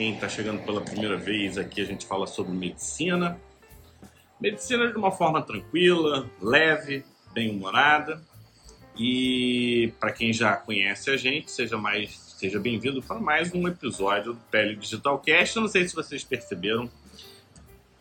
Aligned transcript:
quem 0.00 0.14
está 0.14 0.30
chegando 0.30 0.64
pela 0.64 0.80
primeira 0.80 1.18
vez 1.18 1.58
aqui, 1.58 1.78
a 1.82 1.84
gente 1.84 2.06
fala 2.06 2.26
sobre 2.26 2.54
medicina. 2.54 3.38
Medicina 4.40 4.90
de 4.90 4.96
uma 4.96 5.10
forma 5.10 5.42
tranquila, 5.42 6.26
leve, 6.40 7.04
bem-humorada. 7.34 8.18
E 8.96 9.92
para 10.00 10.10
quem 10.10 10.32
já 10.32 10.56
conhece 10.56 11.10
a 11.10 11.18
gente, 11.18 11.50
seja 11.50 11.76
mais 11.76 12.18
seja 12.38 12.58
bem-vindo 12.58 13.02
para 13.02 13.20
mais 13.20 13.52
um 13.52 13.68
episódio 13.68 14.32
do 14.32 14.40
Pele 14.50 14.74
Digital 14.74 15.18
Cast. 15.18 15.56
Eu 15.56 15.62
não 15.64 15.68
sei 15.68 15.86
se 15.86 15.94
vocês 15.94 16.24
perceberam, 16.24 16.90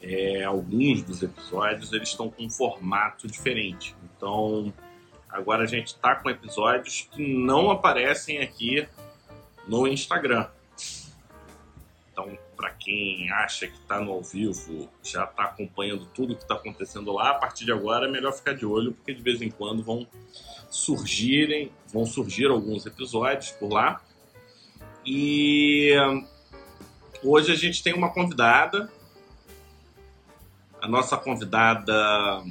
é, 0.02 0.46
alguns 0.46 1.02
dos 1.02 1.22
episódios 1.22 1.92
eles 1.92 2.08
estão 2.08 2.30
com 2.30 2.46
um 2.46 2.50
formato 2.50 3.28
diferente. 3.28 3.94
Então, 4.16 4.74
agora 5.30 5.64
a 5.64 5.68
gente 5.68 5.88
está 5.88 6.16
com 6.16 6.30
episódios 6.30 7.10
que 7.12 7.28
não 7.28 7.70
aparecem 7.70 8.40
aqui 8.40 8.88
no 9.68 9.86
Instagram. 9.86 10.48
Então, 12.20 12.38
para 12.58 12.72
quem 12.72 13.32
acha 13.32 13.66
que 13.66 13.78
está 13.78 14.02
no 14.02 14.12
ao 14.12 14.22
vivo, 14.22 14.90
já 15.02 15.24
está 15.24 15.46
acompanhando 15.46 16.06
tudo 16.08 16.36
que 16.36 16.42
está 16.42 16.56
acontecendo 16.56 17.14
lá, 17.14 17.30
a 17.30 17.36
partir 17.36 17.64
de 17.64 17.72
agora 17.72 18.08
é 18.08 18.12
melhor 18.12 18.34
ficar 18.34 18.54
de 18.54 18.66
olho, 18.66 18.92
porque 18.92 19.14
de 19.14 19.22
vez 19.22 19.42
em 19.42 19.50
quando 19.50 19.82
vão 19.82 20.06
surgirem, 20.70 21.72
vão 21.88 22.06
surgir 22.06 22.48
alguns 22.48 22.86
episódios 22.86 23.52
por 23.52 23.72
lá. 23.72 24.02
E 25.06 25.94
hoje 27.24 27.54
a 27.54 27.56
gente 27.56 27.82
tem 27.82 27.94
uma 27.94 28.12
convidada. 28.12 28.92
A 30.82 30.88
nossa 30.90 31.16
convidada 31.16 32.44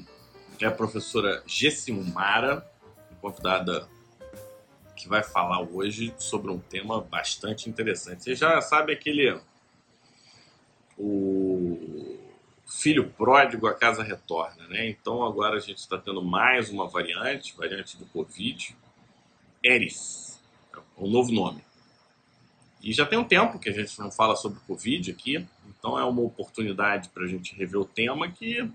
é 0.59 0.65
a 0.65 0.71
professora 0.71 1.43
Gessimara, 1.47 2.67
convidada 3.21 3.87
que 4.97 5.09
vai 5.09 5.23
falar 5.23 5.61
hoje 5.61 6.15
sobre 6.19 6.51
um 6.51 6.59
tema 6.59 7.01
bastante 7.01 7.69
interessante. 7.69 8.25
Você 8.25 8.35
já 8.35 8.61
sabe 8.61 8.93
aquele 8.93 9.39
o 10.98 12.19
filho 12.66 13.11
pródigo 13.11 13.67
a 13.67 13.75
casa 13.75 14.03
retorna, 14.03 14.67
né? 14.67 14.89
Então 14.89 15.25
agora 15.25 15.56
a 15.56 15.61
gente 15.61 15.78
está 15.78 15.97
tendo 15.97 16.23
mais 16.23 16.69
uma 16.69 16.86
variante, 16.89 17.56
variante 17.56 17.97
do 17.97 18.05
Covid, 18.06 18.77
Eris, 19.62 20.42
é 20.75 20.78
o 20.97 21.08
novo 21.08 21.33
nome. 21.33 21.62
E 22.83 22.92
já 22.92 23.06
tem 23.06 23.19
um 23.19 23.25
tempo 23.25 23.58
que 23.58 23.69
a 23.69 23.73
gente 23.73 23.98
não 23.98 24.11
fala 24.11 24.36
sobre 24.36 24.61
Covid 24.61 25.11
aqui, 25.11 25.45
então 25.67 25.98
é 25.98 26.05
uma 26.05 26.23
oportunidade 26.23 27.08
para 27.08 27.25
a 27.25 27.28
gente 27.28 27.55
rever 27.55 27.80
o 27.80 27.84
tema 27.84 28.30
que, 28.30 28.70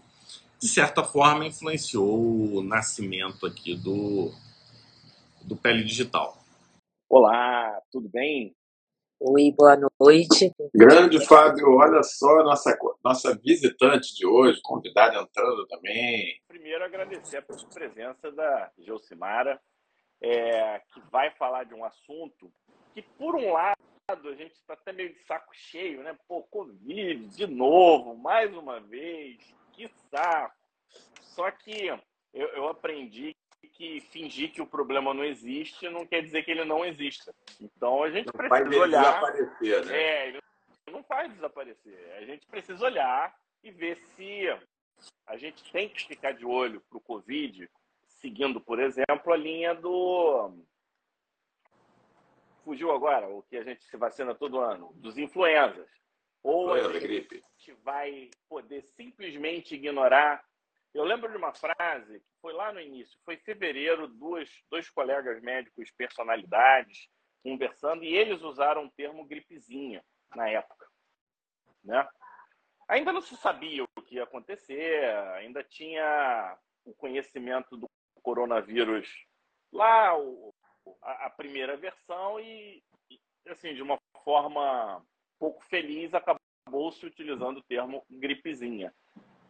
de 0.60 0.68
certa 0.68 1.04
forma, 1.04 1.46
influenciou 1.46 2.56
o 2.56 2.64
nascimento 2.64 3.46
aqui 3.46 3.76
do, 3.76 4.34
do 5.44 5.56
Pele 5.56 5.84
Digital. 5.84 6.38
Olá, 7.10 7.80
tudo 7.92 8.10
bem? 8.10 8.54
Oi, 9.26 9.54
boa 9.58 9.78
noite. 10.02 10.52
Grande 10.76 11.26
Fábio, 11.26 11.78
olha 11.78 12.04
só 12.04 12.44
nossa 12.44 12.78
nossa 13.02 13.34
visitante 13.34 14.14
de 14.14 14.28
hoje, 14.28 14.60
convidada 14.62 15.16
entrando 15.18 15.66
também. 15.68 16.42
Primeiro 16.46 16.84
agradecer 16.84 17.38
a 17.38 17.42
presença 17.42 18.30
da 18.34 18.70
Josimara, 18.80 19.62
é, 20.22 20.80
que 20.94 21.00
vai 21.10 21.32
falar 21.38 21.64
de 21.64 21.74
um 21.74 21.86
assunto 21.86 22.52
que 22.94 23.02
por 23.02 23.34
um 23.34 23.54
lado 23.54 23.78
a 24.10 24.36
gente 24.36 24.56
está 24.56 24.74
até 24.74 24.92
meio 24.92 25.14
de 25.14 25.24
saco 25.24 25.54
cheio, 25.54 26.04
né? 26.04 26.18
Pô, 26.28 26.44
Covid 26.44 27.26
de 27.30 27.48
novo, 27.48 28.18
mais 28.18 28.54
uma 28.54 28.82
vez, 28.82 29.38
que 29.72 29.90
saco. 30.12 30.54
Só 31.22 31.50
que 31.50 31.88
eu, 31.88 32.00
eu 32.34 32.68
aprendi 32.68 33.34
que 33.68 34.02
fingir 34.02 34.52
que 34.52 34.62
o 34.62 34.68
problema 34.68 35.14
não 35.14 35.24
existe 35.24 35.90
não 35.90 36.06
quer 36.06 36.22
dizer 36.22 36.44
que 36.44 36.52
ele 36.52 36.66
não 36.66 36.86
exista. 36.86 37.34
Então 37.60 38.04
a 38.04 38.10
gente 38.10 38.28
não 38.28 38.34
precisa 38.34 38.80
olhar. 38.80 39.04
Desaparecer, 39.04 39.86
né? 39.86 39.98
É, 39.98 40.28
ele 40.30 40.40
não 40.92 41.04
faz 41.04 41.34
desaparecer. 41.34 42.14
A 42.18 42.26
gente 42.26 42.46
precisa 42.48 42.86
olhar 42.86 43.36
e 43.64 43.72
ver 43.72 43.98
se 43.98 44.48
a 45.26 45.38
gente 45.38 45.72
tem 45.72 45.90
que 45.90 46.06
ficar 46.06 46.34
de 46.34 46.46
olho 46.46 46.82
para 46.90 46.98
o 46.98 47.02
Covid, 47.02 47.70
seguindo, 48.08 48.60
por 48.60 48.80
exemplo, 48.80 49.34
a 49.34 49.38
linha 49.38 49.74
do. 49.74 50.54
Fugiu 52.64 52.92
agora, 52.92 53.28
o 53.28 53.44
que 53.44 53.58
a 53.58 53.64
gente 53.64 53.84
se 53.84 53.98
vacina 53.98 54.34
todo 54.34 54.60
ano, 54.60 54.94
dos 54.96 55.18
influenzas. 55.18 55.90
Ou 56.42 56.74
a 56.74 57.00
gente 57.00 57.74
vai 57.84 58.30
poder 58.50 58.84
simplesmente 58.84 59.76
ignorar 59.76 60.44
eu 60.94 61.04
lembro 61.04 61.30
de 61.32 61.38
uma 61.38 61.54
frase 61.54 62.20
que 62.20 62.42
foi 62.42 62.54
lá 62.54 62.72
no 62.72 62.80
início, 62.80 63.20
foi 63.26 63.36
em 63.36 63.40
fevereiro, 63.40 64.08
duas, 64.08 64.50
dois 64.70 64.90
colegas 64.90 65.42
médicos, 65.42 65.92
personalidades, 65.92 67.10
conversando, 67.44 68.04
e 68.04 68.16
eles 68.16 68.42
usaram 68.42 68.86
o 68.86 68.92
termo 68.92 69.26
gripezinha 69.26 70.04
na 70.36 70.50
época. 70.50 70.88
Né? 71.84 72.08
Ainda 72.88 73.12
não 73.12 73.22
se 73.22 73.36
sabia 73.38 73.84
o 73.84 74.02
que 74.02 74.16
ia 74.16 74.24
acontecer, 74.24 75.04
ainda 75.36 75.64
tinha 75.64 76.58
o 76.86 76.94
conhecimento 76.94 77.76
do 77.76 77.90
coronavírus 78.22 79.10
lá, 79.72 80.18
o, 80.18 80.54
a, 81.02 81.26
a, 81.26 81.30
primeira 81.30 81.76
versão, 81.76 82.40
e, 82.40 82.84
e, 83.10 83.20
assim, 83.48 83.74
de 83.74 83.82
uma 83.82 83.98
forma 84.24 85.04
pouco 85.40 85.64
feliz, 85.66 86.14
acabou 86.14 86.92
se 86.92 87.06
utilizando 87.06 87.58
o 87.58 87.64
termo 87.64 88.06
gripezinha. 88.10 88.94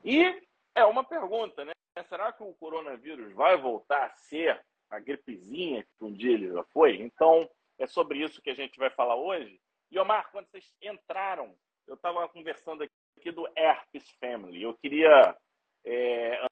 E 0.04 0.42
é 0.76 0.86
uma 0.86 1.04
pergunta, 1.04 1.64
né? 1.66 1.72
Será 2.08 2.32
que 2.34 2.44
o 2.44 2.54
coronavírus 2.56 3.34
vai 3.34 3.58
voltar 3.58 4.06
a 4.06 4.16
ser 4.16 4.64
a 4.90 5.00
gripezinha 5.00 5.84
que 5.84 6.04
um 6.04 6.12
dia 6.12 6.34
ele 6.34 6.52
já 6.52 6.64
foi? 6.66 6.96
Então, 6.98 7.50
é 7.78 7.86
sobre 7.86 8.20
isso 8.20 8.42
que 8.42 8.50
a 8.50 8.56
gente 8.56 8.78
vai 8.80 8.90
falar 8.90 9.16
hoje. 9.16 9.60
E, 9.92 10.00
Omar, 10.00 10.32
quando 10.32 10.48
vocês 10.48 10.74
entraram, 10.82 11.56
eu 11.88 11.96
estava 11.96 12.28
conversando 12.30 12.84
aqui 12.84 13.32
do 13.32 13.48
Herpes 13.56 14.10
Family. 14.20 14.64
Eu 14.64 14.74
queria, 14.74 15.38
é, 15.86 16.46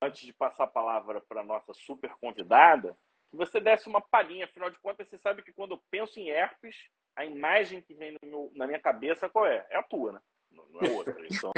antes 0.00 0.22
de 0.22 0.32
passar 0.32 0.64
a 0.64 0.68
palavra 0.68 1.20
para 1.20 1.40
a 1.40 1.44
nossa 1.44 1.72
super 1.74 2.14
convidada, 2.20 2.96
que 3.30 3.36
você 3.36 3.60
desse 3.60 3.88
uma 3.88 4.00
palhinha. 4.00 4.44
Afinal 4.44 4.70
de 4.70 4.78
contas, 4.78 5.08
você 5.08 5.18
sabe 5.18 5.42
que 5.42 5.52
quando 5.52 5.72
eu 5.72 5.82
penso 5.90 6.20
em 6.20 6.28
herpes, 6.28 6.76
a 7.16 7.24
imagem 7.24 7.82
que 7.82 7.94
vem 7.94 8.16
meu, 8.22 8.50
na 8.54 8.66
minha 8.66 8.80
cabeça 8.80 9.28
qual 9.28 9.46
é? 9.46 9.66
É 9.70 9.76
a 9.76 9.82
tua, 9.82 10.12
né? 10.12 10.20
Não, 10.50 10.64
não 10.68 10.80
é 10.80 10.90
outra. 10.90 11.14
Então, 11.30 11.52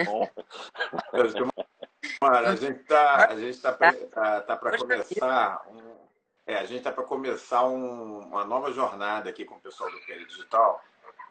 Mara, 2.20 2.50
a 2.50 2.56
gente 2.56 2.80
está 2.80 3.36
gente 3.36 3.60
tá, 3.60 3.72
tá, 3.72 4.40
tá 4.40 4.56
para 4.56 4.78
começar 4.78 5.62
um, 5.70 5.96
é, 6.46 6.56
a 6.56 6.64
gente 6.64 6.78
está 6.78 6.92
para 6.92 7.02
começar 7.02 7.66
um, 7.66 8.20
uma 8.20 8.44
nova 8.44 8.72
jornada 8.72 9.28
aqui 9.28 9.44
com 9.44 9.56
o 9.56 9.60
pessoal 9.60 9.90
do 9.90 9.98
Pele 10.06 10.24
Digital 10.26 10.80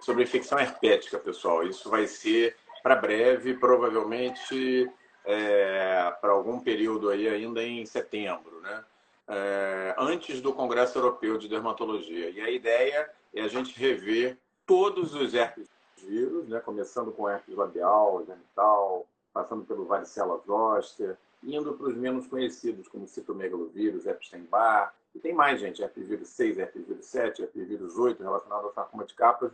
sobre 0.02 0.24
infecção 0.24 0.60
herpética, 0.60 1.18
pessoal. 1.18 1.64
Isso 1.64 1.90
vai 1.90 2.06
ser 2.06 2.56
para 2.84 2.98
breve, 2.98 3.54
provavelmente 3.54 4.92
é, 5.24 6.12
para 6.20 6.32
algum 6.32 6.60
período 6.60 7.10
aí 7.10 7.28
ainda 7.28 7.64
em 7.64 7.86
setembro, 7.86 8.60
né? 8.62 8.84
É, 9.28 9.96
antes 9.98 10.42
do 10.42 10.54
Congresso 10.54 10.98
Europeu 11.00 11.38
de 11.38 11.48
Dermatologia. 11.48 12.30
E 12.30 12.42
a 12.42 12.50
ideia 12.52 13.10
é 13.34 13.42
a 13.42 13.48
gente 13.48 13.80
rever 13.80 14.38
todos 14.68 15.16
os 15.16 15.34
herpes 15.34 15.68
vírus, 15.98 16.48
né? 16.48 16.60
começando 16.60 17.12
com 17.12 17.28
herpes 17.28 17.56
labial, 17.56 18.24
genital, 18.26 19.08
passando 19.36 19.66
pelo 19.66 19.84
varicela 19.84 20.42
zoster, 20.48 21.18
indo 21.44 21.74
para 21.74 21.88
os 21.88 21.98
menos 21.98 22.26
conhecidos, 22.26 22.88
como 22.88 23.06
citomegalovírus, 23.06 24.08
Epstein-Barr, 24.08 24.94
e 25.14 25.20
tem 25.20 25.34
mais, 25.34 25.60
gente, 25.60 25.82
herpesvírus 25.82 26.30
6, 26.30 26.58
herpesvírus 26.58 27.06
7, 27.06 27.42
herpesvírus 27.42 27.98
8, 27.98 28.24
relacionado 28.24 28.66
ao 28.66 28.74
sarcoma 28.74 29.04
de 29.04 29.14
capas. 29.14 29.52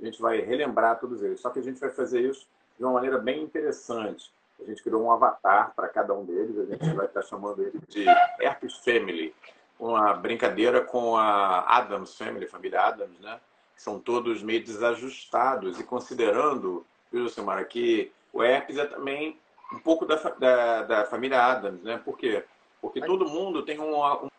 A 0.00 0.04
gente 0.04 0.20
vai 0.20 0.40
relembrar 0.40 0.98
todos 0.98 1.22
eles. 1.22 1.40
Só 1.40 1.50
que 1.50 1.60
a 1.60 1.62
gente 1.62 1.80
vai 1.80 1.90
fazer 1.90 2.20
isso 2.20 2.46
de 2.76 2.84
uma 2.84 2.92
maneira 2.92 3.18
bem 3.18 3.42
interessante. 3.42 4.32
A 4.60 4.64
gente 4.64 4.82
criou 4.82 5.02
um 5.02 5.10
avatar 5.10 5.72
para 5.74 5.88
cada 5.88 6.12
um 6.12 6.24
deles, 6.24 6.58
a 6.58 6.64
gente 6.64 6.94
vai 6.94 7.06
estar 7.06 7.22
chamando 7.22 7.62
ele 7.62 7.80
de 7.88 8.04
Herpes 8.40 8.76
Family, 8.78 9.34
uma 9.78 10.12
brincadeira 10.12 10.82
com 10.82 11.16
a 11.16 11.60
Adams 11.76 12.16
Family, 12.16 12.46
família 12.46 12.82
Adams, 12.82 13.18
né? 13.20 13.40
São 13.76 13.98
todos 13.98 14.42
meio 14.42 14.62
desajustados 14.62 15.80
e 15.80 15.84
considerando, 15.84 16.84
viu, 17.10 17.28
Silmara, 17.28 17.64
que 17.64 18.12
o 18.32 18.42
herpes 18.42 18.76
é 18.78 18.86
também 18.86 19.38
um 19.72 19.78
pouco 19.78 20.04
da, 20.04 20.16
da, 20.16 20.82
da 20.82 21.04
família 21.06 21.42
Adams, 21.44 21.82
né? 21.82 22.00
Por 22.04 22.16
quê? 22.16 22.44
Porque 22.80 23.00
todo 23.00 23.28
mundo 23.28 23.64
tem 23.64 23.78
um, 23.78 23.94
um 24.24 24.30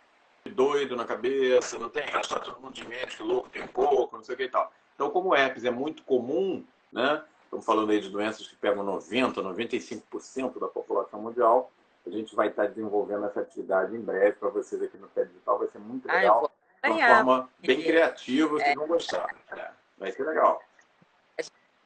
doido 0.54 0.96
na 0.96 1.06
cabeça, 1.06 1.78
não 1.78 1.90
tem? 1.90 2.04
Só 2.24 2.40
todo 2.40 2.60
mundo 2.60 2.74
de 2.74 2.88
médico, 2.88 3.24
louco, 3.24 3.50
tem 3.50 3.66
pouco, 3.68 4.18
não 4.18 4.24
sei 4.24 4.36
o 4.36 4.38
que 4.38 4.44
e 4.44 4.50
tal. 4.50 4.72
Então, 4.96 5.10
como 5.10 5.30
o 5.30 5.36
herpes 5.36 5.64
é 5.64 5.72
muito 5.72 6.04
comum, 6.04 6.66
né? 6.92 7.24
Estamos 7.44 7.66
falando 7.66 7.92
aí 7.92 8.00
de 8.00 8.10
doenças 8.10 8.48
que 8.48 8.56
pegam 8.56 8.86
90%, 8.86 9.36
95% 9.36 10.60
da 10.60 10.68
população 10.68 11.22
mundial. 11.22 11.72
A 12.06 12.10
gente 12.10 12.36
vai 12.36 12.48
estar 12.48 12.68
desenvolvendo 12.68 13.26
essa 13.26 13.42
atividade 13.42 13.96
em 13.96 14.02
breve 14.02 14.38
para 14.38 14.50
vocês 14.50 14.82
aqui 14.82 14.98
no 14.98 15.08
Pé 15.10 15.26
Digital. 15.26 15.60
Vai 15.60 15.68
ser 15.68 15.80
muito 15.80 16.08
legal. 16.08 16.52
Ah, 16.82 16.90
de 16.90 16.94
uma 16.96 17.08
forma 17.08 17.50
bem 17.60 17.82
criativa, 17.84 18.50
vocês 18.50 18.72
é. 18.72 18.76
vão 18.76 18.88
gostar. 18.88 19.36
É. 19.52 19.70
Vai 19.98 20.12
ser 20.12 20.24
legal. 20.24 20.64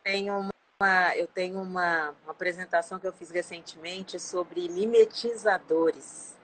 Tem 0.04 0.30
uma 0.30 0.55
uma, 0.80 1.16
eu 1.16 1.28
tenho 1.28 1.62
uma, 1.62 2.12
uma, 2.24 2.32
apresentação 2.32 3.00
que 3.00 3.08
eu 3.08 3.14
fiz 3.14 3.32
recentemente 3.32 4.20
sobre 4.20 4.68
mimetizadores. 4.70 6.38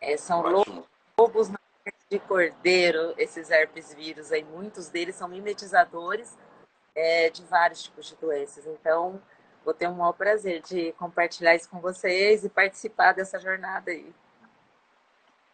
É, 0.00 0.16
são 0.16 0.40
Ótimo. 0.40 0.86
lobos 1.18 1.50
de 2.08 2.18
cordeiro, 2.20 3.14
esses 3.18 3.50
herpes 3.50 3.92
vírus 3.94 4.32
aí, 4.32 4.44
muitos 4.44 4.88
deles 4.88 5.16
são 5.16 5.28
mimetizadores 5.28 6.38
é, 6.94 7.30
de 7.30 7.44
vários 7.44 7.82
tipos 7.82 8.06
de 8.06 8.16
doenças. 8.16 8.66
Então, 8.66 9.20
vou 9.64 9.74
ter 9.74 9.88
um 9.88 9.94
maior 9.94 10.12
prazer 10.12 10.62
de 10.62 10.92
compartilhar 10.92 11.54
isso 11.54 11.68
com 11.68 11.80
vocês 11.80 12.44
e 12.44 12.48
participar 12.48 13.12
dessa 13.12 13.38
jornada 13.38 13.90
aí. 13.90 14.12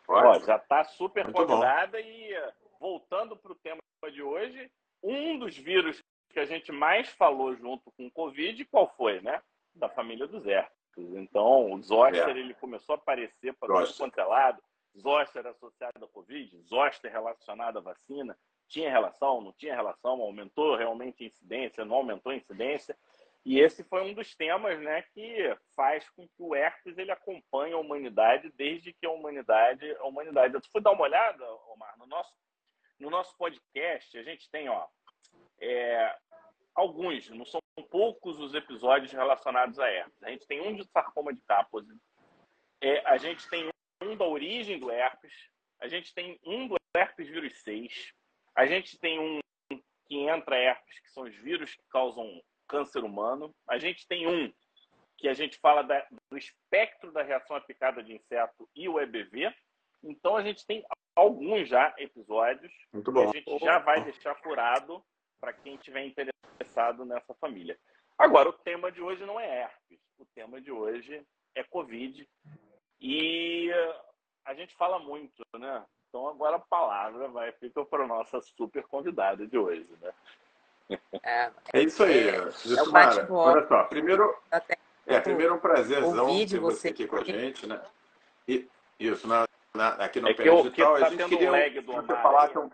Ó, 0.06 0.38
já 0.40 0.56
está 0.56 0.84
super 0.84 1.24
Muito 1.24 1.36
convidada 1.36 1.98
bom. 1.98 2.04
e 2.04 2.52
voltando 2.78 3.36
para 3.36 3.52
o 3.52 3.56
tema 3.56 3.80
de 4.12 4.22
hoje, 4.22 4.70
um 5.02 5.38
dos 5.38 5.56
vírus 5.56 6.02
que 6.36 6.40
a 6.40 6.44
gente 6.44 6.70
mais 6.70 7.08
falou 7.08 7.56
junto 7.56 7.90
com 7.92 8.08
o 8.08 8.10
Covid, 8.10 8.62
qual 8.66 8.92
foi, 8.94 9.22
né? 9.22 9.42
Da 9.74 9.88
família 9.88 10.26
dos 10.26 10.46
herpes. 10.46 11.14
Então, 11.14 11.72
o 11.72 11.82
zoster, 11.82 12.28
é. 12.28 12.38
ele 12.38 12.52
começou 12.52 12.94
a 12.94 12.98
aparecer 12.98 13.54
para 13.54 13.72
todo 13.72 13.96
quanto 13.96 14.20
é 14.20 14.24
lado. 14.24 14.62
Zoster 15.00 15.46
associado 15.46 16.04
à 16.04 16.08
Covid, 16.08 16.60
zoster 16.68 17.10
relacionado 17.10 17.78
à 17.78 17.80
vacina. 17.80 18.36
Tinha 18.68 18.90
relação, 18.90 19.40
não 19.40 19.54
tinha 19.54 19.74
relação, 19.74 20.20
aumentou 20.20 20.76
realmente 20.76 21.24
a 21.24 21.26
incidência, 21.26 21.86
não 21.86 21.96
aumentou 21.96 22.30
a 22.30 22.36
incidência. 22.36 22.94
E 23.42 23.58
esse 23.58 23.82
foi 23.84 24.02
um 24.02 24.12
dos 24.12 24.34
temas 24.34 24.78
né, 24.78 25.04
que 25.14 25.56
faz 25.74 26.06
com 26.10 26.28
que 26.28 26.42
o 26.42 26.54
herpes 26.54 26.98
ele 26.98 27.12
acompanhe 27.12 27.72
a 27.72 27.78
humanidade 27.78 28.52
desde 28.58 28.92
que 28.92 29.06
a 29.06 29.10
humanidade. 29.10 29.90
A 30.00 30.04
humanidade. 30.04 30.52
Eu 30.52 30.60
fui 30.70 30.82
dar 30.82 30.90
uma 30.90 31.04
olhada, 31.04 31.50
Omar, 31.72 31.96
no 31.98 32.04
nosso, 32.04 32.34
no 33.00 33.08
nosso 33.08 33.34
podcast, 33.38 34.18
a 34.18 34.22
gente 34.22 34.50
tem 34.50 34.68
ó, 34.68 34.86
é, 35.58 36.14
alguns, 36.76 37.28
não 37.30 37.46
são 37.46 37.60
poucos 37.90 38.38
os 38.38 38.54
episódios 38.54 39.10
relacionados 39.10 39.78
a 39.78 39.88
herpes. 39.90 40.22
A 40.22 40.30
gente 40.30 40.46
tem 40.46 40.60
um 40.60 40.76
de 40.76 40.84
sarcoma 40.84 41.32
de 41.32 41.40
Kaposi, 41.42 41.96
é, 42.82 43.00
a 43.06 43.16
gente 43.16 43.48
tem 43.48 43.68
um 44.02 44.14
da 44.14 44.26
origem 44.26 44.78
do 44.78 44.90
herpes, 44.90 45.32
a 45.80 45.88
gente 45.88 46.14
tem 46.14 46.38
um 46.44 46.68
do 46.68 46.76
herpes 46.94 47.28
vírus 47.28 47.62
6, 47.62 48.12
a 48.54 48.66
gente 48.66 48.98
tem 48.98 49.18
um 49.18 49.40
que 50.06 50.16
entra 50.16 50.56
herpes, 50.56 51.00
que 51.00 51.10
são 51.10 51.24
os 51.24 51.34
vírus 51.36 51.74
que 51.74 51.82
causam 51.90 52.40
câncer 52.68 53.02
humano. 53.02 53.54
A 53.68 53.78
gente 53.78 54.06
tem 54.06 54.26
um 54.26 54.52
que 55.16 55.28
a 55.28 55.34
gente 55.34 55.58
fala 55.58 55.82
da, 55.82 56.06
do 56.30 56.36
espectro 56.36 57.10
da 57.10 57.22
reação 57.22 57.56
aplicada 57.56 58.02
de 58.02 58.14
inseto 58.14 58.68
e 58.74 58.88
o 58.88 59.00
EBV. 59.00 59.52
Então 60.02 60.36
a 60.36 60.42
gente 60.42 60.64
tem 60.66 60.84
alguns 61.14 61.68
já 61.68 61.94
episódios 61.98 62.72
Muito 62.92 63.10
bom. 63.10 63.30
que 63.30 63.38
a 63.38 63.40
gente 63.40 63.64
já 63.64 63.78
vai 63.78 64.04
deixar 64.04 64.34
furado 64.36 65.02
para 65.40 65.52
quem 65.52 65.76
tiver 65.76 66.04
interessado 66.04 67.04
nessa 67.04 67.34
família. 67.34 67.78
Agora, 68.18 68.48
o 68.48 68.52
tema 68.52 68.90
de 68.90 69.00
hoje 69.02 69.24
não 69.24 69.38
é 69.38 69.62
herpes. 69.62 70.00
O 70.18 70.24
tema 70.34 70.60
de 70.60 70.70
hoje 70.70 71.22
é 71.54 71.62
Covid. 71.62 72.28
E 73.00 73.70
a 74.44 74.54
gente 74.54 74.74
fala 74.76 74.98
muito, 74.98 75.44
né? 75.58 75.84
Então 76.08 76.28
agora 76.28 76.56
a 76.56 76.60
palavra 76.60 77.28
vai 77.28 77.52
ficar 77.52 77.84
para 77.84 78.04
a 78.04 78.06
nossa 78.06 78.40
super 78.40 78.84
convidada 78.84 79.46
de 79.46 79.58
hoje, 79.58 79.88
né? 80.00 80.12
É, 81.22 81.50
é 81.74 81.82
isso 81.82 82.02
aí, 82.04 82.28
é, 82.28 82.50
Justumara. 82.50 83.22
É 83.22 83.30
Olha 83.30 83.66
só, 83.66 83.84
primeiro, 83.84 84.34
é, 85.06 85.20
primeiro 85.20 85.54
um 85.56 85.58
prazerzão 85.58 86.46
ter 86.46 86.58
você 86.58 86.88
aqui 86.88 87.06
com 87.06 87.16
a 87.16 87.24
gente, 87.24 87.66
né? 87.66 87.82
E, 88.46 88.68
isso, 88.98 89.26
na, 89.26 89.46
na, 89.74 89.88
aqui 89.94 90.20
no 90.20 90.28
é 90.28 90.34
Pé 90.34 90.44
Digital, 90.44 90.98
tá 90.98 91.06
a 91.06 91.10
gente 91.10 91.28
queria 91.28 91.50
um, 91.50 91.70
que 91.70 91.80
você 91.80 92.16
falasse 92.22 92.56
um... 92.56 92.70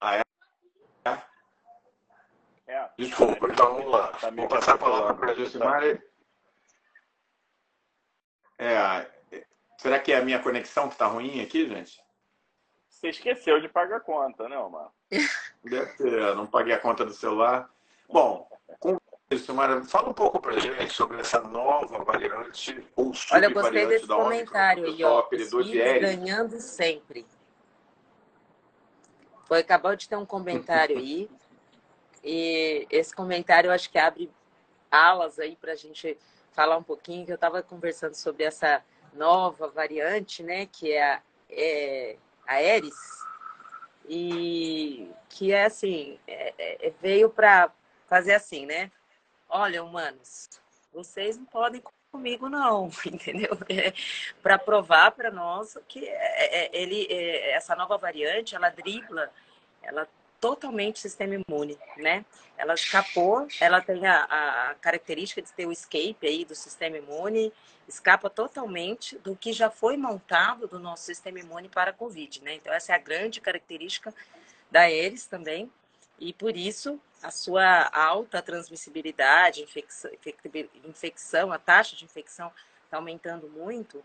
Ah, 0.00 0.16
é? 0.16 0.22
É? 2.72 2.90
Desculpa, 2.98 3.48
então 3.48 3.74
vamos 3.74 3.92
lá. 3.92 4.08
Tá 4.08 4.30
Vou 4.30 4.48
passar 4.48 4.74
a 4.74 4.78
palavra 4.78 5.14
para 5.14 5.32
a 5.32 5.34
Justumara. 5.34 6.02
É, 8.58 9.10
será 9.78 9.98
que 9.98 10.12
é 10.12 10.18
a 10.18 10.24
minha 10.24 10.38
conexão 10.38 10.88
que 10.88 10.94
está 10.94 11.06
ruim 11.06 11.40
aqui, 11.40 11.68
gente? 11.68 12.00
Você 12.88 13.08
esqueceu 13.08 13.60
de 13.60 13.68
pagar 13.68 13.96
a 13.96 14.00
conta, 14.00 14.48
né, 14.48 14.56
Omar? 14.56 14.90
Deve 15.64 15.92
ter, 15.96 16.36
não 16.36 16.46
paguei 16.46 16.72
a 16.72 16.78
conta 16.78 17.04
do 17.04 17.12
celular. 17.12 17.68
Bom, 18.08 18.48
com 18.78 18.96
isso, 19.30 19.52
Mara, 19.54 19.82
fala 19.84 20.10
um 20.10 20.14
pouco 20.14 20.40
pra 20.40 20.58
gente 20.58 20.92
sobre 20.92 21.20
essa 21.20 21.40
nova 21.40 22.04
variante 22.04 22.86
ou 22.94 23.12
Olha, 23.32 23.46
eu 23.46 23.52
gostei 23.52 23.86
desse 23.86 24.06
comentário 24.06 24.84
aí, 24.84 25.02
ó. 25.02 25.26
ganhando 26.00 26.60
sempre. 26.60 27.26
Foi, 29.46 29.60
acabou 29.60 29.96
de 29.96 30.08
ter 30.08 30.16
um 30.16 30.26
comentário 30.26 30.96
aí. 30.98 31.28
E 32.22 32.86
esse 32.90 33.14
comentário 33.14 33.68
eu 33.68 33.72
acho 33.72 33.90
que 33.90 33.98
abre 33.98 34.30
alas 34.90 35.38
aí 35.38 35.56
para 35.56 35.72
a 35.72 35.76
gente 35.76 36.16
falar 36.52 36.76
um 36.76 36.82
pouquinho, 36.82 37.24
que 37.24 37.32
eu 37.32 37.36
estava 37.36 37.62
conversando 37.62 38.14
sobre 38.14 38.44
essa 38.44 38.84
nova 39.12 39.68
variante, 39.68 40.42
né, 40.42 40.66
que 40.66 40.92
é 40.92 41.14
a 41.14 41.22
é, 41.50 42.16
Aeres, 42.46 42.94
e 44.08 45.10
que 45.28 45.52
é 45.52 45.64
assim, 45.64 46.18
é, 46.26 46.54
é, 46.58 46.88
é 46.88 46.92
veio 47.00 47.30
para 47.30 47.70
fazer 48.08 48.34
assim, 48.34 48.66
né? 48.66 48.90
Olha, 49.48 49.82
humanos, 49.84 50.48
vocês 50.92 51.38
não 51.38 51.44
podem 51.44 51.82
comigo 52.10 52.48
não, 52.48 52.90
entendeu? 53.06 53.56
É, 53.68 53.92
para 54.42 54.58
provar 54.58 55.12
para 55.12 55.30
nós 55.30 55.78
que 55.88 56.06
é, 56.06 56.70
ele, 56.72 57.06
essa 57.50 57.74
nova 57.74 57.96
variante, 57.96 58.54
ela 58.54 58.68
dribla, 58.68 59.30
ela 59.82 60.06
totalmente 60.42 60.98
sistema 60.98 61.36
imune, 61.36 61.78
né? 61.96 62.24
Ela 62.58 62.74
escapou, 62.74 63.46
ela 63.60 63.80
tem 63.80 64.04
a, 64.04 64.24
a, 64.24 64.74
característica 64.74 65.40
de 65.40 65.52
ter 65.52 65.66
o 65.66 65.72
escape 65.72 66.26
aí 66.26 66.44
do 66.44 66.56
sistema 66.56 66.98
imune, 66.98 67.52
escapa 67.86 68.28
totalmente 68.28 69.16
do 69.18 69.36
que 69.36 69.52
já 69.52 69.70
foi 69.70 69.96
montado 69.96 70.66
do 70.66 70.80
nosso 70.80 71.04
sistema 71.04 71.38
imune 71.38 71.68
para 71.68 71.92
a 71.92 71.94
Covid, 71.94 72.42
né? 72.42 72.54
Então 72.56 72.72
essa 72.72 72.92
é 72.92 72.96
a 72.96 72.98
grande 72.98 73.40
característica 73.40 74.12
da 74.68 74.90
Eris 74.90 75.26
também, 75.26 75.70
e 76.18 76.32
por 76.32 76.56
isso 76.56 77.00
a 77.22 77.30
sua 77.30 77.88
alta 77.92 78.42
transmissibilidade, 78.42 79.62
infecção, 79.62 80.10
infecção 80.84 81.52
a 81.52 81.58
taxa 81.58 81.94
de 81.94 82.04
infecção 82.04 82.50
está 82.84 82.96
aumentando 82.96 83.48
muito, 83.48 84.04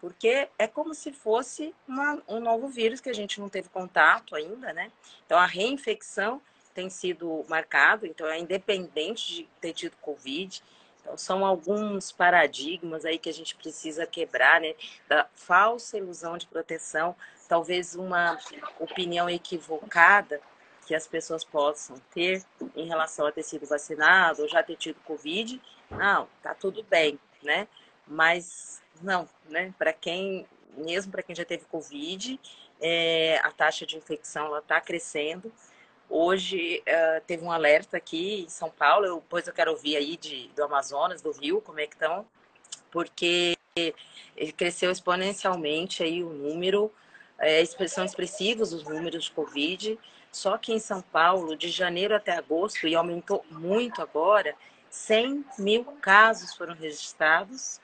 porque 0.00 0.48
é 0.58 0.66
como 0.66 0.94
se 0.94 1.12
fosse 1.12 1.74
uma, 1.86 2.22
um 2.28 2.40
novo 2.40 2.68
vírus 2.68 3.00
que 3.00 3.10
a 3.10 3.14
gente 3.14 3.40
não 3.40 3.48
teve 3.48 3.68
contato 3.68 4.34
ainda, 4.34 4.72
né? 4.72 4.92
Então 5.26 5.38
a 5.38 5.46
reinfecção 5.46 6.40
tem 6.74 6.88
sido 6.88 7.44
marcado, 7.48 8.06
então 8.06 8.26
é 8.26 8.38
independente 8.38 9.34
de 9.34 9.48
ter 9.60 9.72
tido 9.72 9.96
Covid. 9.96 10.62
Então 11.00 11.16
são 11.16 11.44
alguns 11.44 12.12
paradigmas 12.12 13.04
aí 13.04 13.18
que 13.18 13.28
a 13.28 13.34
gente 13.34 13.56
precisa 13.56 14.06
quebrar, 14.06 14.60
né? 14.60 14.74
Da 15.08 15.26
falsa 15.34 15.98
ilusão 15.98 16.38
de 16.38 16.46
proteção, 16.46 17.16
talvez 17.48 17.96
uma 17.96 18.38
opinião 18.78 19.28
equivocada 19.28 20.40
que 20.86 20.94
as 20.94 21.06
pessoas 21.06 21.44
possam 21.44 21.96
ter 22.14 22.42
em 22.74 22.86
relação 22.86 23.26
a 23.26 23.32
ter 23.32 23.42
sido 23.42 23.66
vacinado 23.66 24.42
ou 24.42 24.48
já 24.48 24.62
ter 24.62 24.76
tido 24.76 25.00
Covid. 25.00 25.60
Não, 25.90 26.28
tá 26.42 26.54
tudo 26.54 26.82
bem, 26.84 27.18
né? 27.42 27.66
Mas 28.06 28.80
não, 29.02 29.28
né? 29.48 29.72
Para 29.78 29.92
quem, 29.92 30.46
mesmo 30.76 31.12
para 31.12 31.22
quem 31.22 31.34
já 31.34 31.44
teve 31.44 31.64
Covid, 31.66 32.38
é, 32.80 33.40
a 33.42 33.50
taxa 33.50 33.86
de 33.86 33.96
infecção 33.96 34.56
está 34.58 34.80
crescendo. 34.80 35.52
Hoje 36.10 36.82
uh, 36.88 37.20
teve 37.26 37.44
um 37.44 37.52
alerta 37.52 37.98
aqui 37.98 38.44
em 38.44 38.48
São 38.48 38.70
Paulo, 38.70 39.04
eu, 39.04 39.16
depois 39.16 39.46
eu 39.46 39.52
quero 39.52 39.72
ouvir 39.72 39.96
aí 39.96 40.16
de, 40.16 40.48
do 40.56 40.64
Amazonas, 40.64 41.20
do 41.20 41.30
Rio, 41.32 41.60
como 41.60 41.80
é 41.80 41.86
que 41.86 41.94
estão, 41.94 42.26
porque 42.90 43.58
cresceu 44.56 44.90
exponencialmente 44.90 46.02
aí 46.02 46.24
o 46.24 46.30
número, 46.30 46.90
é, 47.38 47.62
são 47.64 48.06
expressivos 48.06 48.72
os 48.72 48.84
números 48.84 49.24
de 49.24 49.32
Covid, 49.32 49.98
só 50.32 50.56
que 50.56 50.72
em 50.72 50.78
São 50.78 51.02
Paulo, 51.02 51.54
de 51.54 51.68
janeiro 51.68 52.14
até 52.14 52.32
agosto, 52.32 52.86
e 52.88 52.94
aumentou 52.94 53.44
muito 53.50 54.00
agora, 54.00 54.54
100 54.88 55.44
mil 55.58 55.84
casos 56.00 56.54
foram 56.54 56.74
registrados 56.74 57.80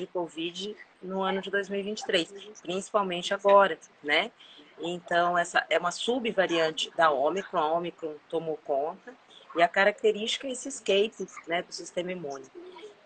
de 0.00 0.06
Covid 0.06 0.76
no 1.02 1.22
ano 1.22 1.40
de 1.40 1.50
2023, 1.50 2.32
principalmente 2.62 3.32
agora, 3.32 3.78
né? 4.02 4.30
Então, 4.78 5.38
essa 5.38 5.64
é 5.70 5.78
uma 5.78 5.90
subvariante 5.90 6.90
da 6.96 7.10
Omicron, 7.10 7.58
a 7.58 7.72
Omicron 7.72 8.14
tomou 8.28 8.58
conta, 8.58 9.14
e 9.56 9.62
a 9.62 9.68
característica 9.68 10.46
é 10.46 10.52
esse 10.52 10.68
escape 10.68 11.26
né, 11.48 11.62
do 11.62 11.72
sistema 11.72 12.12
imune. 12.12 12.44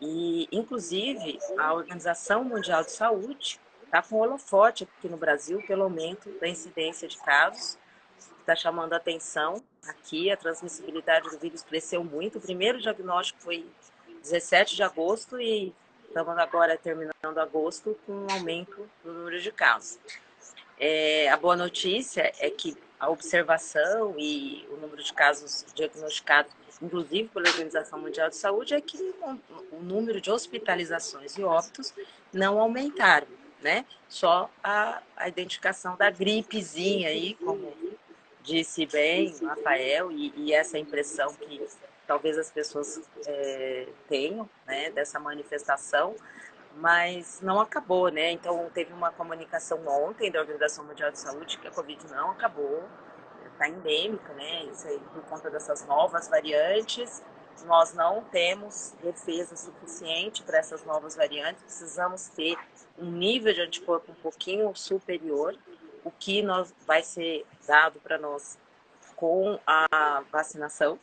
E, 0.00 0.48
inclusive, 0.50 1.38
a 1.58 1.72
Organização 1.72 2.42
Mundial 2.42 2.82
de 2.82 2.90
Saúde 2.90 3.60
está 3.84 4.02
com 4.02 4.16
holofote 4.16 4.84
aqui 4.84 5.08
no 5.08 5.16
Brasil 5.16 5.62
pelo 5.66 5.84
aumento 5.84 6.30
da 6.40 6.48
incidência 6.48 7.06
de 7.06 7.18
casos, 7.18 7.78
está 8.40 8.56
chamando 8.56 8.94
a 8.94 8.96
atenção 8.96 9.62
aqui, 9.86 10.30
a 10.30 10.36
transmissibilidade 10.36 11.30
do 11.30 11.38
vírus 11.38 11.62
cresceu 11.62 12.02
muito. 12.02 12.38
O 12.38 12.40
primeiro 12.40 12.80
diagnóstico 12.80 13.40
foi 13.40 13.66
17 14.22 14.74
de 14.74 14.82
agosto 14.82 15.40
e 15.40 15.72
Estamos 16.10 16.36
agora 16.38 16.76
terminando 16.76 17.38
agosto 17.38 17.96
com 18.04 18.12
um 18.12 18.26
aumento 18.32 18.90
no 19.04 19.12
número 19.12 19.40
de 19.40 19.52
casos. 19.52 19.96
É, 20.76 21.28
a 21.28 21.36
boa 21.36 21.54
notícia 21.54 22.32
é 22.40 22.50
que 22.50 22.76
a 22.98 23.08
observação 23.08 24.16
e 24.18 24.66
o 24.72 24.76
número 24.76 25.00
de 25.04 25.12
casos 25.12 25.64
diagnosticados, 25.72 26.52
inclusive 26.82 27.28
pela 27.28 27.48
Organização 27.48 28.00
Mundial 28.00 28.28
de 28.28 28.34
Saúde, 28.34 28.74
é 28.74 28.80
que 28.80 28.98
o, 29.70 29.80
número 29.80 30.20
de 30.20 30.32
hospitalizações 30.32 31.38
e 31.38 31.44
óbitos 31.44 31.94
não 32.32 32.58
aumentaram, 32.58 33.28
né? 33.62 33.86
Só 34.08 34.50
a, 34.64 35.00
a 35.16 35.28
identificação 35.28 35.96
da 35.96 36.10
gripezinha 36.10 37.08
aí, 37.08 37.34
como 37.34 37.72
disse 38.42 38.84
bem, 38.84 39.32
Rafael, 39.44 40.10
e, 40.10 40.32
e 40.34 40.52
essa 40.52 40.76
impressão 40.76 41.32
que 41.34 41.62
talvez 42.10 42.36
as 42.36 42.50
pessoas 42.50 43.00
é, 43.24 43.86
tenham, 44.08 44.50
né, 44.66 44.90
dessa 44.90 45.20
manifestação, 45.20 46.16
mas 46.74 47.40
não 47.40 47.60
acabou, 47.60 48.08
né? 48.08 48.32
Então 48.32 48.68
teve 48.74 48.92
uma 48.92 49.12
comunicação 49.12 49.78
ontem 49.86 50.28
da 50.28 50.40
Organização 50.40 50.84
Mundial 50.84 51.12
de 51.12 51.20
Saúde 51.20 51.56
que 51.58 51.68
a 51.68 51.70
Covid 51.70 52.04
não 52.10 52.32
acabou, 52.32 52.82
está 53.52 53.68
endêmica, 53.68 54.32
né? 54.32 54.64
Isso 54.64 54.88
aí 54.88 54.98
por 55.14 55.22
conta 55.26 55.48
dessas 55.50 55.86
novas 55.86 56.26
variantes. 56.26 57.22
Nós 57.64 57.94
não 57.94 58.24
temos 58.24 58.92
defesa 59.00 59.54
suficiente 59.54 60.42
para 60.42 60.58
essas 60.58 60.84
novas 60.84 61.14
variantes, 61.14 61.62
precisamos 61.62 62.26
ter 62.30 62.58
um 62.98 63.08
nível 63.08 63.54
de 63.54 63.60
anticorpo 63.60 64.10
um 64.10 64.16
pouquinho 64.16 64.74
superior, 64.74 65.56
o 66.02 66.10
que 66.10 66.42
nós, 66.42 66.74
vai 66.84 67.04
ser 67.04 67.46
dado 67.68 68.00
para 68.00 68.18
nós 68.18 68.58
com 69.14 69.60
a 69.64 70.24
vacinação? 70.32 70.98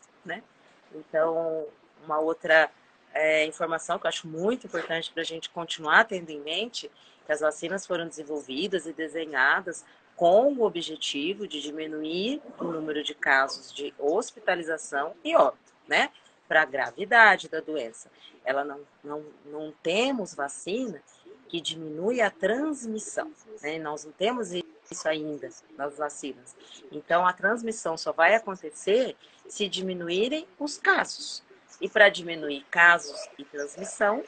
Então, 0.98 1.66
uma 2.04 2.20
outra 2.20 2.70
é, 3.14 3.46
informação 3.46 3.98
que 3.98 4.06
eu 4.06 4.10
acho 4.10 4.28
muito 4.28 4.68
importante 4.68 5.12
para 5.12 5.22
a 5.22 5.26
gente 5.26 5.50
continuar 5.50 6.06
tendo 6.06 6.30
em 6.30 6.40
mente 6.40 6.92
que 7.26 7.32
as 7.32 7.42
vacinas 7.42 7.86
foram 7.86 8.08
desenvolvidas 8.08 8.86
e 8.86 8.94
desenhadas 8.94 9.84
com 10.16 10.54
o 10.54 10.64
objetivo 10.64 11.48
de 11.48 11.62
diminuir 11.62 12.42
o 12.60 12.64
número 12.64 13.04
de 13.04 13.14
casos 13.14 13.72
de 13.72 13.94
hospitalização 14.00 15.14
e 15.24 15.36
óbito, 15.36 15.74
né? 15.88 16.10
Para 16.48 16.64
a 16.64 16.66
gravidade 16.66 17.50
da 17.50 17.60
doença. 17.60 18.10
Ela 18.44 18.64
não, 18.64 18.80
não, 19.04 19.26
não 19.46 19.74
temos 19.84 20.34
vacina 20.34 21.04
que 21.48 21.62
diminui 21.62 22.22
a 22.22 22.32
transmissão, 22.32 23.32
né? 23.62 23.78
Nós 23.78 24.06
não 24.06 24.12
temos 24.12 24.52
isso 24.92 25.08
ainda 25.08 25.50
nas 25.78 25.98
vacinas. 25.98 26.56
Então, 26.92 27.26
a 27.26 27.34
transmissão 27.34 27.98
só 27.98 28.12
vai 28.12 28.36
acontecer 28.36 29.16
se 29.48 29.68
diminuírem 29.68 30.48
os 30.60 30.78
casos. 30.78 31.44
E 31.80 31.88
para 31.88 32.10
diminuir 32.10 32.66
casos 32.72 33.30
e 33.38 33.46
transmissão, 33.46 34.24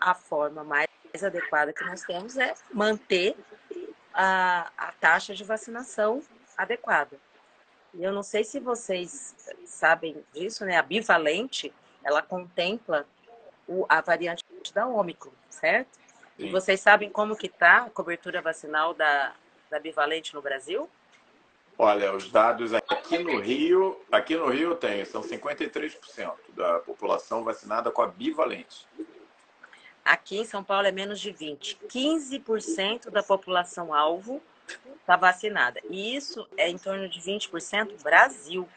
a 0.00 0.14
forma 0.14 0.64
mais 0.64 0.88
adequada 1.22 1.72
que 1.72 1.84
nós 1.84 2.02
temos 2.02 2.36
é 2.36 2.54
manter 2.72 3.36
a, 4.12 4.70
a 4.76 4.92
taxa 4.92 5.34
de 5.34 5.44
vacinação 5.44 6.22
adequada. 6.56 7.18
E 7.92 8.02
eu 8.02 8.12
não 8.12 8.22
sei 8.22 8.42
se 8.42 8.58
vocês 8.58 9.34
sabem 9.64 10.24
disso, 10.32 10.64
né? 10.64 10.76
A 10.76 10.82
bivalente, 10.82 11.72
ela 12.02 12.22
contempla 12.22 13.06
o, 13.68 13.86
a 13.88 14.00
variante 14.00 14.44
da 14.74 14.86
Ômicron, 14.86 15.32
certo? 15.48 15.94
Sim. 16.36 16.46
E 16.46 16.50
vocês 16.50 16.80
sabem 16.80 17.10
como 17.10 17.36
que 17.36 17.46
está 17.46 17.84
a 17.84 17.90
cobertura 17.90 18.42
vacinal 18.42 18.94
da, 18.94 19.34
da 19.74 19.80
bivalente 19.80 20.32
no 20.32 20.40
Brasil? 20.40 20.88
Olha, 21.76 22.14
os 22.14 22.30
dados 22.30 22.72
aqui 22.72 23.18
no 23.18 23.40
Rio, 23.40 24.00
aqui 24.12 24.36
no 24.36 24.48
Rio 24.48 24.76
tem, 24.76 25.04
são 25.04 25.20
53% 25.20 26.32
da 26.50 26.78
população 26.78 27.42
vacinada 27.42 27.90
com 27.90 28.00
a 28.00 28.06
bivalente. 28.06 28.86
Aqui 30.04 30.38
em 30.38 30.44
São 30.44 30.62
Paulo 30.62 30.86
é 30.86 30.92
menos 30.92 31.18
de 31.18 31.32
20. 31.32 31.78
15% 31.88 33.10
da 33.10 33.22
população 33.22 33.92
alvo 33.92 34.40
está 35.00 35.16
vacinada. 35.16 35.80
E 35.90 36.14
isso 36.14 36.46
é 36.56 36.70
em 36.70 36.78
torno 36.78 37.08
de 37.08 37.20
20% 37.20 38.00
Brasil, 38.00 38.68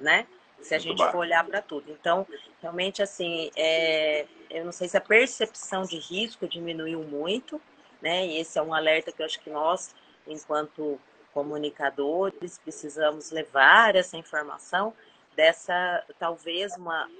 né? 0.00 0.24
Se 0.60 0.76
a 0.76 0.78
Muito 0.78 0.96
gente 0.96 1.10
for 1.10 1.18
olhar 1.18 1.44
para 1.44 1.60
tudo. 1.60 1.90
Então, 1.90 2.24
realmente, 2.62 3.02
assim, 3.02 3.50
é... 3.56 4.26
eu 4.48 4.64
não 4.64 4.72
sei 4.72 4.88
se 4.88 4.96
a 4.96 5.00
percepção 5.00 5.82
de 5.82 5.98
risco 5.98 6.46
diminuiu 6.46 7.02
muito, 7.02 7.60
né? 8.00 8.26
E 8.26 8.38
esse 8.38 8.56
é 8.56 8.62
um 8.62 8.72
alerta 8.72 9.10
que 9.10 9.20
eu 9.20 9.26
acho 9.26 9.40
que 9.40 9.50
nós, 9.50 9.94
enquanto 10.26 11.00
comunicadores, 11.32 12.58
precisamos 12.58 13.30
levar 13.30 13.96
essa 13.96 14.16
informação 14.16 14.94
dessa, 15.34 16.04
talvez, 16.18 16.76
uma, 16.76 17.10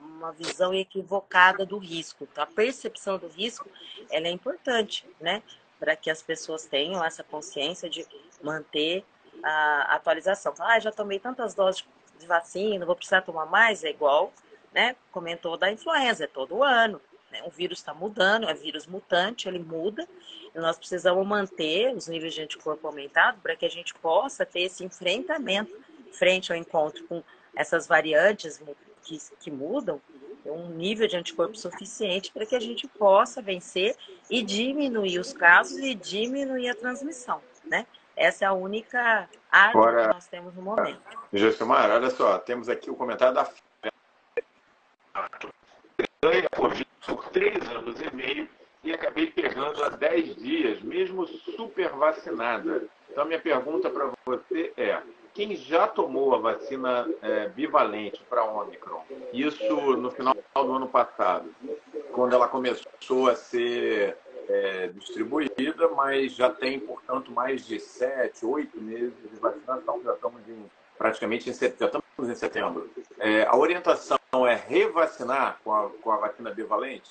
uma 0.00 0.32
visão 0.32 0.74
equivocada 0.74 1.64
do 1.64 1.78
risco. 1.78 2.26
Então, 2.30 2.42
a 2.42 2.46
percepção 2.46 3.18
do 3.18 3.28
risco, 3.28 3.68
ela 4.10 4.26
é 4.26 4.30
importante, 4.30 5.08
né? 5.20 5.42
Para 5.78 5.94
que 5.94 6.10
as 6.10 6.20
pessoas 6.20 6.66
tenham 6.66 7.04
essa 7.04 7.22
consciência 7.22 7.88
de 7.88 8.06
manter 8.42 9.04
a 9.42 9.94
atualização. 9.94 10.52
Ah, 10.58 10.78
já 10.78 10.90
tomei 10.90 11.18
tantas 11.18 11.54
doses 11.54 11.84
de 12.18 12.26
vacina, 12.26 12.86
vou 12.86 12.96
precisar 12.96 13.22
tomar 13.22 13.46
mais? 13.46 13.84
É 13.84 13.90
igual, 13.90 14.32
né? 14.72 14.96
Comentou 15.10 15.56
da 15.56 15.70
influenza, 15.70 16.24
é 16.24 16.26
todo 16.26 16.62
ano. 16.62 17.00
Né? 17.32 17.42
O 17.44 17.50
vírus 17.50 17.78
está 17.78 17.94
mudando, 17.94 18.48
é 18.48 18.54
vírus 18.54 18.86
mutante, 18.86 19.48
ele 19.48 19.58
muda. 19.58 20.06
E 20.54 20.58
nós 20.58 20.76
precisamos 20.76 21.26
manter 21.26 21.94
os 21.94 22.06
níveis 22.06 22.34
de 22.34 22.42
anticorpo 22.42 22.86
aumentados 22.86 23.40
para 23.40 23.56
que 23.56 23.64
a 23.64 23.70
gente 23.70 23.94
possa 23.94 24.44
ter 24.44 24.60
esse 24.60 24.84
enfrentamento 24.84 25.74
frente 26.12 26.52
ao 26.52 26.58
encontro 26.58 27.02
com 27.04 27.24
essas 27.56 27.86
variantes 27.86 28.62
que, 29.02 29.18
que 29.40 29.50
mudam, 29.50 30.00
um 30.44 30.68
nível 30.70 31.06
de 31.06 31.16
anticorpo 31.16 31.56
suficiente 31.56 32.32
para 32.32 32.44
que 32.44 32.54
a 32.54 32.60
gente 32.60 32.86
possa 32.86 33.40
vencer 33.40 33.96
e 34.28 34.42
diminuir 34.42 35.18
os 35.18 35.32
casos 35.32 35.78
e 35.78 35.94
diminuir 35.94 36.68
a 36.68 36.74
transmissão, 36.74 37.40
né? 37.64 37.86
Essa 38.16 38.44
é 38.44 38.48
a 38.48 38.52
única 38.52 39.28
arma 39.50 39.80
Agora, 39.80 40.02
que 40.02 40.14
nós 40.14 40.26
temos 40.26 40.54
no 40.54 40.60
momento. 40.60 41.00
Gessimar, 41.32 41.90
olha 41.90 42.10
só, 42.10 42.38
temos 42.38 42.68
aqui 42.68 42.90
o 42.90 42.96
comentário 42.96 43.34
da 43.34 43.50
ganha 46.24 46.48
Covid 46.50 46.86
por 47.04 47.28
três 47.30 47.68
anos 47.70 48.00
e 48.00 48.14
meio 48.14 48.48
e 48.84 48.92
acabei 48.92 49.26
pegando 49.26 49.82
há 49.82 49.88
dez 49.88 50.36
dias, 50.36 50.80
mesmo 50.80 51.26
super 51.26 51.90
vacinada. 51.90 52.84
Então, 53.10 53.24
minha 53.24 53.40
pergunta 53.40 53.90
para 53.90 54.12
você 54.24 54.72
é: 54.76 55.02
quem 55.34 55.56
já 55.56 55.88
tomou 55.88 56.34
a 56.34 56.38
vacina 56.38 57.08
é, 57.22 57.48
bivalente 57.48 58.22
para 58.28 58.44
Omicron, 58.44 59.04
isso 59.32 59.96
no 59.96 60.10
final 60.12 60.34
do 60.54 60.72
ano 60.72 60.88
passado, 60.88 61.52
quando 62.12 62.34
ela 62.34 62.46
começou 62.46 63.28
a 63.28 63.34
ser 63.34 64.16
é, 64.48 64.88
distribuída, 64.88 65.88
mas 65.88 66.34
já 66.34 66.50
tem, 66.50 66.78
portanto, 66.78 67.32
mais 67.32 67.66
de 67.66 67.80
sete, 67.80 68.46
oito 68.46 68.80
meses 68.80 69.14
de 69.28 69.40
vacinação, 69.40 70.00
já 70.04 70.14
estamos 70.14 70.40
em, 70.48 70.70
praticamente 70.98 71.48
em 71.48 71.52
setembro. 71.52 71.98
Estamos 71.98 72.30
em 72.30 72.34
setembro. 72.34 72.90
É, 73.18 73.44
a 73.46 73.56
orientação 73.56 74.18
é 74.46 74.54
revacinar 74.54 75.58
com 75.64 75.74
a, 75.74 75.90
com 75.90 76.10
a 76.10 76.16
vacina 76.16 76.50
bivalente? 76.50 77.10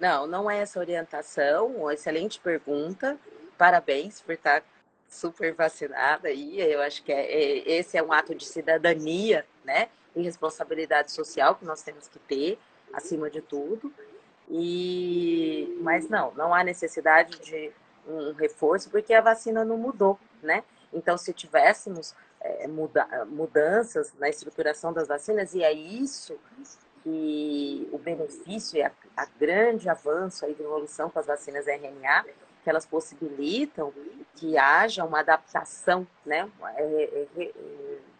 Não, 0.00 0.26
não 0.26 0.50
é 0.50 0.58
essa 0.58 0.78
orientação. 0.78 1.66
Uma 1.68 1.94
excelente 1.94 2.40
pergunta. 2.40 3.18
Parabéns 3.56 4.20
por 4.20 4.32
estar 4.32 4.62
super 5.08 5.54
vacinada 5.54 6.28
aí. 6.28 6.60
Eu 6.60 6.80
acho 6.82 7.02
que 7.02 7.12
é, 7.12 7.20
é, 7.20 7.78
esse 7.78 7.96
é 7.96 8.02
um 8.02 8.12
ato 8.12 8.34
de 8.34 8.44
cidadania, 8.44 9.46
né? 9.64 9.88
E 10.14 10.22
responsabilidade 10.22 11.12
social 11.12 11.54
que 11.54 11.64
nós 11.64 11.82
temos 11.82 12.08
que 12.08 12.18
ter, 12.18 12.58
acima 12.92 13.30
de 13.30 13.40
tudo. 13.40 13.92
E 14.48 15.76
mas 15.80 16.08
não, 16.08 16.32
não 16.32 16.54
há 16.54 16.62
necessidade 16.62 17.38
de 17.40 17.72
um 18.06 18.32
reforço 18.32 18.88
porque 18.90 19.12
a 19.12 19.20
vacina 19.20 19.64
não 19.64 19.76
mudou, 19.76 20.18
né? 20.42 20.62
Então, 20.92 21.18
se 21.18 21.32
tivéssemos 21.32 22.14
é, 22.60 22.66
muda, 22.66 23.06
mudanças 23.26 24.12
na 24.18 24.28
estruturação 24.28 24.92
das 24.92 25.08
vacinas, 25.08 25.54
e 25.54 25.62
é 25.62 25.72
isso 25.72 26.38
que 27.02 27.88
o 27.92 27.98
benefício 27.98 28.78
e 28.78 28.82
a, 28.82 28.90
a 29.16 29.26
grande 29.38 29.88
avanço 29.88 30.44
aí 30.44 30.56
evolução 30.58 31.08
com 31.08 31.18
as 31.18 31.26
vacinas 31.26 31.66
RNA, 31.66 32.24
que 32.64 32.70
elas 32.70 32.84
possibilitam 32.84 33.92
que 34.34 34.58
haja 34.58 35.04
uma 35.04 35.20
adaptação, 35.20 36.06
né? 36.24 36.50
É, 36.76 37.26
é, 37.38 37.52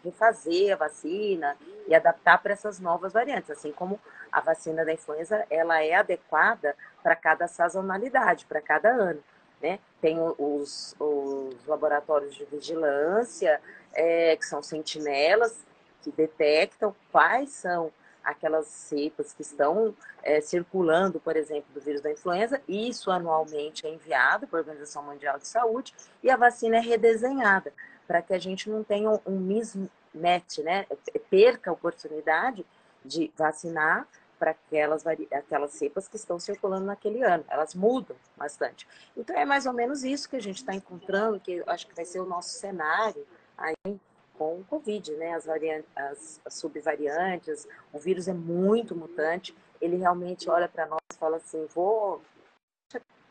refazer 0.04 0.72
a 0.72 0.76
vacina 0.76 1.56
e 1.88 1.94
adaptar 1.94 2.40
para 2.40 2.52
essas 2.52 2.78
novas 2.78 3.12
variantes, 3.12 3.50
assim 3.50 3.72
como 3.72 4.00
a 4.30 4.40
vacina 4.40 4.84
da 4.84 4.92
influenza, 4.92 5.44
ela 5.50 5.82
é 5.82 5.94
adequada 5.94 6.76
para 7.02 7.16
cada 7.16 7.48
sazonalidade, 7.48 8.46
para 8.46 8.60
cada 8.60 8.88
ano. 8.90 9.22
Né? 9.60 9.78
Tem 10.00 10.18
os, 10.38 10.94
os 11.00 11.66
laboratórios 11.66 12.34
de 12.34 12.44
vigilância, 12.44 13.60
é, 13.96 14.36
que 14.36 14.44
são 14.44 14.62
sentinelas, 14.62 15.56
que 16.02 16.12
detectam 16.12 16.94
quais 17.10 17.50
são 17.50 17.90
aquelas 18.22 18.66
cepas 18.66 19.32
que 19.32 19.42
estão 19.42 19.94
é, 20.22 20.40
circulando, 20.40 21.18
por 21.18 21.36
exemplo, 21.36 21.66
do 21.72 21.80
vírus 21.80 22.00
da 22.00 22.10
influenza. 22.10 22.60
Isso 22.68 23.10
anualmente 23.10 23.86
é 23.86 23.94
enviado 23.94 24.46
para 24.46 24.58
a 24.58 24.62
Organização 24.62 25.02
Mundial 25.02 25.38
de 25.38 25.46
Saúde 25.46 25.94
e 26.22 26.30
a 26.30 26.36
vacina 26.36 26.76
é 26.76 26.80
redesenhada 26.80 27.72
para 28.06 28.20
que 28.22 28.34
a 28.34 28.38
gente 28.38 28.68
não 28.68 28.84
tenha 28.84 29.10
um 29.26 29.38
mismatch, 29.38 30.58
né? 30.58 30.86
Perca 31.30 31.70
a 31.70 31.72
oportunidade 31.72 32.64
de 33.04 33.32
vacinar 33.36 34.06
para 34.38 34.50
aquelas, 34.50 35.04
aquelas 35.06 35.72
cepas 35.72 36.06
que 36.08 36.16
estão 36.16 36.38
circulando 36.38 36.86
naquele 36.86 37.22
ano. 37.22 37.44
Elas 37.48 37.74
mudam 37.74 38.16
bastante. 38.36 38.86
Então 39.16 39.36
é 39.36 39.44
mais 39.44 39.66
ou 39.66 39.72
menos 39.72 40.04
isso 40.04 40.28
que 40.28 40.36
a 40.36 40.42
gente 40.42 40.56
está 40.56 40.74
encontrando, 40.74 41.40
que 41.40 41.62
acho 41.66 41.86
que 41.86 41.94
vai 41.94 42.04
ser 42.04 42.20
o 42.20 42.26
nosso 42.26 42.50
cenário 42.50 43.26
aí 43.56 43.98
com 44.36 44.60
o 44.60 44.64
Covid, 44.64 45.12
né? 45.16 45.34
As, 45.34 45.48
as, 45.48 46.40
as 46.44 46.54
subvariantes, 46.54 47.66
o 47.92 47.98
vírus 47.98 48.28
é 48.28 48.32
muito 48.32 48.94
mutante, 48.94 49.56
ele 49.80 49.96
realmente 49.96 50.48
olha 50.48 50.68
para 50.68 50.86
nós 50.86 51.00
e 51.12 51.18
fala 51.18 51.36
assim, 51.38 51.66
vou... 51.74 52.22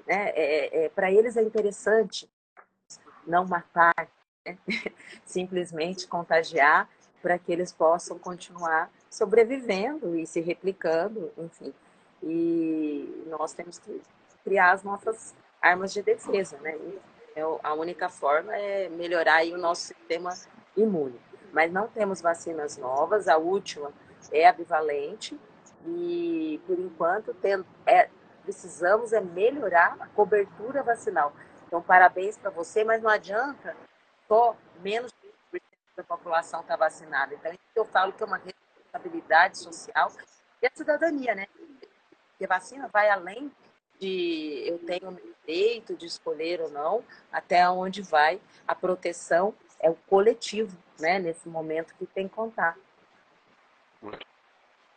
Né? 0.07 0.29
É, 0.29 0.83
é, 0.83 0.85
é 0.85 0.89
para 0.89 1.11
eles 1.11 1.35
é 1.35 1.41
interessante 1.41 2.29
não 3.25 3.45
matar 3.45 3.93
simplesmente 5.25 6.07
contagiar 6.07 6.87
para 7.21 7.39
que 7.39 7.51
eles 7.51 7.71
possam 7.71 8.19
continuar 8.19 8.91
sobrevivendo 9.09 10.15
e 10.15 10.27
se 10.27 10.41
replicando, 10.41 11.31
enfim. 11.37 11.73
E 12.21 13.25
nós 13.27 13.53
temos 13.53 13.79
que 13.79 13.99
criar 14.43 14.73
as 14.73 14.83
nossas 14.83 15.33
armas 15.59 15.91
de 15.91 16.03
defesa, 16.03 16.57
né? 16.59 16.77
A 17.63 17.73
única 17.73 18.09
forma 18.09 18.55
é 18.55 18.89
melhorar 18.89 19.43
o 19.45 19.57
nosso 19.57 19.87
sistema 19.87 20.33
imune. 20.75 21.19
Mas 21.51 21.71
não 21.71 21.87
temos 21.87 22.21
vacinas 22.21 22.77
novas, 22.77 23.27
a 23.27 23.37
última 23.37 23.91
é 24.31 24.47
a 24.47 24.53
bivalente 24.53 25.39
e, 25.85 26.61
por 26.65 26.79
enquanto, 26.79 27.33
tem, 27.35 27.63
é, 27.85 28.09
precisamos 28.43 29.13
é 29.13 29.21
melhorar 29.21 29.95
a 29.99 30.07
cobertura 30.07 30.83
vacinal. 30.83 31.33
Então, 31.67 31.81
parabéns 31.81 32.37
para 32.37 32.49
você, 32.49 32.83
mas 32.83 33.01
não 33.01 33.09
adianta 33.09 33.75
só 34.27 34.55
menos 34.81 35.11
de 35.21 35.25
da 35.95 36.03
população 36.03 36.59
estar 36.59 36.77
tá 36.77 36.85
vacinada. 36.85 37.33
Então, 37.33 37.51
eu 37.73 37.85
falo 37.85 38.11
que 38.11 38.21
é 38.21 38.25
uma 38.25 38.37
responsabilidade 38.37 39.57
social 39.59 40.11
e 40.61 40.67
a 40.67 40.71
cidadania, 40.73 41.33
né? 41.33 41.47
Porque 42.31 42.47
vacina 42.47 42.89
vai 42.89 43.09
além 43.09 43.51
de 43.99 44.63
eu 44.67 44.79
tenho 44.79 45.09
o 45.09 45.35
direito 45.45 45.95
de 45.95 46.05
escolher 46.05 46.61
ou 46.61 46.69
não, 46.69 47.03
até 47.31 47.67
onde 47.69 48.01
vai 48.01 48.39
a 48.67 48.75
proteção 48.75 49.55
é 49.79 49.89
o 49.89 49.95
coletivo, 49.95 50.77
né? 50.99 51.19
Nesse 51.19 51.47
momento 51.47 51.95
que 51.95 52.05
tem 52.05 52.27
que 52.27 52.35
contar. 52.35 52.77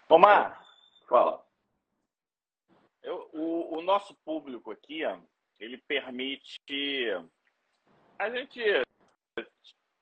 Omar, 0.08 0.64
fala. 1.08 1.44
Eu, 3.02 3.28
o, 3.32 3.78
o 3.78 3.82
nosso 3.82 4.14
público 4.24 4.70
aqui, 4.70 5.00
ele 5.58 5.78
permite 5.78 6.58
a 8.18 8.30
gente 8.30 8.60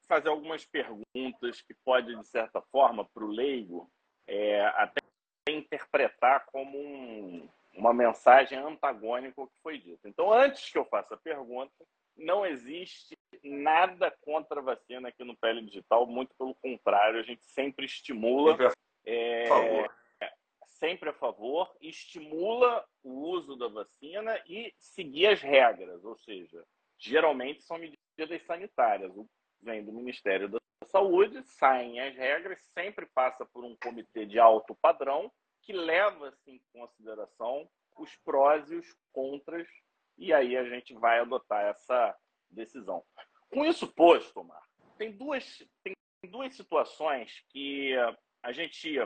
fazer 0.08 0.28
algumas 0.28 0.64
perguntas 0.64 1.60
que 1.62 1.74
pode, 1.84 2.14
de 2.14 2.26
certa 2.26 2.62
forma, 2.70 3.04
para 3.04 3.24
o 3.24 3.28
leigo, 3.28 3.90
é, 4.26 4.64
até 4.66 5.00
interpretar 5.48 6.46
como 6.46 6.78
um, 6.78 7.48
uma 7.76 7.92
mensagem 7.92 8.58
antagônica 8.58 9.40
ao 9.40 9.46
que 9.46 9.56
foi 9.62 9.78
dito. 9.78 10.08
Então, 10.08 10.32
antes 10.32 10.70
que 10.70 10.78
eu 10.78 10.84
faça 10.84 11.14
a 11.14 11.18
pergunta, 11.18 11.72
não 12.16 12.46
existe 12.46 13.16
nada 13.44 14.10
contra 14.22 14.60
a 14.60 14.62
vacina 14.62 15.08
aqui 15.08 15.22
no 15.22 15.36
Pele 15.36 15.62
Digital, 15.62 16.06
muito 16.06 16.34
pelo 16.36 16.54
contrário, 16.54 17.20
a 17.20 17.22
gente 17.22 17.44
sempre 17.44 17.84
estimula. 17.84 18.52
Sempre 18.52 18.66
a 18.66 18.72
é, 19.04 19.46
favor. 19.46 19.94
Sempre 20.66 21.08
a 21.08 21.12
favor, 21.14 21.76
estimula 21.80 22.84
o 23.02 23.10
uso 23.10 23.56
da 23.56 23.68
vacina 23.68 24.38
e 24.46 24.74
seguir 24.78 25.28
as 25.28 25.40
regras, 25.40 26.04
ou 26.04 26.16
seja, 26.18 26.62
geralmente 26.98 27.62
são 27.62 27.78
medidas 27.78 28.42
sanitárias. 28.44 29.12
Vem 29.62 29.82
do 29.82 29.92
Ministério 29.92 30.48
da 30.50 30.58
Saúde, 30.84 31.42
saem 31.44 31.98
as 32.00 32.14
regras, 32.14 32.60
sempre 32.74 33.06
passa 33.06 33.46
por 33.46 33.64
um 33.64 33.74
comitê 33.76 34.26
de 34.26 34.38
alto 34.38 34.74
padrão 34.74 35.32
que 35.66 35.72
leva-se 35.72 36.48
em 36.48 36.62
consideração 36.72 37.68
os 37.96 38.14
prós 38.18 38.70
e 38.70 38.76
os 38.76 38.86
contras, 39.12 39.66
e 40.16 40.32
aí 40.32 40.56
a 40.56 40.64
gente 40.64 40.94
vai 40.94 41.18
adotar 41.18 41.64
essa 41.64 42.16
decisão. 42.48 43.04
Com 43.50 43.64
isso 43.64 43.92
posto, 43.92 44.40
Omar, 44.40 44.62
tem 44.96 45.10
duas, 45.10 45.58
tem 45.82 45.94
duas 46.30 46.54
situações 46.54 47.44
que 47.50 47.94
a 48.42 48.52
gente, 48.52 48.96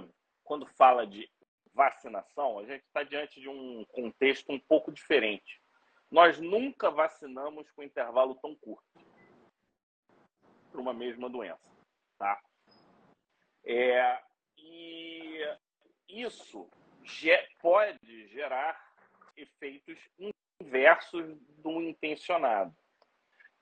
quando 0.44 0.66
fala 0.66 1.06
de 1.06 1.28
vacinação, 1.72 2.58
a 2.58 2.66
gente 2.66 2.84
está 2.84 3.02
diante 3.02 3.40
de 3.40 3.48
um 3.48 3.84
contexto 3.86 4.52
um 4.52 4.60
pouco 4.60 4.92
diferente. 4.92 5.62
Nós 6.10 6.38
nunca 6.38 6.90
vacinamos 6.90 7.70
com 7.70 7.82
intervalo 7.82 8.34
tão 8.34 8.54
curto 8.56 8.84
para 10.70 10.80
uma 10.80 10.92
mesma 10.92 11.30
doença, 11.30 11.70
tá? 12.18 12.40
É, 13.64 14.22
e 14.56 15.38
isso 16.12 16.68
pode 17.60 18.28
gerar 18.28 18.78
efeitos 19.36 19.98
inversos 20.60 21.38
do 21.58 21.82
intencionado. 21.82 22.74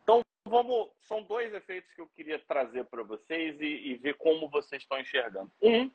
Então, 0.02 0.22
vamos, 0.44 0.90
são 1.00 1.22
dois 1.22 1.52
efeitos 1.54 1.92
que 1.92 2.00
eu 2.00 2.08
queria 2.08 2.38
trazer 2.38 2.84
para 2.84 3.02
vocês 3.02 3.60
e, 3.60 3.64
e 3.64 3.94
ver 3.96 4.14
como 4.14 4.48
vocês 4.48 4.82
estão 4.82 4.98
enxergando. 4.98 5.52
Um 5.62 5.90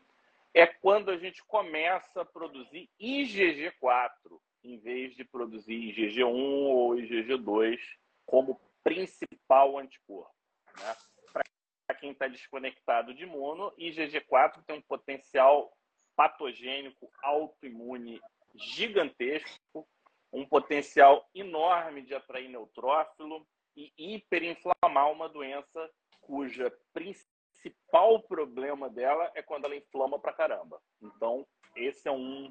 é 0.54 0.68
quando 0.68 1.10
a 1.10 1.18
gente 1.18 1.44
começa 1.46 2.22
a 2.22 2.26
produzir 2.26 2.90
IgG4 3.02 4.40
em 4.64 4.78
vez 4.78 5.16
de 5.16 5.26
produzir 5.26 5.74
IgG1 5.74 6.26
ou 6.26 6.92
IgG2 6.96 7.80
como 8.26 8.62
principal 8.84 9.78
anticorpo. 9.80 10.34
Né? 10.78 10.96
Para 11.34 11.96
quem 12.00 12.12
está 12.12 12.28
desconectado 12.28 13.14
de 13.14 13.24
imuno, 13.24 13.74
IgG4 13.78 14.64
tem 14.66 14.78
um 14.78 14.82
potencial 14.82 15.76
patogênico 16.16 17.10
autoimune 17.22 18.20
gigantesco, 18.56 19.88
um 20.32 20.46
potencial 20.46 21.28
enorme 21.34 22.02
de 22.02 22.14
atrair 22.14 22.50
neutrófilo 22.50 23.48
e 23.76 23.92
hiperinflamar 23.98 25.12
uma 25.12 25.28
doença 25.30 25.90
cuja 26.22 26.72
principal 26.94 28.22
problema 28.24 28.90
dela 28.90 29.32
é 29.36 29.42
quando 29.42 29.66
ela 29.66 29.76
inflama 29.76 30.20
pra 30.20 30.34
caramba. 30.34 30.82
Então, 31.02 31.46
esse 31.76 32.08
é 32.08 32.12
um 32.12 32.50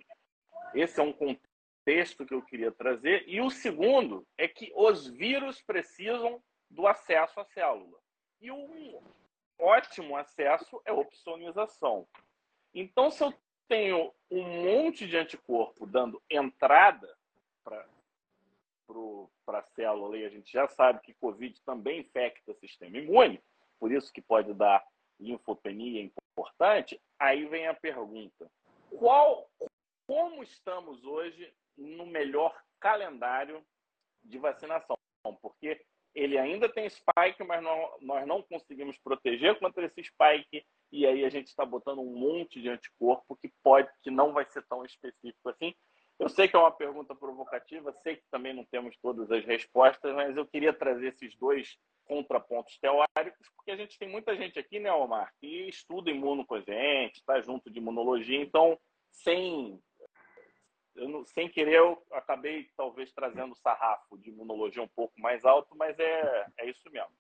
esse 0.75 1.01
é 1.01 1.03
um 1.03 1.13
contexto 1.13 2.25
que 2.25 2.35
eu 2.35 2.43
queria 2.43 2.73
trazer. 2.73 3.25
E 3.29 3.41
o 3.41 3.51
segundo 3.51 4.27
é 4.39 4.47
que 4.49 4.73
os 4.75 5.07
vírus 5.07 5.61
precisam 5.63 6.43
do 6.71 6.87
acesso 6.87 7.41
à 7.41 7.45
célula. 7.45 7.99
E 8.41 8.51
um 8.51 9.03
ótimo 9.59 10.17
acesso 10.17 10.81
é 10.85 10.93
opsonização. 10.93 12.07
Então, 12.75 13.11
se 13.11 13.23
eu 13.23 13.35
tenho 13.69 14.13
um 14.31 14.43
monte 14.43 15.07
de 15.07 15.17
anticorpo 15.17 15.87
dando 15.87 16.23
entrada 16.31 17.17
para 17.65 17.85
a 19.59 19.63
célula, 19.75 20.17
e 20.17 20.25
a 20.25 20.29
gente 20.29 20.53
já 20.53 20.67
sabe 20.69 21.01
que 21.01 21.15
Covid 21.15 21.61
também 21.63 22.01
infecta 22.01 22.53
o 22.53 22.57
sistema 22.57 22.99
imune, 22.99 23.43
por 23.79 23.91
isso 23.91 24.13
que 24.13 24.21
pode 24.21 24.53
dar 24.55 24.85
linfopenia 25.19 26.03
importante, 26.03 27.01
aí 27.19 27.45
vem 27.47 27.67
a 27.67 27.75
pergunta: 27.75 28.51
qual, 28.91 29.51
como 30.07 30.43
estamos 30.43 31.05
hoje 31.05 31.53
no 31.77 32.07
melhor 32.07 32.55
calendário 32.81 33.65
de 34.23 34.39
vacinação? 34.39 34.97
Porque 35.41 35.85
ele 36.15 36.39
ainda 36.39 36.69
tem 36.69 36.89
spike, 36.89 37.43
mas 37.45 37.63
não, 37.63 37.97
nós 38.01 38.27
não 38.27 38.43
conseguimos 38.43 38.99
proteger 38.99 39.59
contra 39.59 39.87
esse 39.87 40.05
spike 40.05 40.65
e 40.91 41.07
aí 41.07 41.25
a 41.25 41.31
gente 41.31 41.49
está 41.49 41.65
botando 41.65 42.01
um 42.01 42.15
monte 42.15 42.61
de 42.61 42.69
anticorpo 42.69 43.37
que 43.37 43.51
pode, 43.63 43.89
que 44.03 44.11
não 44.11 44.33
vai 44.33 44.45
ser 44.51 44.63
tão 44.69 44.85
específico 44.85 45.49
assim. 45.49 45.75
Eu 46.19 46.29
sei 46.29 46.47
que 46.47 46.55
é 46.55 46.59
uma 46.59 46.71
pergunta 46.71 47.15
provocativa, 47.15 47.93
sei 48.03 48.17
que 48.17 48.23
também 48.31 48.53
não 48.53 48.65
temos 48.67 48.97
todas 48.99 49.31
as 49.31 49.45
respostas, 49.45 50.15
mas 50.15 50.37
eu 50.37 50.47
queria 50.47 50.73
trazer 50.73 51.09
esses 51.09 51.35
dois 51.37 51.77
contrapontos 52.05 52.79
teóricos, 52.79 53.49
porque 53.57 53.71
a 53.71 53.77
gente 53.77 53.99
tem 53.99 54.09
muita 54.09 54.37
gente 54.37 54.59
aqui, 54.59 54.79
né, 54.79 54.93
Omar, 54.93 55.33
que 55.41 55.69
estuda 55.69 56.11
imuno 56.11 56.47
com 56.47 56.57
a 56.57 56.61
gente, 56.61 57.17
está 57.17 57.41
junto 57.41 57.71
de 57.71 57.79
imunologia, 57.79 58.41
então, 58.41 58.79
sem, 59.11 59.81
eu, 60.95 61.25
sem 61.27 61.49
querer, 61.49 61.77
eu 61.77 62.03
acabei 62.13 62.69
talvez 62.77 63.13
trazendo 63.13 63.53
o 63.53 63.57
sarrafo 63.57 64.19
de 64.19 64.31
imunologia 64.31 64.83
um 64.83 64.89
pouco 64.89 65.19
mais 65.21 65.45
alto, 65.45 65.75
mas 65.77 65.99
é, 65.99 66.47
é 66.59 66.71
isso 66.71 66.83
mesmo. 66.91 67.11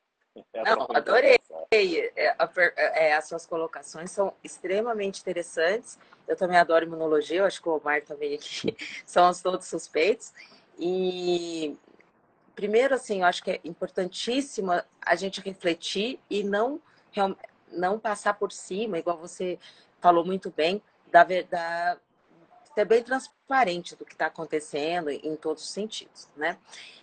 Não, 0.64 0.86
adorei. 0.94 1.38
É, 1.70 3.06
é, 3.06 3.14
as 3.14 3.26
suas 3.28 3.46
colocações 3.46 4.10
são 4.10 4.34
extremamente 4.42 5.20
interessantes. 5.20 5.98
Eu 6.26 6.36
também 6.36 6.56
adoro 6.56 6.86
imunologia, 6.86 7.40
eu 7.40 7.44
acho 7.44 7.60
que 7.60 7.68
o 7.68 7.76
Omar 7.76 8.02
também 8.02 8.34
aqui 8.34 8.74
somos 9.06 9.42
todos 9.42 9.66
suspeitos. 9.66 10.32
E 10.78 11.76
primeiro, 12.54 12.94
assim, 12.94 13.20
eu 13.20 13.26
acho 13.26 13.42
que 13.42 13.50
é 13.50 13.60
importantíssimo 13.64 14.70
a 15.00 15.14
gente 15.16 15.40
refletir 15.40 16.18
e 16.30 16.42
não, 16.42 16.80
não 17.68 17.98
passar 17.98 18.34
por 18.34 18.52
cima, 18.52 18.98
igual 18.98 19.18
você 19.18 19.58
falou 20.00 20.24
muito 20.24 20.50
bem, 20.50 20.82
da, 21.10 21.24
da 21.24 21.98
ser 22.74 22.84
bem 22.84 23.02
transparente 23.02 23.94
do 23.96 24.04
que 24.04 24.12
está 24.12 24.26
acontecendo 24.26 25.10
em 25.10 25.36
todos 25.36 25.62
os 25.62 25.70
sentidos, 25.70 26.28
né? 26.36 26.58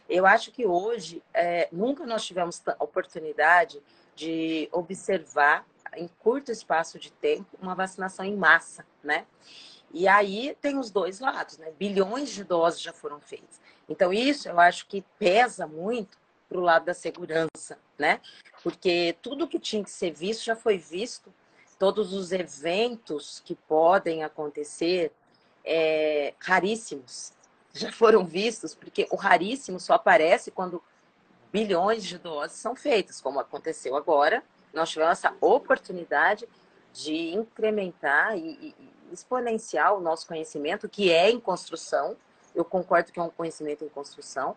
Eu 0.08 0.26
acho 0.26 0.52
que 0.52 0.66
hoje 0.66 1.22
é, 1.34 1.70
nunca 1.72 2.06
nós 2.06 2.26
tivemos 2.26 2.62
oportunidade 2.80 3.82
de 4.16 4.68
observar 4.72 5.66
em 5.96 6.08
curto 6.20 6.52
espaço 6.52 7.00
de 7.00 7.12
tempo 7.12 7.58
uma 7.62 7.76
vacinação 7.76 8.26
em 8.26 8.36
massa, 8.36 8.86
né? 9.04 9.26
E 9.92 10.08
aí 10.08 10.56
tem 10.62 10.78
os 10.78 10.92
dois 10.92 11.20
lados, 11.20 11.58
né? 11.58 11.72
Bilhões 11.78 12.30
de 12.30 12.44
doses 12.44 12.82
já 12.82 12.94
foram 12.94 13.20
feitas. 13.20 13.60
Então 13.88 14.14
isso 14.14 14.48
eu 14.48 14.60
acho 14.60 14.88
que 14.88 15.04
pesa 15.18 15.66
muito 15.66 16.18
para 16.48 16.58
o 16.58 16.62
lado 16.62 16.86
da 16.86 16.94
segurança, 16.94 17.78
né? 17.98 18.20
Porque 18.64 19.16
tudo 19.22 19.48
que 19.48 19.60
tinha 19.60 19.84
que 19.84 19.92
ser 19.92 20.12
visto 20.12 20.44
já 20.44 20.56
foi 20.56 20.78
visto. 20.78 21.34
Todos 21.78 22.14
os 22.14 22.32
eventos 22.32 23.42
que 23.46 23.56
podem 23.56 24.24
acontecer, 24.24 25.14
é, 25.64 26.34
raríssimos, 26.40 27.34
já 27.74 27.92
foram 27.92 28.26
vistos, 28.26 28.74
porque 28.74 29.08
o 29.12 29.16
raríssimo 29.16 29.80
só 29.80 29.94
aparece 29.94 30.52
quando 30.52 30.82
bilhões 31.52 32.04
de 32.04 32.18
doses 32.18 32.58
são 32.58 32.76
feitas, 32.76 33.22
como 33.22 33.40
aconteceu 33.40 33.96
agora. 33.96 34.44
Nós 34.74 34.90
tivemos 34.90 35.12
essa 35.12 35.34
oportunidade 35.42 36.48
de 36.94 37.34
incrementar 37.34 38.38
e, 38.38 38.70
e 38.70 38.76
exponenciar 39.12 39.96
o 39.96 40.00
nosso 40.00 40.28
conhecimento, 40.28 40.88
que 40.88 41.12
é 41.12 41.30
em 41.30 41.40
construção. 41.40 42.16
Eu 42.54 42.66
concordo 42.66 43.12
que 43.12 43.20
é 43.20 43.24
um 43.24 43.30
conhecimento 43.30 43.84
em 43.84 43.90
construção, 43.90 44.56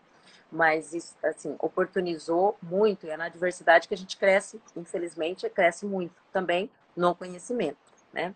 mas 0.50 1.16
assim 1.22 1.56
oportunizou 1.58 2.56
muito. 2.62 3.06
E 3.06 3.10
é 3.10 3.16
na 3.16 3.28
diversidade 3.28 3.88
que 3.88 3.94
a 3.94 3.96
gente 3.96 4.16
cresce, 4.16 4.60
infelizmente, 4.76 5.48
cresce 5.48 5.86
muito 5.86 6.14
também 6.32 6.70
no 6.96 7.14
conhecimento, 7.14 7.78
né? 8.12 8.34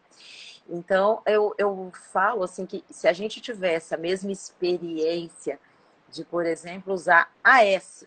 Então 0.68 1.22
eu, 1.26 1.54
eu 1.58 1.92
falo 2.12 2.42
assim 2.42 2.66
que 2.66 2.84
se 2.90 3.06
a 3.06 3.12
gente 3.12 3.40
tivesse 3.40 3.94
a 3.94 3.98
mesma 3.98 4.32
experiência 4.32 5.58
de, 6.08 6.24
por 6.24 6.44
exemplo, 6.46 6.92
usar 6.92 7.32
AS, 7.42 8.04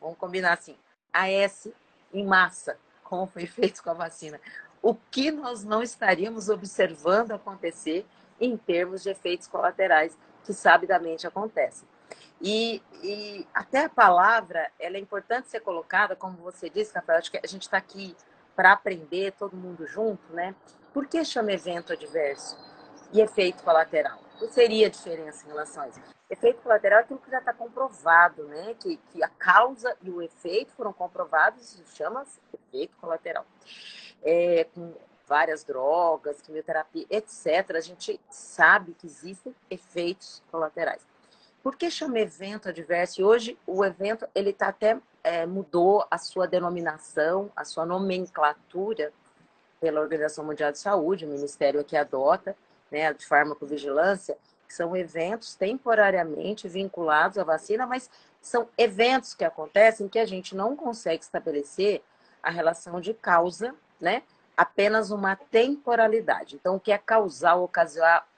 vamos 0.00 0.16
combinar 0.16 0.54
assim, 0.54 0.76
AS 1.12 1.68
em 2.12 2.24
massa, 2.24 2.78
como 3.04 3.26
foi 3.26 3.46
feito 3.46 3.82
com 3.82 3.90
a 3.90 3.94
vacina, 3.94 4.40
o 4.80 4.94
que 4.94 5.30
nós 5.30 5.64
não 5.64 5.82
estaríamos 5.82 6.48
observando 6.48 7.32
acontecer 7.32 8.06
em 8.40 8.56
termos 8.56 9.02
de 9.02 9.10
efeitos 9.10 9.48
colaterais 9.48 10.16
que 10.44 10.52
sabidamente 10.52 11.26
acontecem. 11.26 11.86
E, 12.40 12.80
e, 13.02 13.46
até 13.52 13.84
a 13.84 13.88
palavra, 13.88 14.70
ela 14.78 14.96
é 14.96 15.00
importante 15.00 15.48
ser 15.48 15.60
colocada, 15.60 16.14
como 16.14 16.36
você 16.38 16.70
disse, 16.70 16.94
Rafael, 16.94 17.18
acho 17.18 17.30
que 17.30 17.40
a 17.42 17.46
gente 17.46 17.62
está 17.62 17.76
aqui 17.76 18.16
para 18.54 18.72
aprender, 18.72 19.32
todo 19.32 19.56
mundo 19.56 19.86
junto, 19.86 20.32
né? 20.32 20.54
Por 20.92 21.06
que 21.06 21.24
chama 21.24 21.52
evento 21.52 21.92
adverso 21.92 22.56
e 23.12 23.20
efeito 23.20 23.62
colateral? 23.62 24.18
Qual 24.38 24.50
seria 24.50 24.86
a 24.86 24.90
diferença 24.90 25.44
em 25.44 25.48
relação 25.48 25.82
a 25.82 25.88
isso? 25.88 26.00
Efeito 26.30 26.60
colateral 26.62 27.00
é 27.00 27.02
aquilo 27.02 27.18
que 27.18 27.30
já 27.30 27.38
está 27.38 27.52
comprovado, 27.52 28.44
né? 28.44 28.74
Que, 28.78 28.96
que 28.96 29.22
a 29.22 29.28
causa 29.28 29.96
e 30.02 30.10
o 30.10 30.22
efeito 30.22 30.72
foram 30.72 30.92
comprovados, 30.92 31.72
isso 31.72 31.96
chama-se 31.96 32.38
efeito 32.52 32.96
colateral. 32.98 33.46
É, 34.22 34.64
com 34.74 34.94
várias 35.26 35.62
drogas, 35.62 36.40
quimioterapia, 36.40 37.06
etc., 37.10 37.76
a 37.76 37.80
gente 37.80 38.20
sabe 38.30 38.94
que 38.94 39.06
existem 39.06 39.54
efeitos 39.70 40.42
colaterais. 40.50 41.06
Por 41.62 41.76
que 41.76 41.90
chama 41.90 42.18
evento 42.18 42.68
adverso? 42.68 43.20
E 43.20 43.24
hoje 43.24 43.58
o 43.66 43.84
evento 43.84 44.26
ele 44.34 44.52
tá 44.52 44.68
até 44.68 44.98
é, 45.22 45.44
mudou 45.44 46.06
a 46.10 46.16
sua 46.16 46.46
denominação, 46.46 47.50
a 47.54 47.64
sua 47.64 47.84
nomenclatura 47.84 49.12
pela 49.80 50.00
Organização 50.00 50.44
Mundial 50.44 50.72
de 50.72 50.78
Saúde, 50.78 51.24
o 51.24 51.28
Ministério 51.28 51.84
que 51.84 51.96
adota, 51.96 52.56
né, 52.90 53.12
de 53.12 53.26
farmacovigilância, 53.26 54.36
que 54.66 54.74
são 54.74 54.96
eventos 54.96 55.54
temporariamente 55.54 56.68
vinculados 56.68 57.38
à 57.38 57.44
vacina, 57.44 57.86
mas 57.86 58.10
são 58.40 58.68
eventos 58.76 59.34
que 59.34 59.44
acontecem 59.44 60.08
que 60.08 60.18
a 60.18 60.26
gente 60.26 60.54
não 60.54 60.76
consegue 60.76 61.22
estabelecer 61.22 62.02
a 62.42 62.50
relação 62.50 63.00
de 63.00 63.12
causa, 63.14 63.74
né? 64.00 64.22
Apenas 64.56 65.10
uma 65.10 65.36
temporalidade. 65.36 66.56
Então, 66.56 66.76
o 66.76 66.80
que 66.80 66.92
é 66.92 66.98
causal 66.98 67.62
ou 67.62 67.70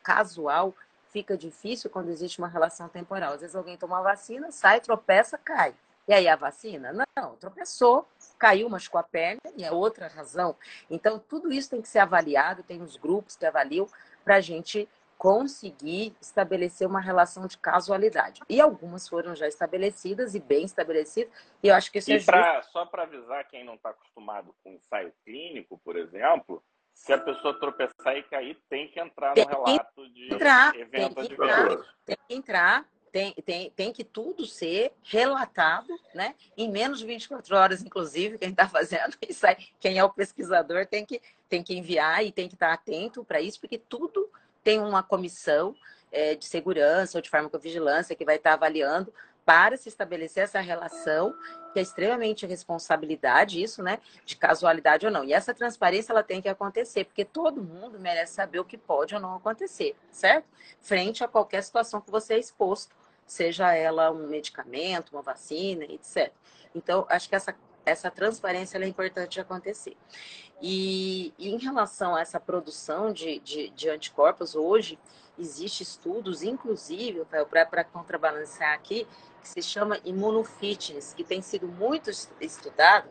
casual 0.02 0.74
fica 1.08 1.36
difícil 1.36 1.90
quando 1.90 2.10
existe 2.10 2.38
uma 2.38 2.48
relação 2.48 2.88
temporal. 2.88 3.34
Às 3.34 3.40
vezes 3.40 3.56
alguém 3.56 3.76
toma 3.76 4.02
vacina, 4.02 4.50
sai, 4.50 4.80
tropeça, 4.80 5.38
cai. 5.38 5.74
E 6.06 6.12
aí 6.12 6.28
a 6.28 6.36
vacina? 6.36 6.92
Não, 7.16 7.36
tropeçou, 7.36 8.06
caiu, 8.40 8.68
machucou 8.70 8.98
a 8.98 9.04
perna 9.04 9.40
e 9.54 9.62
é 9.62 9.70
outra 9.70 10.08
razão. 10.08 10.56
Então, 10.90 11.18
tudo 11.18 11.52
isso 11.52 11.70
tem 11.70 11.82
que 11.82 11.88
ser 11.88 11.98
avaliado, 11.98 12.62
tem 12.62 12.82
os 12.82 12.96
grupos 12.96 13.36
que 13.36 13.44
avaliam 13.44 13.86
para 14.24 14.36
a 14.36 14.40
gente 14.40 14.88
conseguir 15.18 16.16
estabelecer 16.18 16.88
uma 16.88 17.00
relação 17.00 17.46
de 17.46 17.58
casualidade. 17.58 18.40
E 18.48 18.58
algumas 18.58 19.06
foram 19.06 19.36
já 19.36 19.46
estabelecidas 19.46 20.34
e 20.34 20.40
bem 20.40 20.64
estabelecidas, 20.64 21.30
e 21.62 21.68
eu 21.68 21.74
acho 21.74 21.92
que 21.92 21.98
isso 21.98 22.10
e 22.10 22.14
é 22.14 22.24
pra, 22.24 22.62
Só 22.62 22.86
para 22.86 23.02
avisar 23.02 23.46
quem 23.46 23.62
não 23.62 23.74
está 23.74 23.90
acostumado 23.90 24.54
com 24.64 24.72
ensaio 24.72 25.12
clínico, 25.22 25.78
por 25.84 25.94
exemplo, 25.96 26.64
se 26.94 27.12
a 27.12 27.18
pessoa 27.18 27.58
tropeçar 27.60 28.16
e 28.16 28.22
cair, 28.22 28.58
tem 28.70 28.88
que 28.88 28.98
entrar 28.98 29.34
tem 29.34 29.44
no 29.44 29.50
relato 29.50 30.08
de 30.08 30.32
entrar, 30.34 30.74
evento 30.74 31.14
tem 31.14 31.26
que 31.26 31.32
entrar, 31.34 31.68
tem 32.06 32.16
que 32.26 32.34
entrar, 32.34 32.86
tem, 33.12 33.34
tem, 33.44 33.70
tem 33.70 33.92
que 33.92 34.04
tudo 34.04 34.46
ser 34.46 34.92
relatado, 35.02 35.88
né? 36.14 36.34
Em 36.56 36.70
menos 36.70 36.98
de 36.98 37.06
24 37.06 37.56
horas, 37.56 37.82
inclusive, 37.82 38.38
quem 38.38 38.50
está 38.50 38.68
fazendo 38.68 39.16
isso 39.28 39.46
aí, 39.46 39.56
quem 39.78 39.98
é 39.98 40.04
o 40.04 40.10
pesquisador 40.10 40.86
tem 40.86 41.04
que, 41.04 41.20
tem 41.48 41.62
que 41.62 41.76
enviar 41.76 42.24
e 42.24 42.32
tem 42.32 42.48
que 42.48 42.54
estar 42.54 42.72
atento 42.72 43.24
para 43.24 43.40
isso, 43.40 43.60
porque 43.60 43.78
tudo 43.78 44.30
tem 44.62 44.78
uma 44.80 45.02
comissão 45.02 45.74
é, 46.12 46.34
de 46.34 46.44
segurança 46.44 47.18
ou 47.18 47.22
de 47.22 47.30
farmacovigilância 47.30 48.16
que 48.16 48.24
vai 48.24 48.36
estar 48.36 48.52
avaliando 48.52 49.12
para 49.44 49.76
se 49.76 49.88
estabelecer 49.88 50.44
essa 50.44 50.60
relação, 50.60 51.34
que 51.72 51.78
é 51.78 51.82
extremamente 51.82 52.46
responsabilidade 52.46 53.60
isso, 53.60 53.82
né, 53.82 53.98
de 54.24 54.36
casualidade 54.36 55.06
ou 55.06 55.12
não. 55.12 55.24
E 55.24 55.32
essa 55.32 55.52
transparência 55.54 56.12
ela 56.12 56.22
tem 56.22 56.40
que 56.40 56.48
acontecer, 56.48 57.04
porque 57.04 57.24
todo 57.24 57.62
mundo 57.62 57.98
merece 57.98 58.34
saber 58.34 58.60
o 58.60 58.64
que 58.64 58.78
pode 58.78 59.14
ou 59.14 59.20
não 59.20 59.34
acontecer, 59.34 59.96
certo? 60.12 60.46
Frente 60.80 61.24
a 61.24 61.28
qualquer 61.28 61.62
situação 61.62 62.00
que 62.00 62.10
você 62.10 62.34
é 62.34 62.38
exposto, 62.38 62.94
seja 63.30 63.72
ela 63.72 64.10
um 64.10 64.26
medicamento, 64.26 65.12
uma 65.12 65.22
vacina, 65.22 65.84
etc. 65.84 66.32
Então, 66.74 67.06
acho 67.08 67.28
que 67.28 67.36
essa 67.36 67.54
essa 67.84 68.10
transparência 68.10 68.78
é 68.78 68.86
importante 68.86 69.40
acontecer. 69.40 69.96
E, 70.60 71.32
e, 71.38 71.48
em 71.48 71.58
relação 71.58 72.14
a 72.14 72.20
essa 72.20 72.38
produção 72.38 73.12
de, 73.12 73.38
de, 73.40 73.70
de 73.70 73.88
anticorpos, 73.88 74.54
hoje 74.54 74.98
existem 75.38 75.82
estudos, 75.82 76.42
inclusive, 76.42 77.24
para 77.24 77.84
contrabalancear 77.84 78.74
aqui, 78.74 79.06
que 79.40 79.48
se 79.48 79.62
chama 79.62 79.98
imunofitness, 80.04 81.14
que 81.14 81.24
tem 81.24 81.40
sido 81.40 81.66
muito 81.66 82.10
estudado 82.10 83.08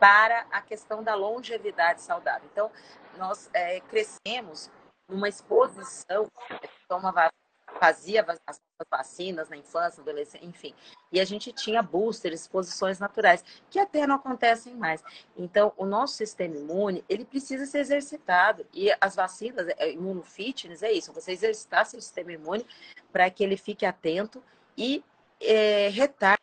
para 0.00 0.46
a 0.50 0.60
questão 0.60 1.02
da 1.02 1.14
longevidade 1.14 2.02
saudável. 2.02 2.48
Então, 2.52 2.70
nós 3.16 3.48
é, 3.52 3.80
crescemos 3.80 4.70
numa 5.08 5.28
exposição, 5.28 6.26
toma 6.88 7.12
fazia 7.78 8.24
as 8.46 8.60
vacinas 8.90 9.48
na 9.48 9.56
infância, 9.56 10.00
adolescência, 10.00 10.44
enfim. 10.44 10.74
E 11.12 11.20
a 11.20 11.24
gente 11.24 11.52
tinha 11.52 11.82
booster, 11.82 12.32
exposições 12.32 12.98
naturais, 12.98 13.44
que 13.70 13.78
até 13.78 14.06
não 14.06 14.16
acontecem 14.16 14.74
mais. 14.74 15.02
Então, 15.36 15.72
o 15.76 15.84
nosso 15.84 16.14
sistema 16.14 16.56
imune, 16.56 17.04
ele 17.08 17.24
precisa 17.24 17.66
ser 17.66 17.78
exercitado. 17.78 18.66
E 18.72 18.90
as 19.00 19.14
vacinas, 19.14 19.68
é, 19.76 19.92
imunofitness, 19.92 20.82
é 20.82 20.92
isso, 20.92 21.12
você 21.12 21.32
exercitar 21.32 21.86
seu 21.86 22.00
sistema 22.00 22.32
imune 22.32 22.66
para 23.12 23.28
que 23.30 23.42
ele 23.42 23.56
fique 23.56 23.84
atento 23.84 24.42
e 24.76 25.04
é, 25.40 25.88
retarde 25.88 26.37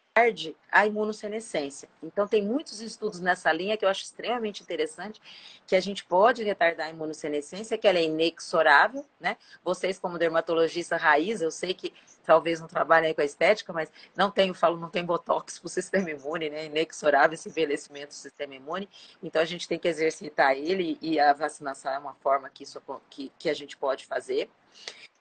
a 0.71 0.85
imunossenescência. 0.85 1.89
Então, 2.01 2.25
tem 2.25 2.41
muitos 2.41 2.79
estudos 2.79 3.19
nessa 3.19 3.51
linha 3.51 3.75
que 3.75 3.83
eu 3.83 3.89
acho 3.89 4.03
extremamente 4.03 4.63
interessante, 4.63 5.21
que 5.67 5.75
a 5.75 5.79
gente 5.81 6.05
pode 6.05 6.41
retardar 6.41 6.87
a 6.87 6.89
imunossenescência, 6.89 7.77
que 7.77 7.85
ela 7.85 7.99
é 7.99 8.03
inexorável, 8.03 9.05
né? 9.19 9.35
Vocês, 9.61 9.99
como 9.99 10.17
dermatologista 10.17 10.95
raiz, 10.95 11.41
eu 11.41 11.51
sei 11.51 11.73
que 11.73 11.93
talvez 12.25 12.61
não 12.61 12.67
trabalhem 12.67 13.13
com 13.13 13.19
a 13.19 13.25
estética, 13.25 13.73
mas 13.73 13.91
não 14.15 14.31
tem, 14.31 14.47
eu 14.47 14.55
falo, 14.55 14.77
não 14.77 14.89
tem 14.89 15.03
botox 15.03 15.59
para 15.59 15.67
o 15.67 15.69
sistema 15.69 16.09
imune, 16.09 16.49
né? 16.49 16.65
Inexorável 16.67 17.33
esse 17.33 17.49
envelhecimento 17.49 18.07
do 18.07 18.13
sistema 18.13 18.55
imune. 18.55 18.87
Então, 19.21 19.41
a 19.41 19.45
gente 19.45 19.67
tem 19.67 19.77
que 19.77 19.89
exercitar 19.89 20.53
ele 20.53 20.97
e 21.01 21.19
a 21.19 21.33
vacinação 21.33 21.91
é 21.91 21.99
uma 21.99 22.13
forma 22.13 22.49
que, 22.49 22.63
isso, 22.63 22.81
que, 23.09 23.33
que 23.37 23.49
a 23.49 23.53
gente 23.53 23.75
pode 23.75 24.05
fazer. 24.05 24.49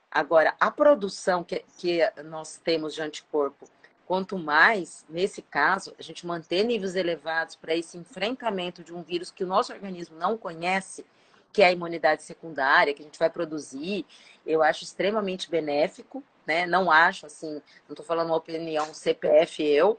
Agora, 0.08 0.54
a 0.60 0.70
produção 0.70 1.42
que, 1.42 1.64
que 1.78 1.98
nós 2.22 2.58
temos 2.58 2.94
de 2.94 3.02
anticorpo 3.02 3.68
Quanto 4.06 4.38
mais, 4.38 5.04
nesse 5.08 5.40
caso, 5.40 5.94
a 5.98 6.02
gente 6.02 6.26
manter 6.26 6.62
níveis 6.62 6.94
elevados 6.94 7.56
para 7.56 7.74
esse 7.74 7.96
enfrentamento 7.96 8.84
de 8.84 8.92
um 8.92 9.02
vírus 9.02 9.30
que 9.30 9.44
o 9.44 9.46
nosso 9.46 9.72
organismo 9.72 10.16
não 10.18 10.36
conhece, 10.36 11.06
que 11.52 11.62
é 11.62 11.66
a 11.66 11.72
imunidade 11.72 12.22
secundária, 12.22 12.92
que 12.92 13.00
a 13.00 13.04
gente 13.04 13.18
vai 13.18 13.30
produzir, 13.30 14.04
eu 14.44 14.62
acho 14.62 14.84
extremamente 14.84 15.50
benéfico 15.50 16.22
né? 16.46 16.66
Não 16.66 16.90
acho, 16.90 17.26
assim, 17.26 17.54
não 17.88 17.92
estou 17.92 18.04
falando 18.04 18.28
uma 18.28 18.36
opinião 18.36 18.92
CPF 18.92 19.62
eu, 19.62 19.98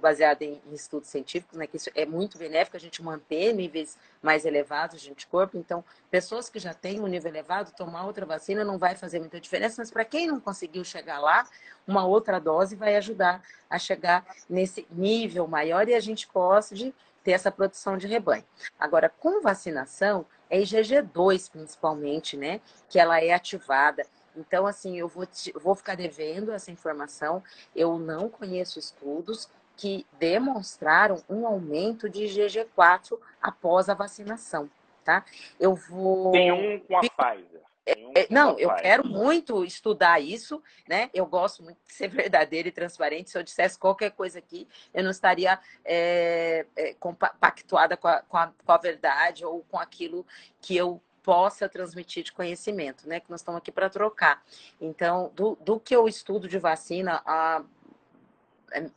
baseada 0.00 0.44
em, 0.44 0.60
em, 0.66 0.74
estudos 0.74 1.08
científicos, 1.08 1.58
né? 1.58 1.66
Que 1.66 1.76
isso 1.76 1.90
é 1.94 2.04
muito 2.04 2.38
benéfico 2.38 2.76
a 2.76 2.80
gente 2.80 3.02
manter 3.02 3.52
níveis 3.52 3.96
mais 4.22 4.44
elevados 4.44 5.00
de 5.00 5.10
anticorpo. 5.10 5.56
Então, 5.56 5.84
pessoas 6.10 6.48
que 6.48 6.58
já 6.58 6.74
têm 6.74 7.00
um 7.00 7.06
nível 7.06 7.30
elevado, 7.30 7.72
tomar 7.72 8.04
outra 8.04 8.26
vacina 8.26 8.64
não 8.64 8.78
vai 8.78 8.94
fazer 8.94 9.18
muita 9.18 9.40
diferença, 9.40 9.76
mas 9.78 9.90
para 9.90 10.04
quem 10.04 10.26
não 10.26 10.40
conseguiu 10.40 10.84
chegar 10.84 11.18
lá, 11.18 11.46
uma 11.86 12.06
outra 12.06 12.38
dose 12.38 12.76
vai 12.76 12.96
ajudar 12.96 13.42
a 13.68 13.78
chegar 13.78 14.24
nesse 14.48 14.86
nível 14.90 15.46
maior 15.46 15.88
e 15.88 15.94
a 15.94 16.00
gente 16.00 16.26
pode 16.28 16.94
ter 17.22 17.32
essa 17.32 17.50
produção 17.50 17.96
de 17.96 18.06
rebanho. 18.06 18.44
Agora, 18.78 19.08
com 19.08 19.42
vacinação, 19.42 20.24
é 20.48 20.58
IgG2 20.60 21.50
principalmente, 21.50 22.36
né? 22.36 22.60
Que 22.88 22.98
ela 22.98 23.22
é 23.22 23.32
ativada. 23.32 24.06
Então, 24.38 24.66
assim, 24.66 24.98
eu 24.98 25.08
vou, 25.08 25.26
te, 25.26 25.52
vou 25.52 25.74
ficar 25.74 25.96
devendo 25.96 26.52
essa 26.52 26.70
informação. 26.70 27.42
Eu 27.74 27.98
não 27.98 28.28
conheço 28.28 28.78
estudos 28.78 29.48
que 29.76 30.06
demonstraram 30.18 31.22
um 31.28 31.46
aumento 31.46 32.08
de 32.08 32.24
IgG4 32.24 33.18
após 33.40 33.88
a 33.88 33.94
vacinação, 33.94 34.68
tá? 35.04 35.24
Eu 35.58 35.74
vou... 35.74 36.32
Tem 36.32 36.52
um 36.52 36.80
com 36.80 36.96
a 36.96 37.00
Pfizer. 37.00 37.60
é, 37.86 38.26
não, 38.28 38.58
eu 38.58 38.74
quero 38.74 39.06
muito 39.06 39.64
estudar 39.64 40.20
isso, 40.20 40.62
né? 40.88 41.08
Eu 41.14 41.24
gosto 41.26 41.62
muito 41.62 41.78
de 41.86 41.92
ser 41.92 42.08
verdadeiro 42.10 42.68
e 42.68 42.72
transparente. 42.72 43.30
Se 43.30 43.38
eu 43.38 43.42
dissesse 43.42 43.78
qualquer 43.78 44.10
coisa 44.10 44.40
aqui, 44.40 44.68
eu 44.92 45.04
não 45.04 45.10
estaria 45.10 45.58
é, 45.84 46.66
é, 46.74 46.94
compactuada 46.94 47.96
com 47.96 48.08
a, 48.08 48.20
com, 48.22 48.36
a, 48.36 48.52
com 48.64 48.72
a 48.72 48.78
verdade 48.78 49.44
ou 49.44 49.64
com 49.70 49.78
aquilo 49.78 50.26
que 50.60 50.76
eu 50.76 51.00
possa 51.28 51.68
transmitir 51.68 52.24
de 52.24 52.32
conhecimento, 52.32 53.06
né? 53.06 53.20
Que 53.20 53.30
nós 53.30 53.40
estamos 53.40 53.58
aqui 53.58 53.70
para 53.70 53.90
trocar. 53.90 54.42
Então, 54.80 55.30
do, 55.34 55.58
do 55.60 55.78
que 55.78 55.94
eu 55.94 56.08
estudo 56.08 56.48
de 56.48 56.58
vacina, 56.58 57.20
a, 57.26 57.62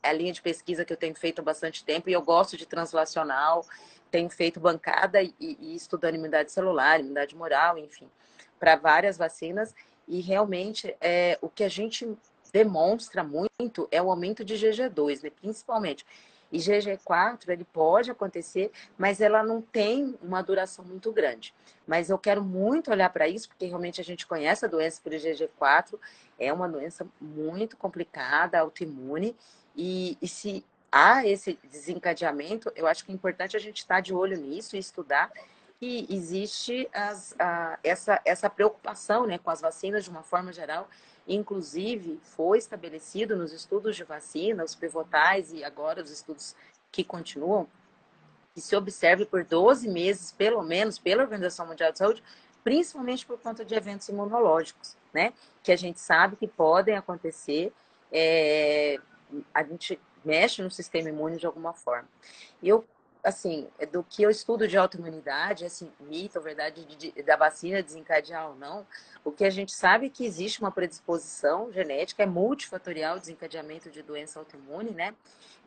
a 0.02 0.14
linha 0.14 0.32
de 0.32 0.42
pesquisa 0.42 0.86
que 0.86 0.94
eu 0.94 0.98
tenho 0.98 1.16
feito 1.16 1.40
há 1.40 1.44
bastante 1.44 1.84
tempo 1.84 2.10
e 2.10 2.14
eu 2.14 2.22
gosto 2.22 2.56
de 2.56 2.66
translacional, 2.66 3.66
tenho 4.10 4.30
feito 4.30 4.62
bancada 4.62 5.22
e, 5.22 5.34
e 5.42 5.76
estudando 5.76 6.16
imunidade 6.16 6.54
celular, 6.54 7.02
imunidade 7.02 7.36
moral, 7.36 7.78
enfim 7.78 8.08
para 8.62 8.76
várias 8.76 9.18
vacinas 9.18 9.74
e 10.08 10.22
realmente 10.22 10.96
é, 11.02 11.40
o 11.42 11.50
que 11.50 11.64
a 11.64 11.68
gente 11.68 12.08
demonstra 12.54 13.24
muito 13.24 13.88
é 13.90 14.00
o 14.00 14.12
aumento 14.12 14.46
de 14.46 14.54
GG2, 14.54 15.24
né, 15.24 15.32
principalmente. 15.32 16.06
E 16.52 16.58
GG4 16.58 17.50
ele 17.50 17.64
pode 17.64 18.12
acontecer, 18.12 18.72
mas 18.98 19.22
ela 19.22 19.44
não 19.44 19.62
tem 19.62 20.18
uma 20.22 20.42
duração 20.42 20.84
muito 20.84 21.12
grande. 21.12 21.54
Mas 21.88 22.10
eu 22.10 22.18
quero 22.18 22.44
muito 22.44 22.92
olhar 22.92 23.10
para 23.10 23.28
isso, 23.28 23.48
porque 23.50 23.66
realmente 23.66 24.02
a 24.02 24.04
gente 24.04 24.28
conhece 24.28 24.66
a 24.66 24.68
doença 24.68 25.00
por 25.04 25.12
IgG4, 25.12 25.98
é 26.40 26.52
uma 26.52 26.68
doença 26.68 27.08
muito 27.20 27.78
complicada, 27.78 28.60
autoimune, 28.60 29.36
e, 29.76 30.18
e 30.22 30.28
se 30.28 30.66
há 30.92 31.26
esse 31.26 31.58
desencadeamento, 31.64 32.72
eu 32.76 32.86
acho 32.86 33.06
que 33.06 33.12
é 33.12 33.16
importante 33.16 33.56
a 33.56 33.60
gente 33.60 33.78
estar 33.78 34.02
de 34.02 34.14
olho 34.14 34.38
nisso 34.38 34.76
e 34.76 34.80
estudar 34.80 35.32
que 35.80 36.06
existe 36.12 36.88
as, 36.94 37.34
a, 37.40 37.80
essa, 37.84 38.22
essa 38.24 38.48
preocupação 38.48 39.26
né, 39.26 39.40
com 39.40 39.50
as 39.50 39.62
vacinas 39.62 40.04
de 40.04 40.12
uma 40.12 40.22
forma 40.22 40.54
geral. 40.54 40.88
Inclusive, 41.28 42.20
foi 42.24 42.58
estabelecido 42.58 43.36
nos 43.36 43.54
estudos 43.54 43.96
de 43.96 44.04
vacina, 44.04 44.64
os 44.64 44.76
pivotais 44.76 45.52
e 45.54 45.64
agora 45.64 46.02
os 46.02 46.12
estudos 46.12 46.56
que 46.92 47.04
continuam, 47.04 47.68
que 48.54 48.62
se 48.62 48.76
observe 48.76 49.26
por 49.26 49.44
12 49.44 49.88
meses, 49.88 50.32
pelo 50.32 50.62
menos, 50.62 50.98
pela 50.98 51.24
Organização 51.24 51.68
Mundial 51.68 51.92
de 51.92 52.00
Saúde, 52.00 52.24
principalmente 52.64 53.26
por 53.26 53.40
conta 53.40 53.64
de 53.64 53.74
eventos 53.74 54.10
imunológicos, 54.10 54.96
né? 55.14 55.34
Que 55.64 55.72
a 55.72 55.76
gente 55.76 56.00
sabe 56.00 56.36
que 56.36 56.48
podem 56.48 56.96
acontecer. 56.96 57.72
É, 58.12 59.00
a 59.54 59.64
gente 59.64 60.00
mexe 60.24 60.62
no 60.62 60.70
sistema 60.70 61.10
imune 61.10 61.38
de 61.38 61.46
alguma 61.46 61.74
forma. 61.74 62.08
E 62.62 62.70
eu 62.70 62.86
assim, 63.24 63.68
é 63.78 63.86
do 63.86 64.04
que 64.04 64.24
eu 64.24 64.30
estudo 64.30 64.68
de 64.68 64.78
autoimunidade, 64.78 65.66
assim, 65.66 65.92
mito 66.00 66.42
verdade 66.42 66.86
de, 66.86 67.12
de, 67.12 67.24
da 67.24 67.36
vacina 67.36 67.82
desencadear 67.82 68.50
ou 68.50 68.56
não, 68.56 68.86
o 69.24 69.32
que 69.32 69.44
a 69.44 69.50
gente 69.50 69.72
sabe 69.72 70.08
é 70.08 70.10
que 70.10 70.26
existe 70.26 70.60
uma 70.60 70.72
predisposição 70.72 71.72
genética, 71.72 72.24
é 72.24 72.26
multifatorial 72.26 73.18
o 73.18 73.20
desencadeamento 73.20 73.90
de 73.90 74.02
doença 74.02 74.40
autoimune, 74.40 74.92
né? 74.92 75.14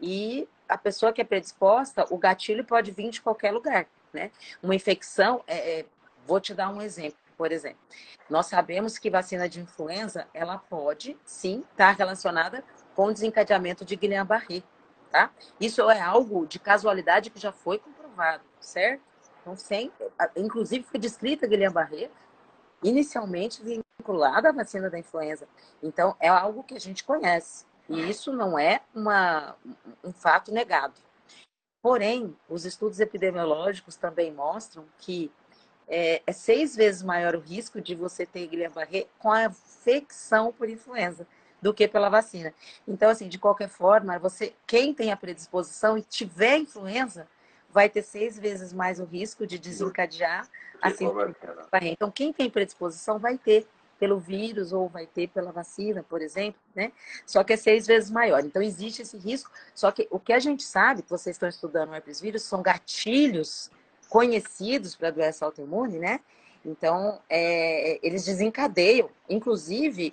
E 0.01 0.49
a 0.69 0.77
pessoa 0.77 1.13
que 1.13 1.21
é 1.21 1.25
predisposta, 1.25 2.07
o 2.11 2.19
gatilho 2.19 2.65
pode 2.65 2.91
vir 2.91 3.11
de 3.11 3.23
qualquer 3.23 3.53
lugar, 3.53 3.87
né? 4.13 4.31
Uma 4.63 4.75
infecção, 4.75 5.43
é, 5.47 5.81
é, 5.81 5.87
vou 6.27 6.41
te 6.41 6.53
dar 6.53 6.71
um 6.71 6.83
exemplo, 6.83 7.19
por 7.37 7.53
exemplo. 7.53 7.79
Nós 8.29 8.47
sabemos 8.47 8.99
que 8.99 9.11
vacina 9.11 9.49
de 9.49 9.61
influenza, 9.61 10.27
ela 10.35 10.59
pode, 10.59 11.17
sim, 11.25 11.63
estar 11.71 11.93
relacionada 11.93 12.65
com 12.95 13.07
o 13.07 13.13
desencadeamento 13.13 13.85
de 13.85 13.97
Guillain-Barré, 13.97 14.63
tá? 15.15 15.31
Isso 15.61 15.89
é 15.89 16.01
algo 16.01 16.45
de 16.45 16.59
casualidade 16.59 17.31
que 17.31 17.39
já 17.39 17.53
foi 17.53 17.79
comprovado, 17.79 18.43
certo? 18.59 19.01
Então, 19.41 19.55
sem, 19.55 19.93
inclusive 20.35 20.85
foi 20.85 20.99
descrita 20.99 21.47
Guillain-Barré 21.47 22.11
inicialmente 22.83 23.63
vinculada 23.63 24.49
à 24.49 24.53
vacina 24.53 24.91
da 24.91 24.99
influenza. 24.99 25.47
Então, 25.81 26.17
é 26.19 26.27
algo 26.27 26.65
que 26.65 26.75
a 26.75 26.81
gente 26.81 27.05
conhece. 27.05 27.65
E 27.89 28.11
isso 28.11 28.33
não 28.33 28.59
é 28.59 28.81
uma, 28.93 29.55
um 30.03 30.13
fato 30.13 30.51
negado. 30.51 30.95
Porém, 31.81 32.37
os 32.49 32.65
estudos 32.65 32.99
epidemiológicos 32.99 33.95
também 33.95 34.33
mostram 34.33 34.85
que 34.99 35.31
é, 35.87 36.23
é 36.27 36.33
seis 36.33 36.75
vezes 36.75 37.05
maior 37.05 37.37
o 37.37 37.41
risco 37.41 37.81
de 37.81 37.95
você 37.95 38.27
ter 38.27 38.49
Guillain-Barré 38.49 39.07
com 39.21 39.31
a 39.31 39.45
infecção 39.45 40.53
por 40.53 40.69
influenza 40.69 41.25
do 41.65 41.73
que 41.73 41.89
pela 41.89 42.11
vacina. 42.11 42.53
Então, 42.87 43.09
assim, 43.09 43.27
de 43.27 43.39
qualquer 43.39 43.71
forma, 43.71 44.19
você, 44.19 44.53
quem 44.67 44.93
tem 44.93 45.11
a 45.11 45.17
predisposição 45.17 45.97
e 45.97 46.03
tiver 46.03 46.59
influenza, 46.59 47.27
vai 47.73 47.89
ter 47.89 48.03
seis 48.03 48.39
vezes 48.39 48.71
mais 48.71 49.01
o 49.01 49.05
risco 49.05 49.47
de 49.47 49.59
desencadear 49.59 50.47
assim. 50.83 51.07
Então, 51.85 52.11
quem 52.11 52.35
tem 52.35 52.51
predisposição 52.51 53.19
vai 53.19 53.39
ter 53.39 53.67
pelo 53.99 54.19
vírus 54.19 54.75
ou 54.75 54.91
vai 54.91 55.07
ter 55.07 55.29
pela 55.29 55.53
vacina, 55.53 56.03
por 56.03 56.21
exemplo, 56.21 56.61
né? 56.75 56.93
Só 57.25 57.43
que 57.43 57.55
é 57.55 57.57
seis 57.57 57.87
vezes 57.87 58.11
maior. 58.11 58.45
Então, 58.45 58.61
existe 58.61 59.01
esse 59.01 59.17
risco. 59.17 59.51
Só 59.75 59.91
que 59.91 60.07
o 60.11 60.21
que 60.21 60.35
a 60.35 60.39
gente 60.39 60.63
sabe, 60.63 61.01
que 61.01 61.09
vocês 61.09 61.35
estão 61.35 61.49
estudando 61.49 61.93
o 61.93 61.95
herpes 61.95 62.21
vírus, 62.21 62.43
são 62.43 62.61
gatilhos 62.61 63.71
conhecidos 64.11 64.95
para 64.95 65.09
a 65.09 65.11
doença 65.11 65.47
autoimune, 65.47 65.99
né? 65.99 66.21
Então, 66.63 67.23
é, 67.31 67.99
eles 68.07 68.27
desencadeiam. 68.27 69.09
Inclusive, 69.31 70.13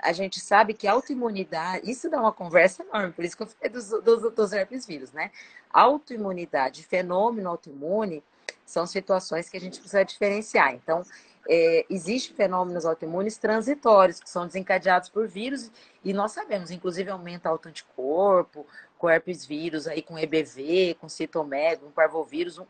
a 0.00 0.12
gente 0.12 0.38
sabe 0.40 0.74
que 0.74 0.86
autoimunidade, 0.86 1.90
isso 1.90 2.08
dá 2.08 2.20
uma 2.20 2.32
conversa 2.32 2.82
enorme, 2.82 3.12
por 3.12 3.24
isso 3.24 3.36
que 3.36 3.42
eu 3.42 3.46
falei 3.46 3.70
dos, 3.70 3.88
dos, 3.88 4.32
dos 4.32 4.52
herpes 4.52 4.86
vírus, 4.86 5.12
né? 5.12 5.30
Autoimunidade, 5.72 6.84
fenômeno 6.84 7.48
autoimune, 7.48 8.22
são 8.64 8.86
situações 8.86 9.48
que 9.48 9.56
a 9.56 9.60
gente 9.60 9.80
precisa 9.80 10.04
diferenciar. 10.04 10.74
Então, 10.74 11.02
é, 11.48 11.86
existem 11.88 12.36
fenômenos 12.36 12.84
autoimunes 12.84 13.38
transitórios, 13.38 14.20
que 14.20 14.28
são 14.28 14.46
desencadeados 14.46 15.08
por 15.08 15.26
vírus, 15.26 15.70
e 16.04 16.12
nós 16.12 16.32
sabemos, 16.32 16.70
inclusive 16.70 17.10
aumenta 17.10 17.50
o 17.50 17.60
anticorpo, 17.64 18.66
com 18.98 19.08
herpes 19.08 19.44
vírus, 19.46 19.86
aí 19.86 20.02
com 20.02 20.18
EBV, 20.18 20.96
com 21.00 21.08
citomega, 21.08 21.80
com 21.80 21.90
parvovírus, 21.90 22.58
um, 22.58 22.66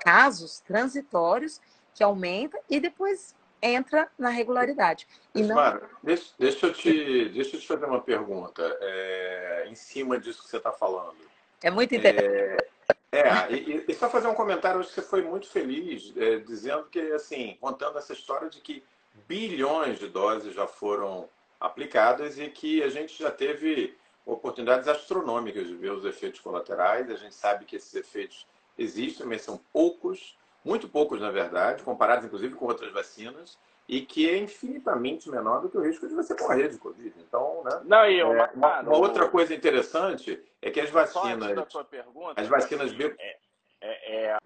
casos 0.00 0.60
transitórios 0.60 1.60
que 1.94 2.02
aumenta 2.02 2.58
e 2.68 2.78
depois 2.80 3.34
entra 3.62 4.08
na 4.18 4.30
regularidade. 4.30 5.06
E 5.34 5.42
não... 5.42 5.56
deixa, 6.02 6.32
deixa, 6.38 6.66
eu 6.66 6.72
te, 6.72 7.28
deixa 7.30 7.56
eu 7.56 7.60
te 7.60 7.66
fazer 7.66 7.86
uma 7.86 8.00
pergunta 8.00 8.62
é, 8.80 9.66
em 9.68 9.74
cima 9.74 10.18
disso 10.18 10.42
que 10.42 10.48
você 10.48 10.56
está 10.56 10.72
falando. 10.72 11.16
É 11.62 11.70
muito 11.70 11.94
interessante. 11.94 12.64
É, 13.10 13.20
é 13.20 13.52
e, 13.52 13.84
e, 13.88 13.94
só 13.94 14.08
fazer 14.08 14.28
um 14.28 14.34
comentário, 14.34 14.80
acho 14.80 14.90
que 14.90 14.94
você 14.96 15.02
foi 15.02 15.22
muito 15.22 15.48
feliz, 15.48 16.12
é, 16.16 16.38
dizendo 16.38 16.84
que, 16.84 17.00
assim, 17.12 17.56
contando 17.60 17.98
essa 17.98 18.12
história 18.12 18.48
de 18.48 18.60
que 18.60 18.84
bilhões 19.26 19.98
de 19.98 20.08
doses 20.08 20.54
já 20.54 20.66
foram 20.66 21.28
aplicadas 21.58 22.38
e 22.38 22.48
que 22.48 22.82
a 22.82 22.88
gente 22.88 23.20
já 23.20 23.30
teve 23.30 23.96
oportunidades 24.24 24.86
astronômicas 24.86 25.66
de 25.66 25.74
ver 25.74 25.90
os 25.90 26.04
efeitos 26.04 26.40
colaterais. 26.40 27.10
A 27.10 27.16
gente 27.16 27.34
sabe 27.34 27.64
que 27.64 27.76
esses 27.76 27.94
efeitos 27.94 28.46
existem, 28.76 29.26
mas 29.26 29.42
são 29.42 29.58
poucos 29.72 30.36
muito 30.64 30.88
poucos, 30.88 31.20
na 31.20 31.30
verdade, 31.30 31.82
comparados 31.82 32.24
inclusive 32.24 32.54
com 32.54 32.66
outras 32.66 32.92
vacinas, 32.92 33.58
e 33.88 34.02
que 34.02 34.28
é 34.28 34.36
infinitamente 34.36 35.30
menor 35.30 35.62
do 35.62 35.70
que 35.70 35.78
o 35.78 35.82
risco 35.82 36.06
de 36.06 36.14
você 36.14 36.34
morrer 36.34 36.68
de 36.68 36.78
Covid. 36.78 37.14
Então, 37.18 37.62
né? 37.64 37.80
Não, 37.84 38.04
e 38.04 38.18
eu, 38.18 38.34
é, 38.34 38.50
uma, 38.54 38.80
uma 38.80 38.98
outra 38.98 39.28
coisa 39.28 39.54
interessante 39.54 40.42
é 40.60 40.70
que 40.70 40.80
as 40.80 40.90
vacinas. 40.90 41.48
Pergunta, 41.88 42.40
as 42.40 42.46
vacinas 42.48 42.92
bio... 42.92 43.14
é, 43.18 43.36
é, 43.80 44.26
é, 44.26 44.38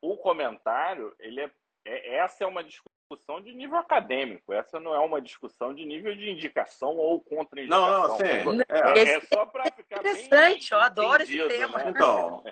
o 0.00 0.16
comentário, 0.16 1.12
ele 1.18 1.40
é, 1.40 1.50
é, 1.84 2.16
essa 2.16 2.44
é 2.44 2.46
uma 2.46 2.62
discussão 2.62 2.99
discussão 3.10 3.40
de 3.40 3.52
nível 3.52 3.76
acadêmico. 3.76 4.52
Essa 4.52 4.78
não 4.78 4.94
é 4.94 4.98
uma 5.00 5.20
discussão 5.20 5.74
de 5.74 5.84
nível 5.84 6.14
de 6.14 6.30
indicação 6.30 6.96
ou 6.96 7.20
contra-indicação. 7.20 7.90
Não, 7.90 8.08
não, 8.08 8.16
sim. 8.16 8.62
É, 8.68 9.00
é 9.14 9.20
só 9.20 9.44
para 9.46 9.64
ficar 9.72 9.98
interessante. 9.98 10.72
eu 10.72 10.78
adoro 10.78 11.22
esse 11.22 11.48
tema. 11.48 11.78
Né? 11.78 11.90
Então, 11.90 12.44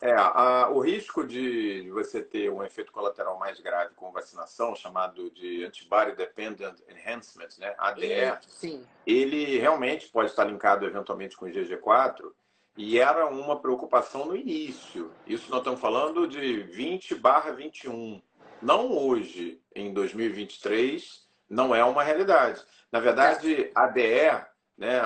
é, 0.00 0.12
a, 0.12 0.68
o 0.70 0.80
risco 0.80 1.26
de 1.26 1.90
você 1.90 2.22
ter 2.22 2.50
um 2.50 2.62
efeito 2.62 2.92
colateral 2.92 3.38
mais 3.38 3.58
grave 3.60 3.94
com 3.94 4.12
vacinação, 4.12 4.76
chamado 4.76 5.30
de 5.30 5.64
Antibody 5.64 6.14
Dependent 6.14 6.78
Enhancement, 6.88 7.48
né, 7.58 7.74
ADE, 7.78 8.38
sim. 8.46 8.86
ele 9.06 9.58
realmente 9.58 10.08
pode 10.08 10.30
estar 10.30 10.44
linkado 10.44 10.86
eventualmente 10.86 11.36
com 11.36 11.46
o 11.46 11.48
IgG4 11.48 12.30
e 12.76 13.00
era 13.00 13.26
uma 13.26 13.58
preocupação 13.58 14.24
no 14.26 14.36
início. 14.36 15.10
Isso 15.26 15.50
nós 15.50 15.58
estamos 15.58 15.80
falando 15.80 16.28
de 16.28 16.62
20 16.62 17.16
barra 17.16 17.50
21 17.50 18.22
não 18.62 18.96
hoje, 18.96 19.60
em 19.74 19.92
2023, 19.92 21.26
não 21.48 21.74
é 21.74 21.84
uma 21.84 22.02
realidade. 22.02 22.62
Na 22.90 23.00
verdade, 23.00 23.70
ADE, 23.74 24.44
né, 24.76 25.00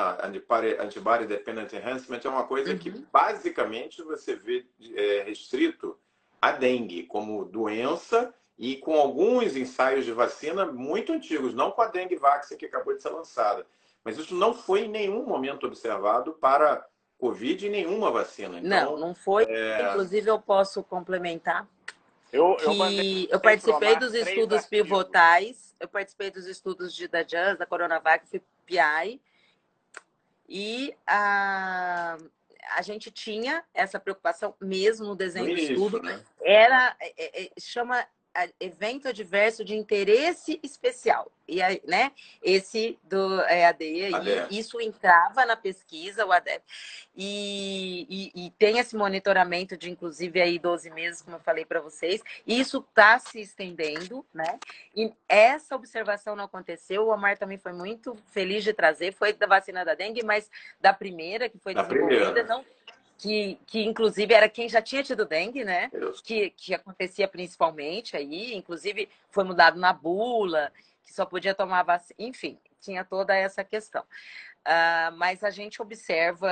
Antibody 0.81 1.27
Dependent 1.27 1.73
Enhancement, 1.73 2.21
é 2.25 2.29
uma 2.29 2.45
coisa 2.45 2.77
que 2.77 2.91
uhum. 2.91 3.07
basicamente 3.13 4.03
você 4.03 4.35
vê 4.35 4.67
é, 4.95 5.23
restrito 5.23 5.99
a 6.41 6.53
dengue 6.53 7.05
como 7.05 7.45
doença 7.45 8.35
e 8.59 8.77
com 8.77 8.95
alguns 8.95 9.57
ensaios 9.57 10.05
de 10.05 10.13
vacina 10.13 10.67
muito 10.67 11.13
antigos, 11.13 11.55
não 11.55 11.71
com 11.71 11.83
a 11.83 11.87
dengue 11.87 12.17
vaccine 12.17 12.59
que 12.59 12.67
acabou 12.67 12.95
de 12.95 13.03
ser 13.03 13.11
lançada. 13.11 13.67
Mas 14.05 14.19
isso 14.19 14.35
não 14.35 14.53
foi 14.53 14.83
em 14.83 14.89
nenhum 14.89 15.25
momento 15.25 15.67
observado 15.67 16.33
para 16.35 16.85
Covid 17.19 17.67
em 17.67 17.71
nenhuma 17.71 18.11
vacina. 18.11 18.59
Então, 18.59 18.69
não, 18.69 18.99
não 18.99 19.15
foi. 19.15 19.45
É... 19.45 19.91
Inclusive, 19.91 20.29
eu 20.29 20.41
posso 20.41 20.83
complementar 20.83 21.69
Eu, 22.33 22.57
eu, 22.61 22.73
eu 23.29 23.41
participei 23.41 23.95
dos 23.97 24.15
estudos 24.15 24.65
pivotais, 24.65 25.77
eu 25.79 25.87
participei 25.87 26.31
dos 26.31 26.47
estudos 26.47 26.95
de, 26.95 27.07
da 27.07 27.23
JANS, 27.23 27.59
da 27.59 27.67
Coronavac, 27.67 28.27
fui 28.27 28.41
PI, 28.65 29.21
e 30.49 30.97
a, 31.07 32.17
a 32.77 32.83
gente 32.83 33.11
tinha 33.11 33.63
essa 33.75 34.01
preocupação 34.01 34.55
mesmo 34.61 35.07
no 35.07 35.15
desenho 35.15 35.51
Isso, 35.51 35.67
do 35.67 35.73
estudo. 35.73 36.03
Né? 36.03 36.25
Era, 36.41 36.97
é, 37.01 37.45
é, 37.45 37.51
chama 37.61 38.07
evento 38.59 39.09
adverso 39.09 39.65
de 39.65 39.75
interesse 39.75 40.59
especial. 40.63 41.31
E 41.47 41.61
aí, 41.61 41.83
né? 41.87 42.13
Esse 42.43 42.99
do 43.03 43.41
EAD, 43.43 43.85
e 44.51 44.59
isso 44.59 44.81
entrava 44.81 45.45
na 45.45 45.57
pesquisa, 45.57 46.25
o 46.25 46.33
ADEP. 46.33 46.63
E, 47.15 48.07
e, 48.09 48.47
e, 48.47 48.51
tem 48.53 48.79
esse 48.79 48.97
monitoramento 48.97 49.77
de, 49.77 49.91
inclusive, 49.91 50.41
aí 50.41 50.59
12 50.59 50.89
meses, 50.91 51.21
como 51.21 51.37
eu 51.37 51.41
falei 51.41 51.65
para 51.65 51.81
vocês. 51.81 52.23
Isso 52.47 52.79
está 52.79 53.19
se 53.19 53.41
estendendo, 53.41 54.25
né? 54.33 54.59
E 54.97 55.13
essa 55.29 55.77
observação 55.77 56.35
não 56.35 56.45
aconteceu. 56.45 57.07
O 57.07 57.13
Omar 57.13 57.37
também 57.37 57.59
foi 57.59 57.73
muito 57.73 58.17
feliz 58.31 58.65
de 58.65 58.73
trazer. 58.73 59.13
Foi 59.13 59.33
da 59.33 59.47
vacina 59.47 59.85
da 59.85 59.95
dengue, 59.95 60.25
mas 60.25 60.51
da 60.81 60.95
primeira, 60.95 61.51
que 61.51 61.59
foi 61.59 61.75
da 61.75 61.83
desenvolvida, 61.83 62.25
primeira. 62.25 62.49
não 62.49 62.65
que, 63.23 63.57
que 63.67 63.85
inclusive 63.85 64.35
era 64.35 64.49
quem 64.49 64.69
já 64.69 64.83
tinha 64.83 65.01
tido 65.01 65.25
dengue, 65.25 65.65
né? 65.65 65.89
Que, 66.25 66.51
que 66.51 66.75
acontecia 66.75 67.29
principalmente 67.29 68.17
aí, 68.17 68.53
inclusive 68.53 69.09
foi 69.31 69.45
mudado 69.45 69.79
na 69.79 69.93
bula, 69.93 70.73
que 71.05 71.15
só 71.15 71.25
podia 71.25 71.55
tomar 71.55 71.85
vacina, 71.85 72.17
enfim, 72.19 72.59
tinha 72.81 73.05
toda 73.05 73.33
essa 73.33 73.63
questão. 73.63 74.03
Uh, 74.03 75.17
mas 75.17 75.45
a 75.45 75.51
gente 75.51 75.81
observa, 75.81 76.51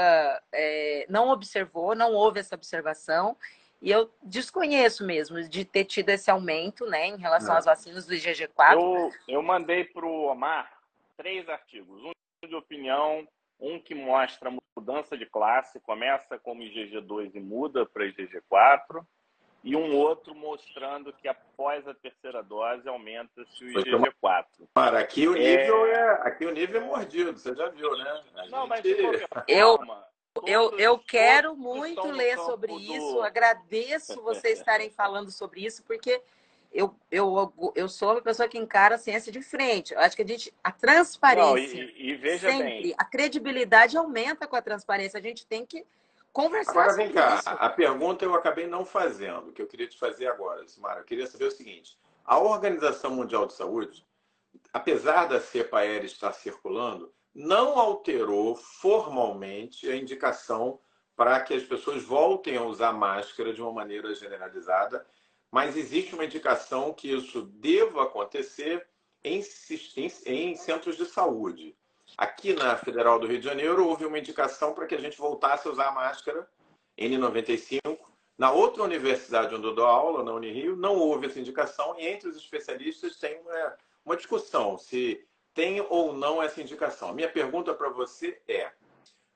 é, 0.53 1.07
não 1.09 1.31
observou, 1.31 1.97
não 1.97 2.13
houve 2.13 2.39
essa 2.39 2.55
observação, 2.55 3.37
e 3.83 3.91
eu 3.91 4.09
desconheço 4.23 5.05
mesmo 5.05 5.43
de 5.49 5.65
ter 5.65 5.85
tido 5.85 6.11
esse 6.11 6.31
aumento 6.31 6.87
né, 6.87 7.09
em 7.09 7.17
relação 7.17 7.51
não. 7.51 7.59
às 7.59 7.65
vacinas 7.65 8.07
do 8.07 8.15
IgG4. 8.15 8.75
Eu, 8.75 9.11
eu 9.27 9.43
mandei 9.43 9.85
para 9.85 10.07
o 10.07 10.27
Omar 10.27 10.71
três 11.17 11.49
artigos, 11.49 12.01
um 12.05 12.13
de 12.47 12.55
opinião, 12.55 13.27
um 13.61 13.79
que 13.79 13.95
mostra 13.95 14.51
mudança 14.77 15.17
de 15.17 15.27
classe, 15.27 15.79
começa 15.81 16.39
como 16.39 16.63
IgG2 16.63 17.35
e 17.35 17.41
muda 17.41 17.85
para 17.85 18.07
IgG4, 18.07 19.05
e 19.63 19.77
um 19.77 19.95
outro 19.95 20.35
mostrando 20.35 21.13
que 21.13 21.29
após 21.29 21.87
a 21.87 21.93
terceira 21.93 22.43
dose 22.43 22.89
aumenta-se 22.89 23.63
o 23.63 23.69
IgG4. 23.69 24.45
Para 24.73 25.01
aqui 25.01 25.29
o 25.29 25.35
nível 25.35 25.87
é... 25.87 25.93
é... 25.93 26.11
aqui 26.23 26.47
o 26.47 26.51
nível 26.51 26.81
é 26.81 26.85
mordido, 26.85 27.39
você 27.39 27.55
já 27.55 27.69
viu, 27.69 27.97
né? 27.97 28.23
A 28.37 28.47
Não, 28.47 28.61
gente... 28.61 28.69
mas 28.69 28.83
de 28.83 28.95
qualquer 29.29 29.29
eu... 29.47 29.79
eu, 30.47 30.79
eu 30.79 30.99
quero 30.99 31.55
muito 31.55 32.07
ler 32.07 32.39
sobre 32.39 32.73
isso. 32.73 33.21
Agradeço 33.21 34.23
vocês 34.23 34.59
estarem 34.59 34.89
falando 34.91 35.31
sobre 35.31 35.65
isso, 35.65 35.85
porque 35.85 36.23
eu, 36.73 36.95
eu, 37.11 37.73
eu 37.75 37.89
sou 37.89 38.13
uma 38.13 38.23
pessoa 38.23 38.49
que 38.49 38.59
encara 38.59 38.95
a 38.95 38.99
ciência 38.99 39.33
de 39.33 39.43
frente. 39.43 39.93
Eu 39.93 40.01
acho 40.01 40.15
que 40.15 40.23
a 40.23 40.27
gente. 40.27 40.55
A 40.63 40.71
transparência. 40.71 41.83
Não, 41.83 41.91
e, 41.91 42.11
e 42.11 42.15
veja 42.15 42.49
sempre, 42.49 42.83
bem. 42.83 42.95
A 42.97 43.05
credibilidade 43.05 43.97
aumenta 43.97 44.47
com 44.47 44.55
a 44.55 44.63
transparência. 44.63 45.19
A 45.19 45.23
gente 45.23 45.45
tem 45.47 45.67
que 45.67 45.85
conversar 46.33 46.73
agora, 46.73 46.95
vem 46.95 47.13
cá, 47.13 47.37
isso. 47.37 47.49
A 47.49 47.69
pergunta 47.69 48.25
eu 48.25 48.35
acabei 48.35 48.69
não 48.69 48.85
fazendo, 48.85 49.53
que 49.53 49.61
eu 49.61 49.67
queria 49.67 49.89
te 49.89 49.99
fazer 49.99 50.29
agora, 50.29 50.67
Simara. 50.69 51.01
Eu 51.01 51.05
queria 51.05 51.27
saber 51.27 51.47
o 51.47 51.51
seguinte: 51.51 51.99
a 52.25 52.39
Organização 52.39 53.11
Mundial 53.11 53.47
de 53.47 53.55
Saúde, 53.55 54.07
apesar 54.73 55.27
da 55.27 55.41
cepa 55.41 55.81
aérea 55.81 56.07
estar 56.07 56.33
circulando, 56.33 57.13
não 57.35 57.79
alterou 57.79 58.55
formalmente 58.55 59.91
a 59.91 59.97
indicação 59.97 60.79
para 61.17 61.41
que 61.41 61.53
as 61.53 61.65
pessoas 61.65 62.03
voltem 62.03 62.57
a 62.57 62.63
usar 62.63 62.93
máscara 62.93 63.53
de 63.53 63.61
uma 63.61 63.73
maneira 63.73 64.15
generalizada 64.15 65.05
mas 65.51 65.77
existe 65.77 66.15
uma 66.15 66.25
indicação 66.25 66.93
que 66.93 67.13
isso 67.13 67.43
deva 67.43 68.05
acontecer 68.05 68.87
em, 69.23 69.43
em, 69.97 70.13
em, 70.27 70.57
centros 70.57 70.97
de 70.97 71.05
saúde. 71.05 71.77
Aqui 72.17 72.53
na 72.55 72.77
Federal 72.77 73.19
do 73.19 73.27
Rio 73.27 73.39
de 73.39 73.45
Janeiro, 73.45 73.87
houve 73.87 74.05
uma 74.05 74.19
indicação 74.19 74.73
para 74.73 74.87
que 74.87 74.95
a 74.95 75.01
gente 75.01 75.19
voltasse 75.19 75.67
a 75.67 75.71
usar 75.71 75.93
máscara 75.93 76.49
N95. 76.99 77.99
Na 78.39 78.51
outra 78.51 78.83
universidade 78.83 79.55
onde 79.55 79.67
eu 79.67 79.75
dou 79.75 79.87
aula, 79.87 80.25
na 80.25 80.33
Unirio, 80.33 80.75
não 80.77 80.97
houve 80.97 81.27
essa 81.27 81.39
indicação 81.39 81.95
e 81.99 82.07
entre 82.07 82.29
os 82.29 82.37
especialistas 82.37 83.19
tem 83.19 83.39
uma, 83.41 83.77
uma 84.05 84.17
discussão 84.17 84.79
se 84.79 85.27
tem 85.53 85.81
ou 85.89 86.15
não 86.15 86.43
essa 86.43 86.61
indicação. 86.61 87.11
A 87.11 87.13
minha 87.13 87.31
pergunta 87.31 87.75
para 87.75 87.91
você 87.91 88.41
é: 88.49 88.73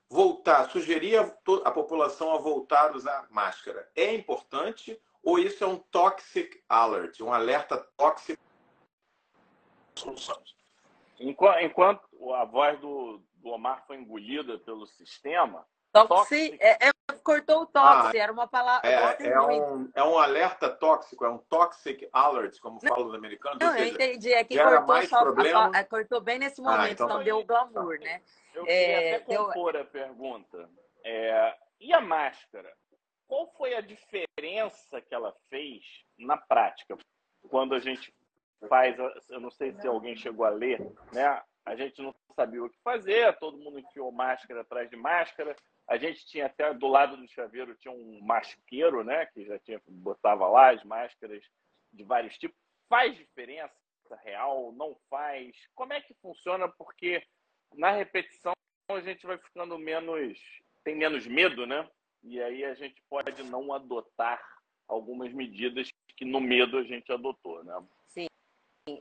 voltar, 0.09 0.69
sugerir 0.71 1.17
a, 1.17 1.21
a 1.65 1.71
população 1.71 2.33
a 2.33 2.37
voltar 2.37 2.91
a 2.91 2.95
usar 2.95 3.27
máscara 3.29 3.87
é 3.95 4.13
importante 4.13 4.99
ou 5.25 5.39
isso 5.39 5.63
é 5.63 5.67
um 5.67 5.77
toxic 5.77 6.63
alert, 6.69 7.19
um 7.19 7.33
alerta 7.33 7.77
tóxico? 7.97 8.41
Enquanto, 11.19 11.59
enquanto 11.61 12.33
a 12.35 12.45
voz 12.45 12.79
do, 12.79 13.23
do, 13.37 13.49
Omar 13.49 13.83
foi 13.87 13.97
engolida 13.97 14.59
pelo 14.59 14.85
sistema. 14.85 15.65
Toxic, 15.91 16.57
é, 16.59 16.89
é, 16.89 16.91
cortou 17.23 17.61
o 17.61 17.65
toxic, 17.65 18.17
ah, 18.17 18.21
era 18.21 18.31
uma 18.31 18.47
palavra. 18.47 18.87
É, 18.87 19.27
é, 19.29 19.41
um, 19.41 19.89
é 19.95 20.03
um 20.03 20.19
alerta 20.19 20.69
tóxico, 20.69 21.25
é 21.25 21.29
um 21.29 21.37
toxic 21.37 22.07
alert, 22.11 22.59
como 22.59 22.79
falam 22.81 23.07
os 23.07 23.15
americanos. 23.15 23.57
Não, 23.59 23.71
seja, 23.71 23.83
eu 23.83 23.93
entendi. 23.93 24.33
É 24.33 24.43
que 24.43 24.61
cortou, 24.61 25.01
só, 25.07 25.21
problema... 25.21 25.71
a, 25.73 25.79
a, 25.79 25.83
cortou 25.85 26.21
bem 26.21 26.37
nesse 26.37 26.61
ah, 26.61 26.63
momento, 26.65 26.81
ah, 26.83 26.91
então, 26.91 27.07
não 27.07 27.23
deu 27.23 27.39
o 27.39 27.45
glamour, 27.45 27.97
né? 27.99 28.21
Eu 28.53 28.65
queria 28.65 29.15
até 29.15 29.37
compor 29.37 29.71
deu... 29.71 29.81
a 29.81 29.85
pergunta. 29.85 30.69
É, 31.03 31.55
e 31.79 31.93
a 31.93 32.01
máscara? 32.01 32.71
Qual 33.27 33.51
foi 33.57 33.73
a 33.75 33.81
diferença 33.81 35.01
que 35.01 35.13
ela 35.13 35.35
fez 35.49 35.83
na 36.17 36.37
prática? 36.37 36.97
Quando 37.49 37.75
a 37.75 37.79
gente 37.79 38.13
faz, 38.67 38.95
eu 39.29 39.39
não 39.39 39.51
sei 39.51 39.73
se 39.73 39.87
alguém 39.87 40.15
chegou 40.15 40.45
a 40.45 40.49
ler, 40.49 40.79
né? 41.11 41.41
A 41.65 41.75
gente 41.75 42.01
não 42.01 42.13
sabia 42.35 42.63
o 42.63 42.69
que 42.69 42.79
fazer, 42.83 43.37
todo 43.37 43.57
mundo 43.57 43.79
enfiou 43.79 44.11
máscara 44.11 44.61
atrás 44.61 44.89
de 44.89 44.95
máscara. 44.95 45.55
A 45.87 45.97
gente 45.97 46.25
tinha 46.27 46.45
até 46.45 46.73
do 46.73 46.87
lado 46.87 47.17
do 47.17 47.27
chaveiro 47.27 47.75
tinha 47.75 47.93
um 47.93 48.19
masqueiro, 48.21 49.03
né? 49.03 49.25
Que 49.27 49.45
já 49.45 49.57
tinha 49.59 49.81
botava 49.87 50.47
lá 50.47 50.71
as 50.71 50.83
máscaras 50.83 51.43
de 51.91 52.03
vários 52.03 52.37
tipos. 52.37 52.57
Faz 52.87 53.15
diferença 53.15 53.73
real? 54.23 54.71
Não 54.73 54.95
faz? 55.09 55.55
Como 55.73 55.93
é 55.93 56.01
que 56.01 56.13
funciona? 56.15 56.67
Porque 56.67 57.23
na 57.73 57.91
repetição 57.91 58.53
a 58.89 59.01
gente 59.01 59.25
vai 59.25 59.37
ficando 59.37 59.77
menos 59.79 60.39
tem 60.83 60.95
menos 60.95 61.25
medo, 61.25 61.65
né? 61.65 61.89
E 62.25 62.41
aí 62.41 62.65
a 62.65 62.73
gente 62.73 63.01
pode 63.07 63.43
não 63.43 63.71
adotar 63.71 64.41
algumas 64.87 65.31
medidas 65.31 65.89
que 66.17 66.25
no 66.25 66.41
medo 66.41 66.77
a 66.77 66.83
gente 66.83 67.11
adotou, 67.11 67.63
né? 67.63 67.73
Sim. 68.07 68.27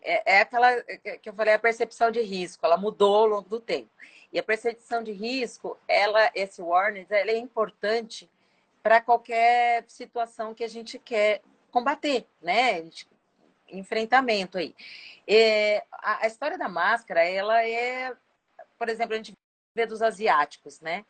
É, 0.03 0.37
é 0.37 0.41
aquela 0.41 0.83
que 1.23 1.29
eu 1.29 1.35
falei, 1.35 1.55
a 1.55 1.59
percepção 1.59 2.11
de 2.11 2.21
risco, 2.21 2.65
ela 2.65 2.77
mudou 2.77 3.15
ao 3.17 3.27
longo 3.27 3.49
do 3.49 3.61
tempo. 3.61 3.91
E 4.33 4.39
a 4.39 4.43
percepção 4.43 5.03
de 5.03 5.13
risco, 5.13 5.79
ela, 5.89 6.31
esse 6.35 6.61
warning, 6.61 7.07
ela 7.09 7.31
é 7.31 7.39
importante 7.39 8.29
para 8.83 9.01
qualquer 9.01 9.85
situação 9.89 10.55
que 10.55 10.65
a 10.65 10.69
gente 10.69 10.99
quer 10.99 11.41
combater, 11.71 12.27
né? 12.43 12.85
Enfrentamento 13.71 14.59
aí. 14.59 14.75
É, 15.27 15.83
a, 15.91 16.25
a 16.25 16.27
história 16.27 16.59
da 16.59 16.69
máscara, 16.69 17.25
ela 17.25 17.67
é, 17.67 18.15
por 18.79 18.89
exemplo, 18.89 19.15
a 19.15 19.17
gente 19.17 19.33
vê 19.75 19.87
dos 19.87 20.03
asiáticos, 20.03 20.81
né? 20.81 21.05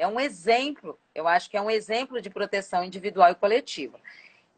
É 0.00 0.06
um 0.08 0.18
exemplo, 0.18 0.98
eu 1.14 1.28
acho 1.28 1.50
que 1.50 1.58
é 1.58 1.60
um 1.60 1.70
exemplo 1.70 2.22
de 2.22 2.30
proteção 2.30 2.82
individual 2.82 3.30
e 3.30 3.34
coletiva. 3.34 4.00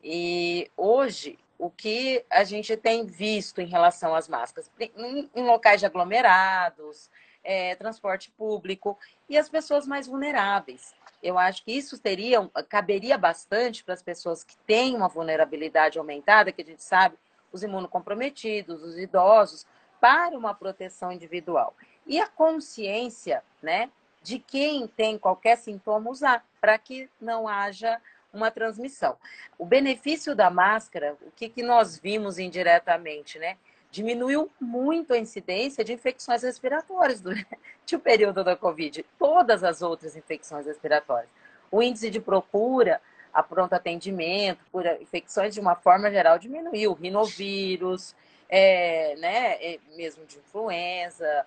E 0.03 0.71
hoje, 0.77 1.37
o 1.59 1.69
que 1.69 2.25
a 2.31 2.45
gente 2.45 2.77
tem 2.77 3.05
visto 3.05 3.61
em 3.61 3.67
relação 3.67 4.15
às 4.15 4.29
máscaras, 4.29 4.71
em, 4.79 5.29
em 5.35 5.45
locais 5.45 5.81
de 5.81 5.87
aglomerados, 5.87 7.11
é, 7.43 7.75
transporte 7.75 8.31
público 8.31 8.97
e 9.29 9.37
as 9.37 9.49
pessoas 9.49 9.85
mais 9.85 10.07
vulneráveis. 10.07 10.95
Eu 11.21 11.37
acho 11.37 11.65
que 11.65 11.73
isso 11.73 11.99
teria, 11.99 12.49
caberia 12.69 13.19
bastante 13.19 13.83
para 13.83 13.95
as 13.95 14.03
pessoas 14.03 14.45
que 14.45 14.57
têm 14.59 14.95
uma 14.95 15.09
vulnerabilidade 15.09 15.99
aumentada, 15.99 16.53
que 16.53 16.63
a 16.63 16.65
gente 16.65 16.85
sabe, 16.85 17.17
os 17.51 17.65
imunocomprometidos, 17.65 18.81
os 18.81 18.97
idosos, 18.97 19.67
para 20.01 20.39
uma 20.39 20.55
proteção 20.55 21.11
individual. 21.11 21.75
E 22.07 22.21
a 22.21 22.29
consciência, 22.29 23.43
né, 23.61 23.91
de 24.23 24.39
quem 24.39 24.87
tem 24.87 25.19
qualquer 25.19 25.57
sintoma 25.57 26.11
usar, 26.11 26.45
para 26.61 26.79
que 26.79 27.09
não 27.21 27.49
haja 27.49 28.01
uma 28.33 28.51
transmissão. 28.51 29.17
O 29.59 29.67
benefício 29.67 30.35
da 30.35 30.49
máscara, 30.49 31.17
o 31.23 31.31
que, 31.31 31.49
que 31.49 31.63
nós 31.63 31.99
vimos 31.99 32.39
indiretamente, 32.39 33.39
né? 33.39 33.57
Diminuiu 33.91 34.51
muito 34.59 35.13
a 35.13 35.19
incidência 35.19 35.85
de 35.85 35.93
infecções 35.93 36.43
respiratórias 36.43 37.21
durante 37.21 37.47
o 37.95 38.01
período 38.01 38.43
da 38.43 38.57
Covid, 38.57 39.05
todas 39.19 39.63
as 39.63 39.83
outras 39.83 40.17
infecções 40.17 40.65
respiratórias. 40.67 41.29
O 41.71 41.83
índice 41.83 42.11
de 42.11 42.21
procura 42.21 43.01
a 43.33 43.43
pronto 43.43 43.73
atendimento 43.75 44.61
por 44.71 44.85
infecções 44.87 45.55
de 45.55 45.61
uma 45.61 45.75
forma 45.75 46.11
geral 46.11 46.39
diminuiu, 46.39 46.93
rinovírus, 46.93 48.15
é, 48.49 49.17
né, 49.17 49.53
é, 49.55 49.79
mesmo 49.97 50.25
de 50.27 50.39
influenza, 50.39 51.47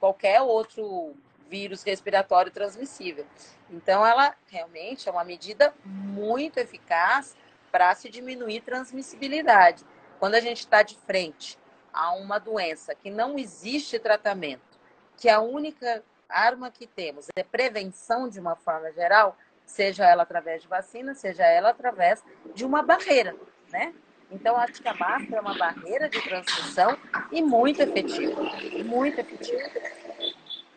qualquer 0.00 0.40
outro 0.40 1.14
vírus 1.48 1.82
respiratório 1.82 2.50
transmissível. 2.52 3.26
Então, 3.70 4.06
ela 4.06 4.34
realmente 4.48 5.08
é 5.08 5.12
uma 5.12 5.24
medida 5.24 5.74
muito 5.84 6.58
eficaz 6.58 7.36
para 7.70 7.94
se 7.94 8.08
diminuir 8.08 8.60
transmissibilidade. 8.62 9.84
Quando 10.18 10.34
a 10.34 10.40
gente 10.40 10.58
está 10.58 10.82
de 10.82 10.96
frente 11.06 11.58
a 11.92 12.12
uma 12.12 12.38
doença 12.38 12.94
que 12.94 13.10
não 13.10 13.38
existe 13.38 13.98
tratamento, 13.98 14.78
que 15.16 15.28
a 15.28 15.40
única 15.40 16.02
arma 16.28 16.70
que 16.70 16.86
temos 16.86 17.26
é 17.36 17.42
prevenção 17.42 18.28
de 18.28 18.38
uma 18.38 18.54
forma 18.54 18.92
geral, 18.92 19.36
seja 19.64 20.06
ela 20.06 20.22
através 20.22 20.62
de 20.62 20.68
vacina, 20.68 21.14
seja 21.14 21.44
ela 21.44 21.70
através 21.70 22.22
de 22.54 22.64
uma 22.64 22.82
barreira, 22.82 23.34
né? 23.70 23.94
Então, 24.30 24.56
acho 24.56 24.82
que 24.82 24.88
a 24.88 24.94
máscara 24.94 25.36
é 25.36 25.40
uma 25.40 25.56
barreira 25.56 26.08
de 26.08 26.20
transmissão 26.20 26.98
e 27.32 27.40
muito 27.40 27.80
efetiva, 27.80 28.42
muito 28.84 29.18
efetiva. 29.18 29.70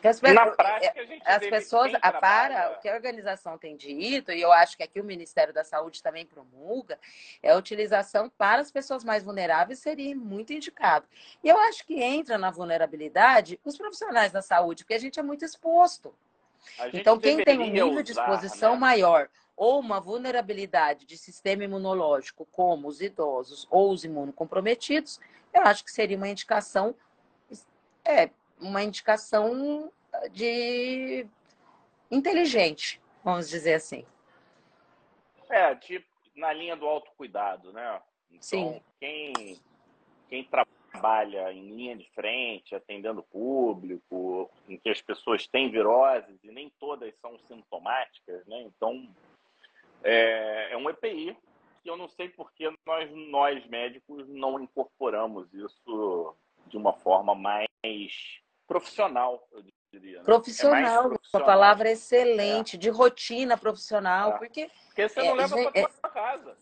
As, 0.07 0.21
Na 0.21 0.47
prática, 0.47 1.01
a 1.01 1.05
gente 1.05 1.21
as 1.25 1.45
pessoas, 1.47 1.91
a 2.01 2.11
para, 2.11 2.71
o 2.71 2.81
que 2.81 2.89
a 2.89 2.93
organização 2.93 3.57
tem 3.57 3.75
dito, 3.75 4.31
e 4.31 4.41
eu 4.41 4.51
acho 4.51 4.75
que 4.77 4.83
aqui 4.83 4.99
o 4.99 5.03
Ministério 5.03 5.53
da 5.53 5.63
Saúde 5.63 6.01
também 6.01 6.25
promulga, 6.25 6.99
é 7.41 7.51
a 7.51 7.57
utilização 7.57 8.29
para 8.29 8.61
as 8.61 8.71
pessoas 8.71 9.03
mais 9.03 9.23
vulneráveis 9.23 9.79
seria 9.79 10.15
muito 10.15 10.53
indicado. 10.53 11.05
E 11.43 11.49
eu 11.49 11.57
acho 11.59 11.85
que 11.85 12.01
entra 12.01 12.37
na 12.37 12.51
vulnerabilidade 12.51 13.59
os 13.63 13.77
profissionais 13.77 14.31
da 14.31 14.41
saúde, 14.41 14.83
porque 14.83 14.93
a 14.93 14.99
gente 14.99 15.19
é 15.19 15.23
muito 15.23 15.45
exposto. 15.45 16.13
Então, 16.93 17.19
quem 17.19 17.43
tem 17.43 17.59
um 17.59 17.69
nível 17.69 18.03
de 18.03 18.11
exposição 18.11 18.73
né? 18.73 18.79
maior 18.79 19.29
ou 19.55 19.79
uma 19.79 19.99
vulnerabilidade 19.99 21.05
de 21.05 21.17
sistema 21.17 21.63
imunológico, 21.63 22.47
como 22.51 22.87
os 22.87 23.01
idosos 23.01 23.67
ou 23.69 23.91
os 23.91 24.03
imunocomprometidos, 24.03 25.19
eu 25.53 25.61
acho 25.63 25.83
que 25.83 25.91
seria 25.91 26.17
uma 26.17 26.29
indicação 26.29 26.95
é, 28.03 28.31
uma 28.61 28.83
indicação 28.83 29.91
de 30.31 31.27
inteligente, 32.09 33.01
vamos 33.23 33.49
dizer 33.49 33.73
assim. 33.73 34.05
É, 35.49 35.75
tipo, 35.75 36.07
na 36.35 36.53
linha 36.53 36.75
do 36.75 36.85
autocuidado, 36.85 37.73
né? 37.73 38.01
Então, 38.29 38.41
Sim. 38.41 38.81
Quem, 38.99 39.59
quem 40.29 40.43
trabalha 40.45 41.51
em 41.51 41.75
linha 41.75 41.95
de 41.95 42.09
frente, 42.11 42.75
atendendo 42.75 43.23
público, 43.23 44.49
em 44.69 44.77
que 44.77 44.89
as 44.89 45.01
pessoas 45.01 45.47
têm 45.47 45.69
viroses 45.69 46.41
e 46.43 46.51
nem 46.51 46.69
todas 46.79 47.13
são 47.19 47.37
sintomáticas, 47.39 48.45
né? 48.45 48.61
Então, 48.61 49.09
é, 50.03 50.69
é 50.71 50.77
um 50.77 50.89
EPI 50.89 51.37
que 51.83 51.89
eu 51.89 51.97
não 51.97 52.07
sei 52.07 52.29
por 52.29 52.51
que 52.53 52.71
nós, 52.85 53.11
nós 53.11 53.65
médicos 53.65 54.27
não 54.29 54.59
incorporamos 54.59 55.51
isso 55.53 56.35
de 56.67 56.77
uma 56.77 56.93
forma 56.93 57.33
mais 57.33 58.40
profissional, 58.71 59.47
eu 59.51 59.63
diria. 59.91 60.19
Né? 60.19 60.23
Profissional, 60.23 61.05
é 61.05 61.09
profissional, 61.09 61.19
uma 61.33 61.45
palavra 61.45 61.91
excelente, 61.91 62.77
é. 62.77 62.79
de 62.79 62.89
rotina 62.89 63.57
profissional, 63.57 64.31
é. 64.31 64.37
porque... 64.37 64.71
Porque 64.87 65.09
você 65.09 65.21
não 65.23 65.33
leva 65.33 65.55
para 65.71 65.89
tua 65.89 66.09
casa. 66.09 66.57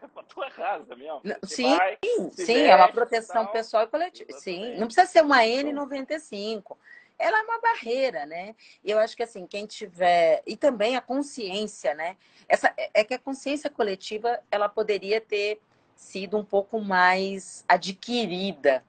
para 0.14 0.22
tua 0.22 0.50
casa 0.50 0.96
mesmo. 0.96 1.20
sim, 1.44 1.76
vai, 1.76 1.98
sim, 2.32 2.62
é 2.62 2.74
uma 2.74 2.90
proteção 2.90 3.44
tal, 3.44 3.52
pessoal 3.52 3.82
e 3.84 3.86
coletiva. 3.88 4.32
Sim, 4.32 4.76
não 4.78 4.86
precisa 4.86 5.06
ser 5.06 5.22
uma 5.22 5.42
N95 5.42 6.76
ela 7.18 7.38
é 7.38 7.42
uma 7.42 7.60
barreira, 7.60 8.24
né? 8.24 8.56
E 8.82 8.90
eu 8.90 8.98
acho 8.98 9.14
que 9.14 9.22
assim, 9.22 9.46
quem 9.46 9.66
tiver 9.66 10.42
e 10.46 10.56
também 10.56 10.96
a 10.96 11.02
consciência, 11.02 11.92
né? 11.92 12.16
Essa 12.48 12.72
é 12.94 13.04
que 13.04 13.12
a 13.12 13.18
consciência 13.18 13.68
coletiva 13.68 14.40
ela 14.50 14.70
poderia 14.70 15.20
ter 15.20 15.60
sido 15.94 16.38
um 16.38 16.44
pouco 16.44 16.80
mais 16.80 17.62
adquirida 17.68 18.82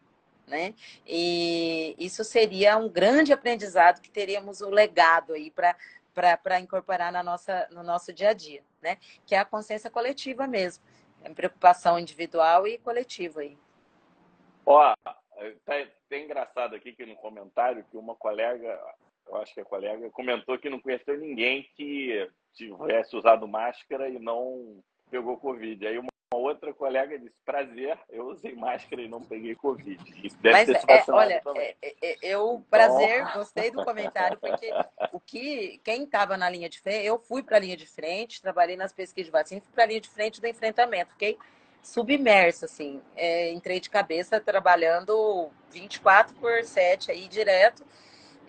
né? 0.47 0.73
E 1.05 1.95
isso 1.97 2.23
seria 2.23 2.77
um 2.77 2.89
grande 2.89 3.33
aprendizado 3.33 4.01
que 4.01 4.09
teríamos 4.09 4.61
o 4.61 4.69
legado 4.69 5.33
aí 5.33 5.51
para 5.51 5.75
para 6.13 6.59
incorporar 6.59 7.09
na 7.09 7.23
nossa, 7.23 7.69
no 7.71 7.83
nosso 7.83 8.11
dia 8.11 8.31
a 8.31 8.33
dia, 8.33 8.61
né? 8.81 8.97
Que 9.25 9.33
é 9.33 9.39
a 9.39 9.45
consciência 9.45 9.89
coletiva 9.89 10.45
mesmo, 10.45 10.83
é 11.23 11.29
preocupação 11.29 11.97
individual 11.97 12.67
e 12.67 12.77
coletiva 12.77 13.39
aí. 13.39 13.57
Ó, 14.65 14.93
tá, 15.03 15.87
tá 16.09 16.17
engraçado 16.17 16.75
aqui 16.75 16.93
que 16.93 17.05
no 17.05 17.15
comentário 17.15 17.85
que 17.89 17.97
uma 17.97 18.15
colega, 18.15 18.79
eu 19.27 19.37
acho 19.37 19.53
que 19.53 19.61
a 19.61 19.65
colega 19.65 20.09
comentou 20.09 20.57
que 20.59 20.69
não 20.69 20.81
conheceu 20.81 21.17
ninguém 21.17 21.69
que 21.75 22.29
tivesse 22.53 23.15
usado 23.15 23.47
máscara 23.47 24.09
e 24.09 24.19
não 24.19 24.83
pegou 25.09 25.37
Covid. 25.37 25.87
Aí 25.87 25.97
uma 25.97 26.10
uma 26.33 26.39
outra 26.39 26.73
colega 26.73 27.19
disse: 27.19 27.35
prazer, 27.45 27.97
eu 28.09 28.27
usei 28.27 28.55
máscara 28.55 29.01
e 29.01 29.07
não 29.07 29.21
peguei 29.21 29.53
Covid. 29.53 30.01
Isso 30.25 30.37
deve 30.39 30.71
Mas, 30.71 30.85
ter 30.85 30.91
é, 30.91 31.03
olha, 31.09 31.41
é, 31.55 31.75
é, 31.81 31.95
é, 32.01 32.17
eu, 32.21 32.65
prazer, 32.69 33.21
então... 33.21 33.33
gostei 33.33 33.69
do 33.69 33.83
comentário, 33.83 34.37
porque 34.39 34.71
o 35.11 35.19
que, 35.19 35.81
quem 35.83 36.03
estava 36.03 36.37
na 36.37 36.49
linha 36.49 36.69
de 36.69 36.79
frente, 36.79 37.05
eu 37.05 37.19
fui 37.19 37.43
para 37.43 37.57
a 37.57 37.59
linha 37.59 37.75
de 37.75 37.85
frente, 37.85 38.41
trabalhei 38.41 38.77
nas 38.77 38.93
pesquisas 38.93 39.25
de 39.25 39.31
vacina, 39.31 39.61
fui 39.61 39.73
para 39.73 39.83
a 39.83 39.87
linha 39.87 40.01
de 40.01 40.09
frente 40.09 40.39
do 40.39 40.47
enfrentamento, 40.47 41.11
fiquei 41.11 41.37
submersa, 41.83 42.65
assim, 42.65 43.01
é, 43.15 43.51
entrei 43.51 43.79
de 43.79 43.89
cabeça 43.89 44.39
trabalhando 44.39 45.49
24 45.71 46.33
por 46.35 46.63
7 46.63 47.11
aí 47.11 47.27
direto. 47.27 47.83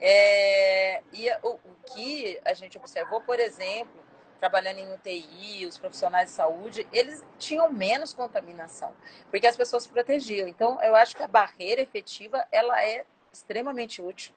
É, 0.01 1.01
e 1.13 1.31
o, 1.43 1.55
o 1.55 1.95
que 1.95 2.39
a 2.45 2.55
gente 2.55 2.77
observou, 2.77 3.21
por 3.21 3.39
exemplo, 3.39 4.02
trabalhando 4.43 4.79
em 4.79 4.93
UTI, 4.93 5.67
os 5.67 5.79
profissionais 5.79 6.31
de 6.31 6.35
saúde, 6.35 6.85
eles 6.93 7.25
tinham 7.39 7.73
menos 7.73 8.13
contaminação, 8.13 8.93
porque 9.31 9.47
as 9.47 9.57
pessoas 9.57 9.85
se 9.85 9.89
protegiam. 9.89 10.49
Então, 10.49 10.83
eu 10.83 10.97
acho 10.97 11.17
que 11.17 11.23
a 11.23 11.29
barreira 11.29 11.81
efetiva, 11.81 12.45
ela 12.51 12.83
é 12.83 13.07
extremamente 13.33 14.03
útil. 14.03 14.35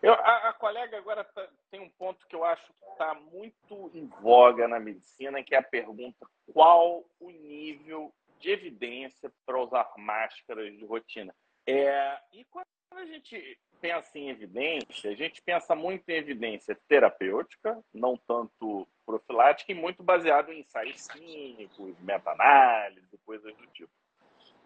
Eu, 0.00 0.12
a, 0.12 0.50
a, 0.50 0.52
colega 0.52 0.96
agora 0.96 1.24
tá, 1.24 1.48
tem 1.68 1.80
um 1.80 1.88
ponto 1.98 2.24
que 2.28 2.36
eu 2.36 2.44
acho 2.44 2.64
que 2.64 2.92
está 2.92 3.12
muito 3.12 3.90
em 3.92 4.06
voga 4.20 4.68
na 4.68 4.78
medicina, 4.78 5.42
que 5.42 5.56
é 5.56 5.58
a 5.58 5.62
pergunta 5.64 6.24
qual 6.52 7.02
o 7.18 7.30
nível 7.30 8.12
de 8.38 8.52
evidência 8.52 9.32
para 9.44 9.60
usar 9.60 9.90
máscaras 9.96 10.72
de 10.76 10.84
rotina. 10.84 11.34
É, 11.66 12.20
e 12.32 12.44
quando 12.88 13.02
a 13.02 13.06
gente 13.06 13.58
pensa 13.80 14.18
em 14.18 14.30
evidência, 14.30 15.10
a 15.10 15.14
gente 15.14 15.42
pensa 15.42 15.74
muito 15.74 16.08
em 16.08 16.14
evidência 16.14 16.78
terapêutica, 16.88 17.82
não 17.92 18.16
tanto 18.16 18.88
profilática, 19.04 19.72
e 19.72 19.74
muito 19.74 20.02
baseado 20.02 20.52
em 20.52 20.60
ensaios 20.60 21.06
clínicos, 21.08 21.98
meta-análise, 22.00 23.18
coisas 23.24 23.54
do 23.56 23.66
tipo. 23.68 23.92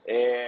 É, 0.06 0.46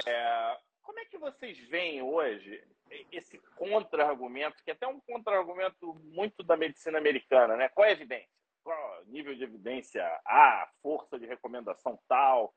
como 0.82 0.98
é 1.00 1.04
que 1.04 1.18
vocês 1.18 1.58
veem 1.68 2.02
hoje 2.02 2.62
esse 3.10 3.38
contra-argumento, 3.56 4.62
que 4.62 4.70
é 4.70 4.74
até 4.74 4.86
um 4.86 5.00
contra-argumento 5.00 5.94
muito 6.04 6.42
da 6.42 6.56
medicina 6.56 6.98
americana, 6.98 7.56
né? 7.56 7.68
Qual 7.68 7.86
é 7.86 7.90
a 7.90 7.92
evidência? 7.92 8.28
Qual 8.62 9.04
nível 9.06 9.34
de 9.34 9.44
evidência 9.44 10.04
A, 10.24 10.68
força 10.82 11.18
de 11.18 11.26
recomendação 11.26 11.98
tal? 12.08 12.54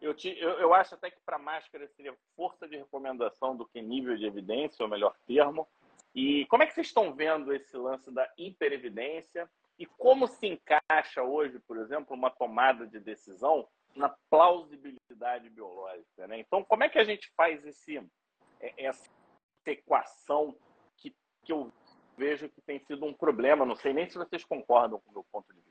Eu, 0.00 0.14
te, 0.14 0.28
eu, 0.38 0.50
eu 0.58 0.74
acho 0.74 0.94
até 0.94 1.10
que 1.10 1.20
para 1.24 1.38
máscara 1.38 1.88
seria 1.88 2.14
força 2.36 2.68
de 2.68 2.76
recomendação 2.76 3.56
do 3.56 3.66
que 3.66 3.80
nível 3.80 4.16
de 4.16 4.26
evidência, 4.26 4.84
o 4.84 4.88
melhor 4.88 5.14
termo. 5.26 5.66
E 6.14 6.46
como 6.46 6.62
é 6.62 6.66
que 6.66 6.74
vocês 6.74 6.86
estão 6.86 7.12
vendo 7.12 7.52
esse 7.52 7.76
lance 7.76 8.10
da 8.10 8.30
hiperevidência 8.38 9.50
e 9.78 9.86
como 9.86 10.28
se 10.28 10.46
encaixa 10.46 11.22
hoje, 11.22 11.58
por 11.60 11.76
exemplo, 11.78 12.14
uma 12.14 12.30
tomada 12.30 12.86
de 12.86 13.00
decisão 13.00 13.68
na 13.96 14.14
plausibilidade 14.30 15.50
biológica? 15.50 16.26
Né? 16.28 16.38
Então, 16.38 16.62
como 16.62 16.84
é 16.84 16.88
que 16.88 16.98
a 16.98 17.04
gente 17.04 17.32
faz 17.36 17.64
esse, 17.66 17.98
é, 18.60 18.84
essa 18.84 19.10
equação 19.66 20.56
que, 20.96 21.14
que 21.42 21.52
eu 21.52 21.72
vejo 22.16 22.48
que 22.48 22.60
tem 22.60 22.78
sido 22.78 23.04
um 23.04 23.12
problema? 23.12 23.64
Não 23.64 23.74
sei 23.74 23.92
nem 23.92 24.08
se 24.08 24.16
vocês 24.16 24.44
concordam 24.44 25.00
com 25.00 25.10
o 25.10 25.14
meu 25.14 25.26
ponto 25.32 25.52
de 25.52 25.60
vista. 25.60 25.63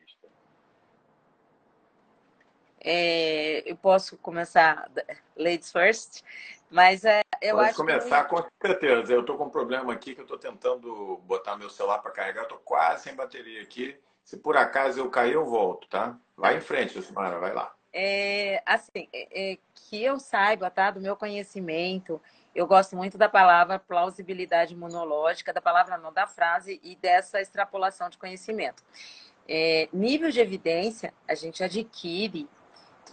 É, 2.84 3.64
eu 3.66 3.78
posso 3.78 4.18
começar 4.18 4.90
ladies 5.38 5.72
first, 5.72 6.22
mas 6.70 7.06
é, 7.06 7.22
eu 7.42 7.56
Pode 7.56 7.70
acho 7.70 7.78
começar 7.78 8.24
que... 8.24 8.30
com 8.30 8.46
certeza. 8.62 9.14
Eu 9.14 9.22
estou 9.22 9.38
com 9.38 9.46
um 9.46 9.50
problema 9.50 9.94
aqui 9.94 10.14
que 10.14 10.22
eu 10.22 10.26
estou 10.26 10.38
tentando 10.38 11.18
botar 11.26 11.56
meu 11.56 11.70
celular 11.70 12.00
para 12.00 12.12
carregar. 12.12 12.44
Estou 12.44 12.58
quase 12.60 13.04
sem 13.04 13.16
bateria 13.16 13.62
aqui. 13.62 13.98
Se 14.24 14.38
por 14.38 14.58
acaso 14.58 15.00
eu 15.00 15.10
cair, 15.10 15.34
eu 15.34 15.46
volto, 15.46 15.88
tá? 15.88 16.18
Vai 16.36 16.58
em 16.58 16.62
frente, 16.62 17.02
Simara, 17.02 17.40
vai 17.40 17.54
lá. 17.54 17.74
É, 17.92 18.64
assim, 18.66 19.08
é, 19.14 19.52
é, 19.52 19.58
que 19.76 20.04
eu 20.04 20.20
saiba, 20.20 20.70
tá? 20.70 20.90
Do 20.90 21.00
meu 21.00 21.16
conhecimento, 21.16 22.20
eu 22.56 22.66
gosto 22.66 22.96
muito 22.96 23.18
da 23.18 23.30
palavra 23.30 23.78
plausibilidade 23.78 24.74
imunológica, 24.74 25.54
da 25.54 25.62
palavra 25.62 25.98
não, 25.98 26.12
da 26.12 26.26
frase 26.26 26.80
e 26.84 26.96
dessa 26.96 27.40
extrapolação 27.40 28.10
de 28.10 28.18
conhecimento. 28.18 28.84
É, 29.48 29.90
nível 29.92 30.32
de 30.32 30.40
evidência, 30.40 31.14
a 31.28 31.36
gente 31.36 31.64
adquire 31.64 32.50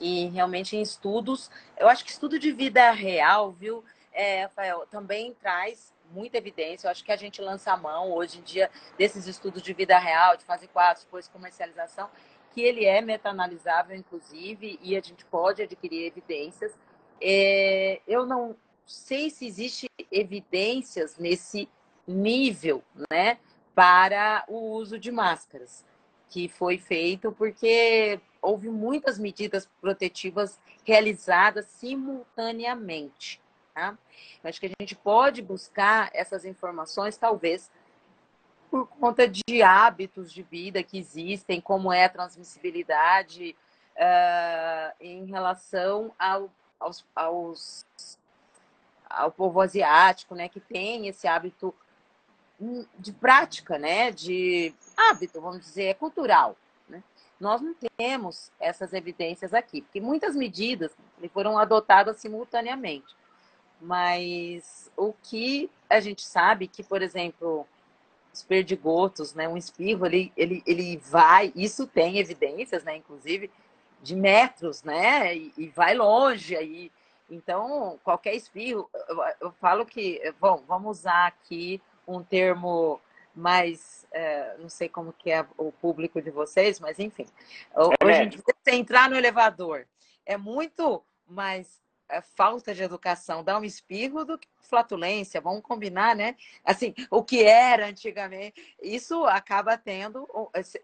e 0.01 0.27
realmente 0.29 0.77
em 0.77 0.81
estudos, 0.81 1.51
eu 1.77 1.89
acho 1.89 2.05
que 2.05 2.11
estudo 2.11 2.39
de 2.39 2.51
vida 2.51 2.91
real, 2.91 3.53
viu, 3.53 3.85
é, 4.13 4.45
Rafael, 4.45 4.87
também 4.91 5.35
traz 5.35 5.93
muita 6.11 6.39
evidência. 6.39 6.87
Eu 6.87 6.91
acho 6.91 7.05
que 7.05 7.13
a 7.13 7.17
gente 7.17 7.41
lança 7.41 7.73
a 7.73 7.77
mão 7.77 8.13
hoje 8.13 8.39
em 8.39 8.43
dia 8.43 8.71
desses 8.99 9.27
estudos 9.27 9.63
de 9.63 9.73
vida 9.73 9.99
real, 9.99 10.37
de 10.37 10.45
fase 10.45 10.67
4, 10.67 11.05
depois 11.05 11.29
comercialização, 11.29 12.09
que 12.53 12.63
ele 12.63 12.85
é 12.85 13.01
meta-analisável, 13.01 13.97
inclusive, 13.97 14.79
e 14.83 14.97
a 14.97 15.01
gente 15.01 15.25
pode 15.27 15.63
adquirir 15.63 16.07
evidências. 16.07 16.73
É, 17.21 18.01
eu 18.09 18.27
não 18.27 18.57
sei 18.87 19.31
se 19.31 19.47
existe 19.47 19.89
evidências 20.11 21.17
nesse 21.17 21.69
nível, 22.07 22.83
né, 23.11 23.39
para 23.75 24.45
o 24.49 24.73
uso 24.73 24.99
de 24.99 25.13
máscaras. 25.13 25.85
que 26.29 26.49
foi 26.49 26.79
feito 26.79 27.33
porque 27.33 28.21
houve 28.43 28.69
muitas 28.69 29.19
medidas 29.19 29.69
protetivas 29.81 30.59
realizadas 30.85 31.67
simultaneamente. 31.67 33.41
Tá? 33.75 33.97
Acho 34.43 34.61
que 34.61 34.67
a 34.67 34.83
gente 34.83 34.95
pode 34.97 35.43
buscar 35.43 36.11
essas 36.13 36.45
informações, 36.45 37.17
talvez, 37.17 37.71
por 38.71 38.87
conta 38.87 39.27
de 39.29 39.63
hábitos 39.63 40.33
de 40.33 40.43
vida 40.43 40.83
que 40.83 40.99
existem, 40.99 41.61
como 41.61 41.93
é 41.93 42.05
a 42.05 42.09
transmissibilidade 42.09 43.57
uh, 43.97 44.95
em 45.01 45.27
relação 45.27 46.13
ao, 46.19 46.51
aos, 46.79 47.07
aos, 47.15 47.87
ao 49.09 49.33
povo 49.33 49.61
asiático, 49.61 50.35
né, 50.35 50.49
que 50.49 50.61
tem 50.61 51.09
esse 51.09 51.27
hábito 51.27 51.75
de 52.99 53.13
prática, 53.13 53.79
né, 53.79 54.11
de 54.13 54.75
hábito, 54.97 55.41
vamos 55.41 55.61
dizer, 55.61 55.85
é 55.85 55.95
cultural. 55.95 56.57
Nós 57.41 57.63
não 57.63 57.75
temos 57.97 58.53
essas 58.61 58.93
evidências 58.93 59.55
aqui, 59.55 59.81
porque 59.81 60.01
muitas 60.01 60.37
medidas 60.37 60.93
foram 61.33 61.59
adotadas 61.59 62.19
simultaneamente. 62.19 63.17
Mas 63.81 64.93
o 64.95 65.15
que 65.23 65.71
a 65.89 66.01
gente 66.01 66.23
sabe 66.23 66.69
que, 66.69 66.83
por 66.83 67.01
exemplo, 67.01 67.67
os 68.33 68.43
perdigotos, 68.43 69.35
né, 69.35 69.49
um 69.49 69.57
espirro, 69.57 70.05
ele, 70.05 70.31
ele, 70.37 70.63
ele 70.67 70.99
vai, 70.99 71.51
isso 71.57 71.87
tem 71.87 72.19
evidências, 72.19 72.85
né, 72.85 72.97
inclusive, 72.97 73.51
de 74.03 74.15
metros, 74.15 74.83
né, 74.83 75.35
e, 75.35 75.53
e 75.57 75.69
vai 75.69 75.95
longe 75.95 76.55
aí. 76.55 76.93
Então, 77.31 77.99
qualquer 78.05 78.35
espirro, 78.35 78.91
eu, 79.09 79.19
eu, 79.41 79.53
falo 79.53 79.87
que, 79.87 80.21
bom, 80.39 80.63
vamos 80.67 80.99
usar 81.01 81.27
aqui 81.27 81.81
um 82.07 82.23
termo 82.23 83.01
mais, 83.35 84.07
é, 84.13 84.57
não 84.59 84.69
sei 84.69 84.89
como 84.89 85.13
que 85.13 85.31
é 85.31 85.47
o 85.57 85.73
público 85.73 86.21
de 86.21 86.31
vocês, 86.31 86.81
mas 86.81 86.99
enfim, 86.99 87.27
é 87.75 88.05
hoje 88.05 88.23
em 88.23 88.29
dia, 88.29 88.41
você 88.45 88.75
entrar 88.75 89.09
no 89.09 89.17
elevador 89.17 89.87
é 90.27 90.37
muito 90.37 91.03
mais 91.27 91.81
é, 92.09 92.21
falta 92.21 92.75
de 92.75 92.83
educação 92.83 93.45
dar 93.45 93.59
um 93.59 93.65
espirro 93.65 94.25
do 94.25 94.39
que 94.39 94.49
flatulência, 94.63 95.41
vamos 95.41 95.63
combinar, 95.63 96.15
né? 96.15 96.37
Assim, 96.65 96.95
o 97.11 97.23
que 97.23 97.43
era 97.45 97.87
antigamente, 97.87 98.77
isso 98.81 99.25
acaba 99.25 99.77
tendo, 99.77 100.29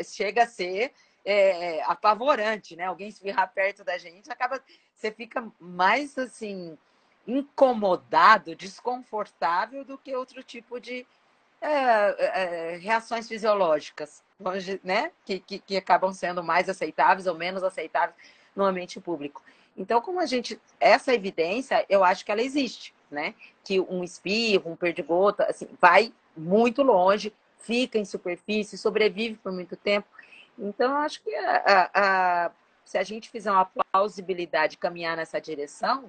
chega 0.03 0.45
a 0.45 0.49
ser 0.49 0.93
é, 1.25 1.83
apavorante, 1.83 2.77
né? 2.77 2.85
Alguém 2.85 3.09
espirrar 3.09 3.53
perto 3.53 3.85
da 3.85 3.99
gente, 3.99 4.31
acaba, 4.31 4.63
você 4.95 5.11
fica 5.11 5.47
mais 5.59 6.17
assim 6.17 6.79
incomodado, 7.27 8.55
desconfortável 8.55 9.85
do 9.85 9.99
que 9.99 10.15
outro 10.15 10.43
tipo 10.45 10.81
de 10.81 11.05
é, 11.61 11.71
é, 11.71 12.77
reações 12.77 13.27
fisiológicas, 13.29 14.23
né? 14.85 15.11
Que, 15.25 15.39
que, 15.41 15.59
que 15.59 15.77
acabam 15.77 16.13
sendo 16.13 16.43
mais 16.43 16.69
aceitáveis 16.69 17.27
ou 17.27 17.35
menos 17.35 17.63
aceitáveis 17.63 18.17
no 18.55 18.65
ambiente 18.65 19.01
público. 19.01 19.43
Então, 19.77 20.01
como 20.01 20.21
a 20.21 20.27
gente. 20.27 20.61
Essa 20.81 21.15
evidência, 21.15 21.85
eu 21.89 22.03
acho 22.03 22.25
que 22.25 22.33
ela 22.33 22.43
existe, 22.43 22.95
né? 23.11 23.35
Que 23.65 23.81
um 23.81 24.03
espirro, 24.03 24.71
um 24.71 24.77
perdigota, 24.77 25.45
assim, 25.45 25.69
vai 25.81 26.13
muito 26.37 26.83
longe, 26.83 27.33
fica 27.59 27.99
em 27.99 28.05
superfície, 28.05 28.79
sobrevive 28.79 29.37
por 29.37 29.53
muito 29.53 29.77
tempo. 29.77 30.07
Então, 30.59 30.93
eu 30.93 30.99
acho 30.99 31.23
que 31.23 31.35
a, 31.35 31.57
a, 31.67 31.91
a, 32.47 32.51
se 32.85 32.97
a 32.97 33.03
gente 33.03 33.29
fizer 33.29 33.51
uma 33.51 33.67
plausibilidade 33.67 34.79
caminhar 34.79 35.17
nessa 35.17 35.41
direção, 35.41 36.09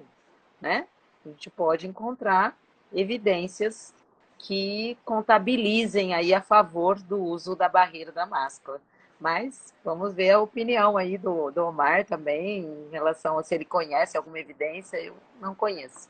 né? 0.60 0.86
A 1.26 1.28
gente 1.30 1.50
pode 1.50 1.86
encontrar 1.86 2.56
evidências 2.92 3.92
que 4.38 4.96
contabilizem 5.04 6.14
aí 6.14 6.32
a 6.32 6.40
favor 6.40 6.98
do 7.00 7.18
uso 7.18 7.56
da 7.56 7.68
barreira 7.68 8.12
da 8.12 8.26
máscara. 8.26 8.80
Mas 9.20 9.74
vamos 9.84 10.14
ver 10.14 10.30
a 10.30 10.40
opinião 10.40 10.96
aí 10.96 11.18
do, 11.18 11.50
do 11.50 11.64
Omar 11.64 12.04
também 12.04 12.60
em 12.60 12.88
relação 12.90 13.36
a 13.36 13.42
se 13.42 13.54
ele 13.54 13.64
conhece 13.64 14.16
alguma 14.16 14.38
evidência, 14.38 14.96
eu 14.96 15.16
não 15.40 15.54
conheço. 15.54 16.08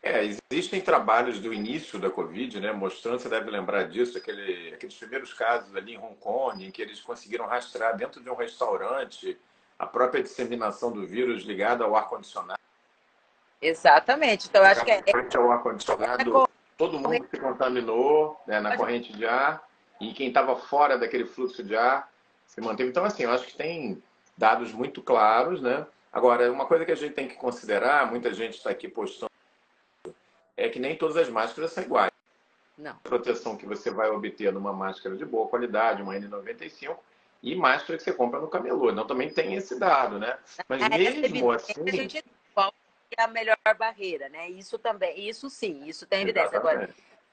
É, 0.00 0.22
existem 0.52 0.80
trabalhos 0.80 1.40
do 1.40 1.52
início 1.52 1.98
da 1.98 2.08
Covid, 2.08 2.60
né, 2.60 2.70
mostrando, 2.70 3.18
você 3.18 3.28
deve 3.28 3.50
lembrar 3.50 3.88
disso, 3.88 4.16
aquele, 4.16 4.72
aqueles 4.72 4.94
primeiros 4.94 5.34
casos 5.34 5.74
ali 5.74 5.94
em 5.94 5.98
Hong 5.98 6.14
Kong, 6.20 6.64
em 6.64 6.70
que 6.70 6.80
eles 6.80 7.00
conseguiram 7.00 7.46
rastrear 7.46 7.96
dentro 7.96 8.22
de 8.22 8.30
um 8.30 8.36
restaurante 8.36 9.36
a 9.76 9.84
própria 9.84 10.22
disseminação 10.22 10.92
do 10.92 11.04
vírus 11.04 11.42
ligada 11.42 11.84
ao 11.84 11.96
ar-condicionado. 11.96 12.60
Exatamente. 13.60 14.46
Então, 14.48 14.62
acho 14.62 14.84
que 14.84 14.90
é. 14.92 15.02
Frente 15.02 15.36
ao 15.36 15.50
ar-condicionado, 15.50 16.44
é 16.44 16.46
todo 16.76 16.98
mundo 16.98 17.26
se 17.30 17.38
contaminou 17.38 18.40
né, 18.46 18.60
na 18.60 18.76
corrente 18.76 19.12
de 19.12 19.26
ar, 19.26 19.66
e 20.00 20.12
quem 20.12 20.28
estava 20.28 20.56
fora 20.56 20.98
daquele 20.98 21.24
fluxo 21.24 21.62
de 21.62 21.74
ar 21.74 22.10
se 22.46 22.60
manteve. 22.60 22.90
Então, 22.90 23.04
assim, 23.04 23.24
eu 23.24 23.30
acho 23.30 23.46
que 23.46 23.56
tem 23.56 24.02
dados 24.36 24.72
muito 24.72 25.02
claros, 25.02 25.60
né? 25.60 25.86
Agora, 26.12 26.50
uma 26.50 26.66
coisa 26.66 26.84
que 26.84 26.92
a 26.92 26.96
gente 26.96 27.14
tem 27.14 27.28
que 27.28 27.34
considerar, 27.36 28.10
muita 28.10 28.32
gente 28.32 28.56
está 28.56 28.70
aqui 28.70 28.88
postando, 28.88 29.30
é 30.56 30.68
que 30.68 30.78
nem 30.78 30.96
todas 30.96 31.16
as 31.16 31.28
máscaras 31.28 31.72
são 31.72 31.82
iguais. 31.82 32.10
Não. 32.76 32.92
A 32.92 33.08
proteção 33.08 33.56
que 33.56 33.66
você 33.66 33.90
vai 33.90 34.10
obter 34.10 34.52
numa 34.52 34.72
máscara 34.72 35.16
de 35.16 35.24
boa 35.24 35.48
qualidade, 35.48 36.02
uma 36.02 36.14
N95, 36.14 36.96
e 37.42 37.54
máscara 37.54 37.96
que 37.96 38.04
você 38.04 38.12
compra 38.12 38.40
no 38.40 38.48
camelô. 38.48 38.92
Não, 38.92 39.06
também 39.06 39.30
tem 39.30 39.54
esse 39.54 39.78
dado, 39.78 40.18
né? 40.18 40.38
Mas 40.68 40.82
é, 40.82 40.88
mesmo 40.88 41.50
assim... 41.50 41.74
A 43.16 43.22
é 43.22 43.24
a 43.24 43.28
melhor 43.28 43.56
barreira, 43.78 44.28
né? 44.28 44.48
Isso 44.50 44.78
também, 44.78 45.28
isso 45.28 45.48
sim, 45.48 45.84
isso 45.86 46.06
tem 46.06 46.22
evidência. 46.22 46.56
Agora, 46.56 46.88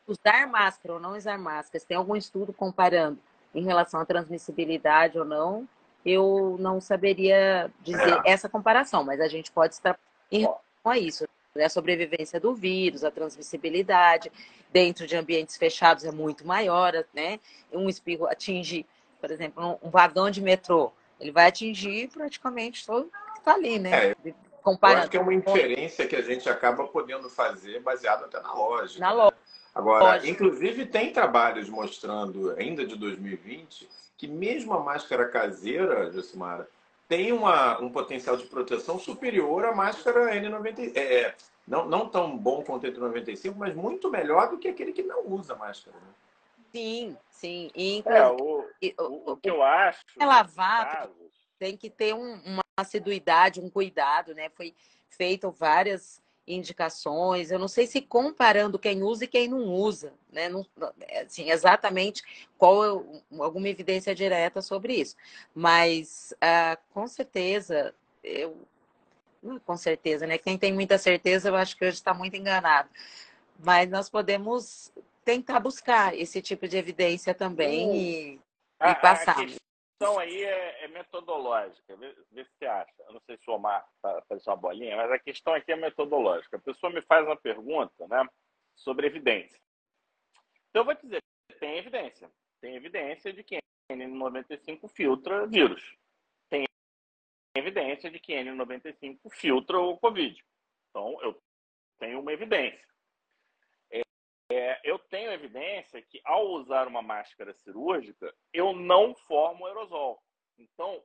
usar 0.07 0.47
máscara 0.47 0.95
ou 0.95 0.99
não 0.99 1.15
usar 1.15 1.38
máscara, 1.38 1.84
tem 1.88 1.97
algum 1.97 2.15
estudo 2.15 2.53
comparando 2.53 3.19
em 3.53 3.63
relação 3.63 3.99
à 3.99 4.05
transmissibilidade 4.05 5.17
ou 5.17 5.26
não, 5.26 5.67
eu 6.05 6.57
não 6.59 6.82
saberia 6.82 7.71
dizer 7.82 8.19
essa 8.26 8.49
comparação, 8.49 9.03
mas 9.03 9.19
a 9.19 9.28
gente 9.28 9.51
pode 9.51 9.74
estar 9.74 9.97
em 10.32 10.41
relação 10.41 10.61
a 10.86 10.97
isso. 10.97 11.28
Né? 11.55 11.65
A 11.65 11.69
sobrevivência 11.69 12.39
do 12.39 12.53
vírus, 12.53 13.03
a 13.03 13.11
transmissibilidade, 13.11 14.32
dentro 14.71 15.05
de 15.05 15.15
ambientes 15.15 15.55
fechados 15.55 16.03
é 16.03 16.11
muito 16.11 16.45
maior, 16.45 16.93
né? 17.13 17.39
Um 17.71 17.88
espirro 17.88 18.28
atinge, 18.28 18.86
por 19.21 19.30
exemplo, 19.30 19.80
um 19.82 19.89
vagão 19.89 20.32
de 20.32 20.41
metrô, 20.41 20.91
ele 21.19 21.32
vai 21.32 21.47
atingir 21.47 22.09
praticamente 22.09 22.86
todo 22.86 23.09
que 23.34 23.39
está 23.39 23.53
ali, 23.53 23.80
né? 23.80 24.11
É. 24.11 24.34
Comparando. 24.64 24.99
Eu 24.99 25.01
acho 25.01 25.11
que 25.11 25.18
é 25.18 25.22
uma 25.22 25.34
inferência 25.34 26.07
que 26.07 26.16
a 26.16 26.22
gente 26.22 26.49
acaba 26.49 26.88
podendo 26.88 27.30
fazer 27.30 27.82
baseado 27.82 28.24
até 28.24 28.39
na 28.39 28.53
lógica. 28.53 28.99
Na 28.99 29.09
né? 29.09 29.16
lógica. 29.16 29.43
Agora, 29.76 30.03
Lógico. 30.03 30.28
inclusive, 30.28 30.86
tem 30.86 31.11
trabalhos 31.11 31.68
mostrando, 31.68 32.55
ainda 32.59 32.86
de 32.86 32.95
2020, 32.95 33.89
que 34.16 34.28
mesmo 34.28 34.74
a 34.74 34.80
máscara 34.80 35.28
caseira, 35.28 36.11
Josimara, 36.11 36.70
tem 37.07 37.32
uma, 37.32 37.80
um 37.82 37.89
potencial 37.89 38.38
de 38.38 38.45
proteção 38.45 38.99
superior 38.99 39.66
à 39.66 39.74
máscara 39.74 40.34
N90. 40.36 40.95
É, 40.95 41.22
é, 41.22 41.36
não, 41.68 41.86
não 41.86 42.07
tão 42.07 42.38
bom 42.38 42.64
quanto 42.64 42.86
a 42.86 42.89
N95, 42.91 43.55
mas 43.55 43.76
muito 43.76 44.11
melhor 44.11 44.49
do 44.49 44.57
que 44.57 44.68
aquele 44.68 44.93
que 44.93 45.01
não 45.01 45.26
usa 45.28 45.55
máscara. 45.55 45.97
Né? 45.97 46.14
Sim, 46.72 47.18
sim. 47.30 47.72
E, 47.76 48.03
é, 48.05 48.28
o, 48.28 48.66
o, 48.99 49.32
o, 49.32 49.38
que 49.38 49.49
eu 49.49 49.64
acho. 49.64 50.03
É 50.20 50.26
lavado, 50.26 51.11
tem 51.64 51.78
que 51.78 51.89
ter 51.89 52.14
um, 52.14 52.41
uma 52.43 52.61
assiduidade, 52.76 53.61
um 53.61 53.70
cuidado, 53.70 54.36
né? 54.36 54.49
Foi 54.49 54.76
feito 55.07 55.49
várias 55.49 56.22
indicações. 56.45 57.51
Eu 57.51 57.57
não 57.57 57.70
sei 57.70 57.88
se 57.88 58.01
comparando 58.01 58.78
quem 58.78 59.01
usa 59.01 59.24
e 59.24 59.30
quem 59.30 59.47
não 59.47 59.64
usa, 59.64 60.11
né? 60.30 60.49
Não, 60.49 60.66
assim, 61.22 61.49
exatamente 61.49 62.22
qual 62.57 62.84
é 62.84 63.41
alguma 63.41 63.70
evidência 63.70 64.14
direta 64.14 64.61
sobre 64.61 64.95
isso. 64.95 65.16
Mas 65.55 66.34
ah, 66.41 66.78
com 66.93 67.07
certeza, 67.07 67.95
eu 68.22 68.57
com 69.66 69.78
certeza, 69.78 70.28
né? 70.28 70.38
Quem 70.38 70.57
tem 70.57 70.74
muita 70.74 70.97
certeza, 70.97 71.47
eu 71.47 71.55
acho 71.55 71.78
que 71.78 71.86
hoje 71.86 71.95
está 71.95 72.14
muito 72.14 72.36
enganado. 72.36 72.89
Mas 73.57 73.89
nós 73.89 74.09
podemos 74.09 74.91
tentar 75.24 75.61
buscar 75.61 76.14
esse 76.14 76.41
tipo 76.41 76.68
de 76.68 76.76
evidência 76.76 77.34
também 77.34 77.95
e, 77.95 78.39
e 78.82 78.95
passar 78.95 79.38
questão 79.94 80.20
aí 80.20 80.44
é, 80.44 80.84
é 80.84 80.88
metodológica. 80.88 81.96
Vê, 81.96 82.16
vê, 82.32 82.44
se 82.46 82.52
você 82.58 82.66
acha. 82.66 82.94
Eu 83.08 83.14
não 83.14 83.22
sei 83.22 83.38
se 83.38 83.50
o 83.50 83.54
Omar 83.54 83.88
tá, 84.02 84.24
uma 84.48 84.56
bolinha, 84.56 84.98
mas 84.98 85.12
a 85.12 85.20
questão 85.20 85.54
aqui 85.54 85.72
é 85.72 85.76
metodológica. 85.76 86.58
A 86.58 86.62
pessoa 86.62 86.91
me 86.91 87.02
faz 87.04 87.26
uma 87.26 87.38
pergunta 87.38 88.08
né, 88.08 88.28
sobre 88.76 89.08
evidência. 89.08 89.60
Então, 90.70 90.82
eu 90.82 90.86
vou 90.86 90.96
dizer, 90.96 91.22
tem 91.60 91.78
evidência. 91.78 92.32
Tem 92.60 92.76
evidência 92.76 93.32
de 93.32 93.44
que 93.44 93.60
N95 93.91 94.89
filtra 94.89 95.48
vírus. 95.48 95.96
Tem 96.50 96.66
evidência 97.56 98.10
de 98.10 98.20
que 98.20 98.34
N95 98.34 99.20
filtra 99.32 99.80
o 99.80 99.98
Covid. 99.98 100.44
Então, 100.89 101.18
eu 101.22 101.41
tenho 102.00 102.20
uma 102.20 102.34
evidência. 102.34 102.93
É, 104.56 104.80
eu 104.84 104.99
tenho 104.99 105.32
evidência 105.32 105.99
que 105.99 106.22
ao 106.24 106.51
usar 106.51 106.88
uma 106.88 107.01
máscara 107.01 107.56
cirúrgica, 107.56 108.32
eu 108.54 108.72
não 108.72 109.16
formo 109.16 109.66
aerosol. 109.66 110.22
Então, 110.60 111.04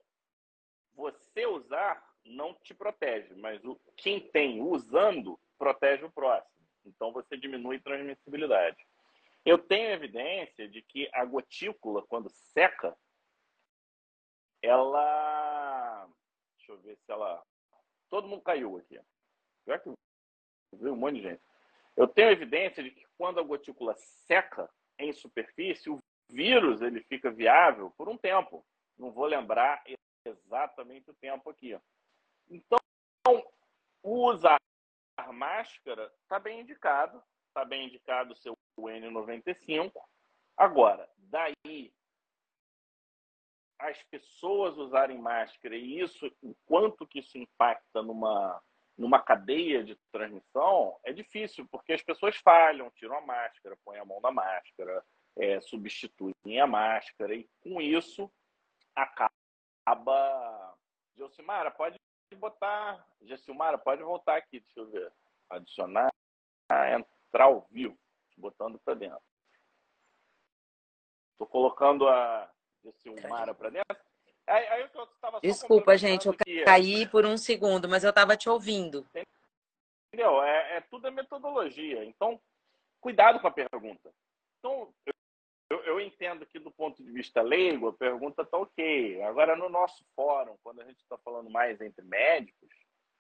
você 0.93 1.47
usar 1.47 2.07
não 2.27 2.53
te 2.53 2.75
protege, 2.75 3.35
mas 3.37 3.65
o, 3.65 3.81
quem 3.97 4.21
tem 4.21 4.61
usando 4.61 5.41
protege 5.57 6.05
o 6.05 6.13
próximo. 6.13 6.69
Então, 6.85 7.11
você 7.11 7.39
diminui 7.39 7.81
transmissibilidade. 7.81 8.77
Eu 9.47 9.57
tenho 9.57 9.93
evidência 9.93 10.69
de 10.69 10.83
que 10.83 11.09
a 11.15 11.25
gotícula, 11.25 12.05
quando 12.07 12.29
seca, 12.29 12.95
ela. 14.61 16.07
Deixa 16.59 16.73
eu 16.73 16.79
ver 16.81 16.99
se 16.99 17.11
ela. 17.11 17.43
Todo 18.11 18.29
mundo 18.29 18.43
caiu 18.43 18.77
aqui. 18.77 19.01
Pior 19.65 19.81
que 19.81 19.91
viu 20.75 20.93
um 20.93 20.97
monte 20.97 21.17
de 21.17 21.23
gente. 21.23 21.43
Eu 21.99 22.07
tenho 22.07 22.31
evidência 22.31 22.81
de 22.81 22.93
que 22.93 23.05
quando 23.19 23.41
a 23.41 23.43
gotícula 23.43 23.93
seca 23.97 24.71
em 25.01 25.13
superfície, 25.13 25.91
o 25.91 25.99
vírus 26.31 26.81
ele 26.81 27.03
fica 27.03 27.29
viável 27.29 27.93
por 27.99 28.09
um 28.09 28.17
tempo. 28.17 28.65
Não 28.97 29.11
vou 29.11 29.27
lembrar 29.27 29.83
exatamente 30.25 31.11
o 31.11 31.15
tempo 31.15 31.51
aqui. 31.51 31.77
Então, 32.49 32.79
usar 34.01 34.59
máscara 35.33 36.13
está 36.23 36.39
bem 36.39 36.61
indicado, 36.61 37.21
está 37.49 37.65
bem 37.65 37.89
indicado 37.89 38.33
o 38.33 38.37
seu 38.37 38.57
N95. 38.79 39.93
Agora, 40.57 41.11
daí 41.17 41.93
as 43.77 44.01
pessoas 44.05 44.79
usarem 44.79 45.19
máscara 45.19 45.75
e 45.77 45.99
isso, 46.01 46.33
o 46.41 46.55
quanto 46.65 47.09
que 47.09 47.19
isso 47.19 47.37
impacta 47.37 48.05
numa, 48.05 48.63
numa 48.99 49.23
cadeia 49.23 49.85
de 49.85 49.95
transmissão, 50.11 50.99
é 51.05 51.13
difícil, 51.13 51.67
porque 51.71 51.93
as 51.93 52.03
pessoas 52.03 52.37
falham, 52.37 52.91
tiram 52.91 53.17
a 53.17 53.21
máscara, 53.21 53.79
põem 53.85 53.99
a 53.99 54.05
mão 54.05 54.21
na 54.21 54.33
máscara, 54.33 55.05
é, 55.37 55.61
substituem 55.61 56.61
a 56.61 56.67
máscara, 56.67 57.33
e 57.33 57.49
com 57.63 57.81
isso 57.81 58.31
acaba. 58.97 60.77
Josimara, 61.17 61.71
pode 61.71 61.97
botar. 62.37 63.07
Gessilmara, 63.23 63.79
pode 63.79 64.03
voltar 64.03 64.37
aqui, 64.37 64.61
deixa 64.61 64.81
eu 64.81 64.91
ver. 64.91 65.13
Adicionar, 65.49 66.13
entrar 66.93 67.45
ao 67.45 67.63
vivo, 67.71 67.97
botando 68.37 68.79
para 68.81 68.95
dentro. 68.95 69.23
Estou 71.33 71.47
colocando 71.47 72.09
a 72.09 72.53
Gessilmara 72.83 73.55
para 73.55 73.71
dentro. 73.71 74.09
Aí, 74.49 74.83
eu 74.83 75.07
tava 75.21 75.41
Desculpa, 75.41 75.97
gente, 75.97 76.27
eu 76.27 76.35
caí 76.65 77.07
por 77.07 77.27
um 77.27 77.37
segundo, 77.37 77.89
mas 77.89 78.03
eu 78.03 78.11
estava 78.11 78.37
te 78.37 78.49
ouvindo. 78.49 79.07
Entendeu? 80.09 80.43
É, 80.43 80.79
é 80.79 80.81
tudo 80.81 81.07
é 81.07 81.11
metodologia. 81.11 82.05
Então, 82.05 82.41
cuidado 83.01 83.41
com 83.41 83.47
a 83.47 83.51
pergunta. 83.51 84.11
Então, 84.59 84.93
eu, 85.71 85.83
eu, 85.85 86.01
entendo 86.01 86.47
que 86.47 86.59
do 86.59 86.71
ponto 86.71 87.03
de 87.03 87.11
vista 87.11 87.43
leigo, 87.43 87.89
a 87.89 87.93
pergunta 87.93 88.43
está 88.43 88.57
ok. 88.57 89.23
Agora, 89.23 89.55
no 89.55 89.69
nosso 89.69 90.05
fórum, 90.17 90.57
quando 90.63 90.81
a 90.81 90.85
gente 90.85 90.99
está 90.99 91.19
falando 91.19 91.51
mais 91.51 91.81
entre 91.81 92.05
médicos, 92.05 92.71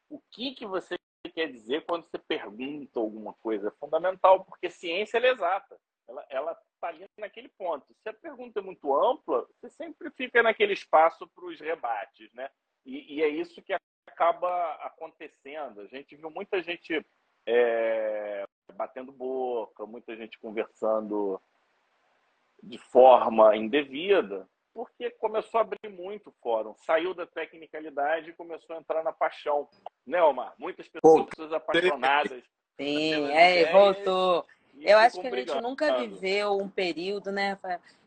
o 0.09 0.18
que, 0.31 0.55
que 0.55 0.66
você 0.66 0.97
quer 1.35 1.53
dizer 1.53 1.85
quando 1.85 2.07
você 2.07 2.18
pergunta 2.18 2.99
alguma 2.99 3.35
coisa? 3.35 3.68
É 3.68 3.79
fundamental, 3.79 4.45
porque 4.45 4.70
ciência 4.70 5.18
é 5.18 5.31
exata. 5.31 5.79
Ela 6.31 6.53
está 6.75 6.89
ali 6.89 7.07
naquele 7.19 7.49
ponto. 7.49 7.87
Se 8.03 8.09
a 8.09 8.15
pergunta 8.15 8.61
é 8.61 8.63
muito 8.63 8.97
ampla, 8.97 9.47
você 9.61 9.69
sempre 9.71 10.11
fica 10.11 10.43
naquele 10.43 10.73
espaço 10.73 11.27
para 11.29 11.45
os 11.45 11.61
rebates, 11.61 12.33
né? 12.33 12.49
E, 12.87 13.17
e, 13.17 13.23
é 13.23 13.29
isso 13.29 13.61
que 13.61 13.75
acaba 14.07 14.75
acontecendo. 14.77 15.83
A 15.83 15.87
gente 15.87 16.17
viu 16.17 16.31
muita 16.31 16.63
gente 16.63 17.05
é, 17.47 18.45
batendo 18.75 19.13
boca, 19.13 19.85
muita 19.85 20.17
gente 20.17 20.39
conversando 20.39 21.41
de 22.63 22.79
forma 22.79 23.55
indevida, 23.57 24.49
porque 24.73 25.11
começou 25.11 25.59
a 25.59 25.61
abrir 25.63 25.89
muito 25.91 26.31
o 26.31 26.35
fórum, 26.43 26.75
saiu 26.77 27.13
da 27.13 27.27
tecnicalidade 27.27 28.31
e 28.31 28.35
começou 28.35 28.77
a 28.77 28.79
entrar 28.79 29.03
na 29.03 29.13
paixão. 29.13 29.69
Né, 30.07 30.23
Omar? 30.23 30.55
Muitas 30.59 30.89
pessoas, 30.89 31.27
pessoas 31.27 31.53
apaixonadas. 31.53 32.43
Sim, 32.77 33.31
é, 33.33 33.71
voltou. 33.73 34.47
Eu 34.83 34.99
acho 34.99 35.20
que 35.20 35.26
a 35.26 35.31
gente 35.31 35.61
nunca 35.61 35.99
viveu 35.99 36.57
um 36.57 36.68
período, 36.68 37.31
né, 37.33 37.59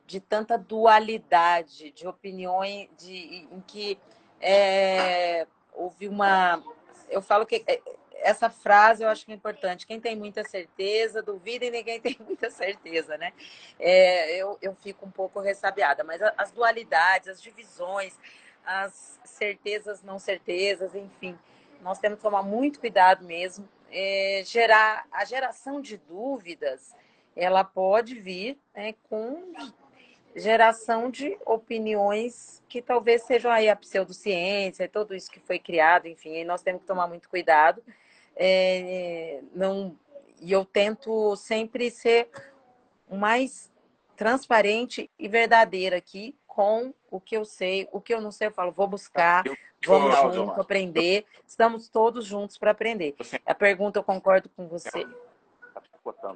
de 0.05 0.19
tanta 0.19 0.57
dualidade 0.57 1.91
de 1.91 2.07
opiniões, 2.07 2.89
de, 2.97 3.47
em 3.51 3.63
que 3.65 3.97
é, 4.39 5.47
houve 5.73 6.07
uma. 6.07 6.61
Eu 7.09 7.21
falo 7.21 7.45
que 7.45 7.63
é, 7.67 7.81
essa 8.21 8.49
frase 8.49 9.03
eu 9.03 9.09
acho 9.09 9.25
que 9.25 9.31
é 9.31 9.35
importante. 9.35 9.87
Quem 9.87 9.99
tem 9.99 10.15
muita 10.15 10.43
certeza, 10.43 11.21
duvida 11.21 11.65
e 11.65 11.71
ninguém 11.71 11.99
tem 12.01 12.17
muita 12.19 12.49
certeza, 12.49 13.17
né? 13.17 13.33
É, 13.79 14.35
eu, 14.37 14.57
eu 14.61 14.75
fico 14.75 15.05
um 15.05 15.11
pouco 15.11 15.39
ressabiada, 15.39 16.03
mas 16.03 16.21
as 16.37 16.51
dualidades, 16.51 17.29
as 17.29 17.41
divisões, 17.41 18.17
as 18.65 19.19
certezas, 19.23 20.03
não 20.03 20.19
certezas, 20.19 20.93
enfim, 20.95 21.37
nós 21.81 21.99
temos 21.99 22.17
que 22.17 22.23
tomar 22.23 22.43
muito 22.43 22.79
cuidado 22.79 23.25
mesmo. 23.25 23.67
É, 23.91 24.43
gerar 24.45 25.05
a 25.11 25.25
geração 25.25 25.81
de 25.81 25.97
dúvidas, 25.97 26.95
ela 27.35 27.63
pode 27.63 28.15
vir 28.19 28.57
né, 28.73 28.95
com 29.09 29.53
geração 30.35 31.09
de 31.09 31.37
opiniões 31.45 32.63
que 32.69 32.81
talvez 32.81 33.23
sejam 33.23 33.51
aí 33.51 33.69
a 33.69 33.75
pseudociência, 33.75 34.87
tudo 34.87 35.13
isso 35.13 35.29
que 35.29 35.39
foi 35.39 35.59
criado, 35.59 36.07
enfim, 36.07 36.43
nós 36.45 36.61
temos 36.61 36.81
que 36.81 36.87
tomar 36.87 37.07
muito 37.07 37.29
cuidado. 37.29 37.83
É, 38.35 39.41
não, 39.53 39.97
e 40.39 40.51
eu 40.51 40.63
tento 40.63 41.35
sempre 41.35 41.91
ser 41.91 42.29
o 43.09 43.17
mais 43.17 43.69
transparente 44.15 45.09
e 45.19 45.27
verdadeira 45.27 45.97
aqui 45.97 46.35
com 46.47 46.93
o 47.09 47.19
que 47.19 47.35
eu 47.35 47.43
sei, 47.43 47.87
o 47.91 47.99
que 47.99 48.13
eu 48.13 48.21
não 48.21 48.31
sei, 48.31 48.47
eu 48.47 48.51
falo, 48.51 48.71
vou 48.71 48.87
buscar, 48.87 49.43
vamos 49.85 50.35
juntos 50.35 50.59
aprender, 50.59 51.25
estamos 51.45 51.89
todos 51.89 52.25
juntos 52.25 52.57
para 52.57 52.71
aprender. 52.71 53.15
A 53.45 53.55
pergunta, 53.55 53.99
eu 53.99 54.03
concordo 54.03 54.49
com 54.49 54.67
você. 54.67 55.05
Tá 55.73 56.35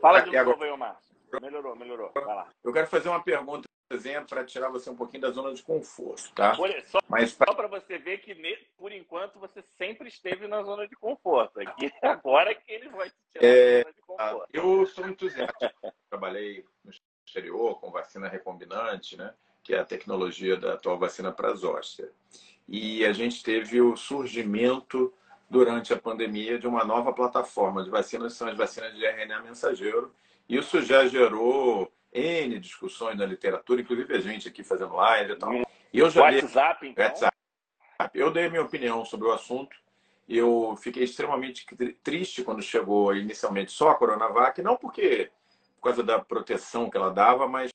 Fala 0.00 0.20
de 0.20 0.30
novo 0.30 0.62
aí, 0.62 0.76
Márcio. 0.76 1.14
Melhorou, 1.40 1.74
melhorou. 1.74 2.10
Vai 2.14 2.24
lá. 2.24 2.48
Eu 2.62 2.72
quero 2.72 2.86
fazer 2.86 3.08
uma 3.08 3.22
pergunta 3.22 3.68
exemplo, 3.94 4.28
para 4.28 4.44
tirar 4.44 4.68
você 4.68 4.90
um 4.90 4.96
pouquinho 4.96 5.22
da 5.22 5.30
zona 5.30 5.54
de 5.54 5.62
conforto, 5.62 6.32
tá? 6.34 6.54
Só, 6.54 6.98
Mas 7.08 7.32
pra... 7.32 7.46
só 7.46 7.54
para 7.54 7.68
você 7.68 7.98
ver 7.98 8.18
que, 8.18 8.34
por 8.76 8.92
enquanto, 8.92 9.38
você 9.38 9.62
sempre 9.76 10.08
esteve 10.08 10.46
na 10.46 10.62
zona 10.62 10.86
de 10.86 10.96
conforto. 10.96 11.60
Aqui, 11.60 11.90
agora 12.02 12.54
que 12.54 12.70
ele 12.70 12.88
vai 12.88 13.08
te 13.08 13.16
tirar 13.32 13.46
é... 13.46 13.76
da 13.76 13.82
zona 13.82 13.94
de 13.94 14.02
conforto. 14.02 14.48
Eu 14.52 14.86
sou 14.86 15.08
entusiasta. 15.08 15.74
Trabalhei 16.10 16.64
no 16.84 16.92
exterior 17.26 17.80
com 17.80 17.90
vacina 17.90 18.28
recombinante, 18.28 19.16
né? 19.16 19.34
Que 19.64 19.74
é 19.74 19.80
a 19.80 19.84
tecnologia 19.84 20.56
da 20.56 20.74
atual 20.74 20.98
vacina 20.98 21.32
para 21.32 21.54
zóstea. 21.54 22.08
E 22.68 23.04
a 23.04 23.12
gente 23.12 23.42
teve 23.42 23.80
o 23.80 23.96
surgimento 23.96 25.12
durante 25.50 25.92
a 25.92 25.98
pandemia 25.98 26.58
de 26.58 26.66
uma 26.66 26.84
nova 26.84 27.12
plataforma 27.12 27.82
de 27.82 27.90
vacinas, 27.90 28.34
são 28.34 28.48
as 28.48 28.56
vacinas 28.56 28.94
de 28.94 29.04
RNA 29.04 29.40
mensageiro. 29.40 30.14
Isso 30.48 30.82
já 30.82 31.06
gerou 31.06 31.90
N 32.12 32.58
discussões 32.58 33.18
na 33.18 33.26
literatura, 33.26 33.80
inclusive 33.80 34.14
a 34.14 34.20
gente 34.20 34.48
aqui 34.48 34.62
fazendo 34.62 34.94
live 34.94 35.32
e 35.32 35.36
tal. 35.36 35.52
E 35.54 35.98
eu 35.98 36.10
já 36.10 36.22
WhatsApp, 36.22 36.86
então? 36.86 37.04
WhatsApp. 37.04 37.34
Eu 38.12 38.30
dei 38.30 38.48
minha 38.48 38.62
opinião 38.62 39.04
sobre 39.04 39.26
o 39.26 39.32
assunto. 39.32 39.76
Eu 40.28 40.76
fiquei 40.80 41.04
extremamente 41.04 41.66
triste 42.02 42.42
quando 42.42 42.62
chegou 42.62 43.14
inicialmente 43.14 43.72
só 43.72 43.90
a 43.90 43.94
Coronavac, 43.94 44.60
não 44.62 44.76
porque 44.76 45.30
por 45.76 45.90
causa 45.90 46.02
da 46.02 46.18
proteção 46.18 46.88
que 46.88 46.96
ela 46.96 47.10
dava, 47.10 47.46
mas 47.46 47.70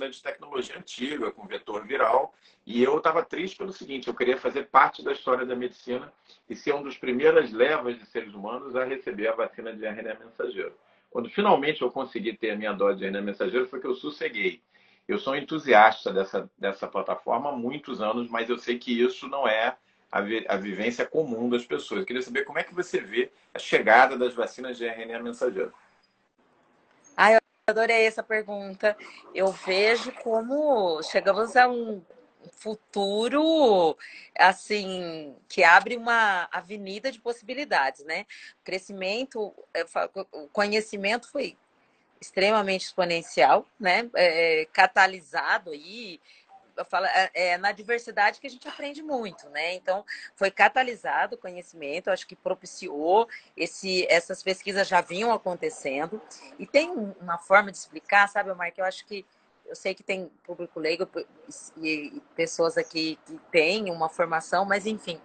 de 0.00 0.22
tecnologia 0.22 0.78
antiga, 0.78 1.30
com 1.30 1.46
vetor 1.46 1.86
viral. 1.86 2.34
E 2.66 2.82
eu 2.82 2.98
estava 2.98 3.24
triste 3.24 3.56
pelo 3.56 3.72
seguinte: 3.72 4.08
eu 4.08 4.14
queria 4.14 4.36
fazer 4.36 4.66
parte 4.66 5.02
da 5.04 5.12
história 5.12 5.44
da 5.44 5.54
medicina 5.54 6.12
e 6.48 6.56
ser 6.56 6.74
um 6.74 6.82
dos 6.82 6.96
primeiras 6.96 7.52
levas 7.52 7.98
de 7.98 8.06
seres 8.06 8.32
humanos 8.34 8.74
a 8.74 8.84
receber 8.84 9.28
a 9.28 9.34
vacina 9.34 9.74
de 9.74 9.84
RNA 9.84 10.18
mensageiro. 10.18 10.74
Quando 11.10 11.28
finalmente 11.28 11.82
eu 11.82 11.90
consegui 11.90 12.34
ter 12.36 12.52
a 12.52 12.56
minha 12.56 12.72
dose 12.72 12.98
de 12.98 13.04
RNA 13.04 13.20
mensageiro, 13.20 13.68
foi 13.68 13.80
que 13.80 13.86
eu 13.86 13.94
sosseguei. 13.94 14.62
Eu 15.06 15.18
sou 15.18 15.36
entusiasta 15.36 16.12
dessa, 16.12 16.50
dessa 16.56 16.86
plataforma 16.86 17.50
há 17.50 17.52
muitos 17.52 18.00
anos, 18.00 18.30
mas 18.30 18.48
eu 18.48 18.56
sei 18.56 18.78
que 18.78 18.92
isso 19.02 19.28
não 19.28 19.46
é 19.46 19.76
a, 20.10 20.20
vi, 20.20 20.44
a 20.48 20.56
vivência 20.56 21.04
comum 21.04 21.50
das 21.50 21.66
pessoas. 21.66 22.00
Eu 22.00 22.06
queria 22.06 22.22
saber 22.22 22.44
como 22.44 22.58
é 22.58 22.62
que 22.62 22.74
você 22.74 23.00
vê 23.00 23.30
a 23.52 23.58
chegada 23.58 24.16
das 24.16 24.32
vacinas 24.32 24.78
de 24.78 24.86
RNA 24.86 25.18
mensageiro. 25.20 25.72
Adorei 27.68 28.06
essa 28.06 28.24
pergunta. 28.24 28.96
Eu 29.32 29.52
vejo 29.52 30.10
como 30.24 31.00
chegamos 31.04 31.54
a 31.56 31.68
um 31.68 32.02
futuro 32.54 33.96
assim 34.36 35.36
que 35.48 35.62
abre 35.62 35.96
uma 35.96 36.48
avenida 36.50 37.12
de 37.12 37.20
possibilidades, 37.20 38.04
né? 38.04 38.26
O 38.60 38.64
crescimento, 38.64 39.54
o 40.32 40.48
conhecimento 40.48 41.30
foi 41.30 41.56
extremamente 42.20 42.86
exponencial, 42.86 43.64
né? 43.78 44.10
É, 44.16 44.66
catalisado 44.72 45.70
aí 45.70 46.20
eu 46.76 46.84
falo, 46.84 47.06
é, 47.06 47.30
é, 47.34 47.58
na 47.58 47.72
diversidade 47.72 48.40
que 48.40 48.46
a 48.46 48.50
gente 48.50 48.66
aprende 48.68 49.02
muito, 49.02 49.48
né? 49.50 49.74
Então, 49.74 50.04
foi 50.34 50.50
catalisado 50.50 51.36
o 51.36 51.38
conhecimento, 51.38 52.10
acho 52.10 52.26
que 52.26 52.36
propiciou, 52.36 53.28
esse, 53.56 54.06
essas 54.08 54.42
pesquisas 54.42 54.88
já 54.88 55.00
vinham 55.00 55.32
acontecendo, 55.32 56.20
e 56.58 56.66
tem 56.66 56.90
uma 56.90 57.38
forma 57.38 57.70
de 57.70 57.78
explicar, 57.78 58.28
sabe, 58.28 58.50
que 58.72 58.80
eu 58.80 58.84
acho 58.84 59.04
que 59.06 59.24
eu 59.66 59.76
sei 59.76 59.94
que 59.94 60.02
tem 60.02 60.28
público 60.44 60.78
leigo 60.78 61.08
e 61.78 62.22
pessoas 62.34 62.76
aqui 62.76 63.18
que 63.24 63.38
têm 63.50 63.90
uma 63.90 64.08
formação, 64.08 64.64
mas 64.64 64.86
enfim, 64.86 65.18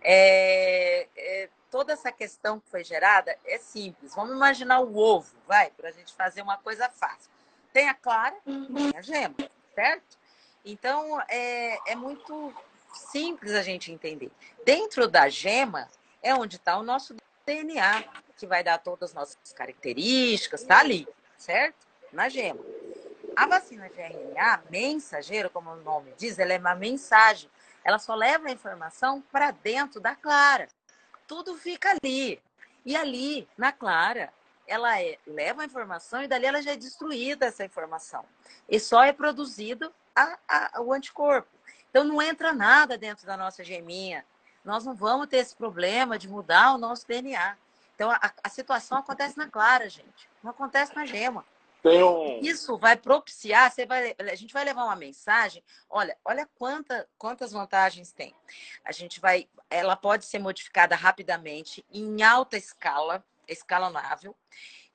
é, 0.00 1.06
é, 1.16 1.48
toda 1.70 1.92
essa 1.92 2.10
questão 2.10 2.58
que 2.58 2.68
foi 2.68 2.84
gerada 2.84 3.36
é 3.44 3.58
simples. 3.58 4.14
Vamos 4.14 4.34
imaginar 4.34 4.80
o 4.80 4.96
ovo, 4.96 5.34
vai, 5.46 5.70
para 5.70 5.88
a 5.88 5.92
gente 5.92 6.12
fazer 6.14 6.42
uma 6.42 6.58
coisa 6.58 6.88
fácil. 6.90 7.30
Tem 7.72 7.88
a 7.88 7.94
clara, 7.94 8.36
tem 8.44 8.92
a 8.96 9.00
gema, 9.00 9.34
certo? 9.74 10.18
Então, 10.64 11.20
é, 11.28 11.92
é 11.92 11.94
muito 11.96 12.54
simples 12.94 13.52
a 13.52 13.62
gente 13.62 13.90
entender. 13.90 14.30
Dentro 14.64 15.08
da 15.08 15.28
gema 15.28 15.88
é 16.22 16.34
onde 16.34 16.56
está 16.56 16.78
o 16.78 16.82
nosso 16.82 17.16
DNA, 17.44 18.04
que 18.36 18.46
vai 18.46 18.62
dar 18.62 18.78
todas 18.78 19.10
as 19.10 19.14
nossas 19.14 19.52
características, 19.52 20.62
está 20.62 20.78
ali, 20.78 21.06
certo? 21.36 21.86
Na 22.12 22.28
gema. 22.28 22.60
A 23.34 23.46
vacina 23.46 23.88
de 23.88 24.00
RNA, 24.00 24.62
mensageiro, 24.70 25.50
como 25.50 25.70
o 25.70 25.82
nome 25.82 26.12
diz, 26.16 26.38
ela 26.38 26.52
é 26.52 26.58
uma 26.58 26.74
mensagem. 26.74 27.50
Ela 27.82 27.98
só 27.98 28.14
leva 28.14 28.48
a 28.48 28.52
informação 28.52 29.22
para 29.32 29.50
dentro 29.50 30.00
da 30.00 30.14
clara. 30.14 30.68
Tudo 31.26 31.56
fica 31.56 31.90
ali. 31.90 32.40
E 32.84 32.94
ali, 32.94 33.48
na 33.56 33.72
clara, 33.72 34.32
ela 34.66 35.00
é, 35.00 35.18
leva 35.26 35.62
a 35.62 35.64
informação 35.64 36.22
e 36.22 36.28
dali 36.28 36.46
ela 36.46 36.62
já 36.62 36.72
é 36.72 36.76
destruída 36.76 37.46
essa 37.46 37.64
informação. 37.64 38.24
E 38.68 38.78
só 38.78 39.02
é 39.02 39.12
produzido 39.12 39.92
a, 40.14 40.38
a, 40.48 40.80
o 40.80 40.92
anticorpo. 40.92 41.48
Então 41.90 42.04
não 42.04 42.22
entra 42.22 42.52
nada 42.52 42.96
dentro 42.96 43.26
da 43.26 43.36
nossa 43.36 43.62
geminha. 43.62 44.24
Nós 44.64 44.84
não 44.84 44.94
vamos 44.94 45.26
ter 45.26 45.38
esse 45.38 45.54
problema 45.54 46.18
de 46.18 46.28
mudar 46.28 46.74
o 46.74 46.78
nosso 46.78 47.06
DNA. 47.06 47.56
Então 47.94 48.10
a, 48.10 48.32
a 48.42 48.48
situação 48.48 48.98
acontece 48.98 49.36
na 49.36 49.48
clara, 49.48 49.88
gente. 49.88 50.28
Não 50.42 50.50
acontece 50.50 50.94
na 50.94 51.04
gema. 51.04 51.44
Um... 51.84 52.38
Isso 52.40 52.78
vai 52.78 52.96
propiciar, 52.96 53.70
você 53.70 53.84
vai, 53.84 54.14
a 54.18 54.34
gente 54.36 54.54
vai 54.54 54.64
levar 54.64 54.84
uma 54.84 54.94
mensagem. 54.94 55.62
Olha, 55.90 56.16
olha 56.24 56.48
quanta, 56.54 57.08
quantas 57.18 57.52
vantagens 57.52 58.12
tem. 58.12 58.34
A 58.84 58.92
gente 58.92 59.20
vai, 59.20 59.48
ela 59.68 59.96
pode 59.96 60.24
ser 60.24 60.38
modificada 60.38 60.94
rapidamente, 60.94 61.84
em 61.92 62.22
alta 62.22 62.56
escala, 62.56 63.24
escalonável. 63.48 64.36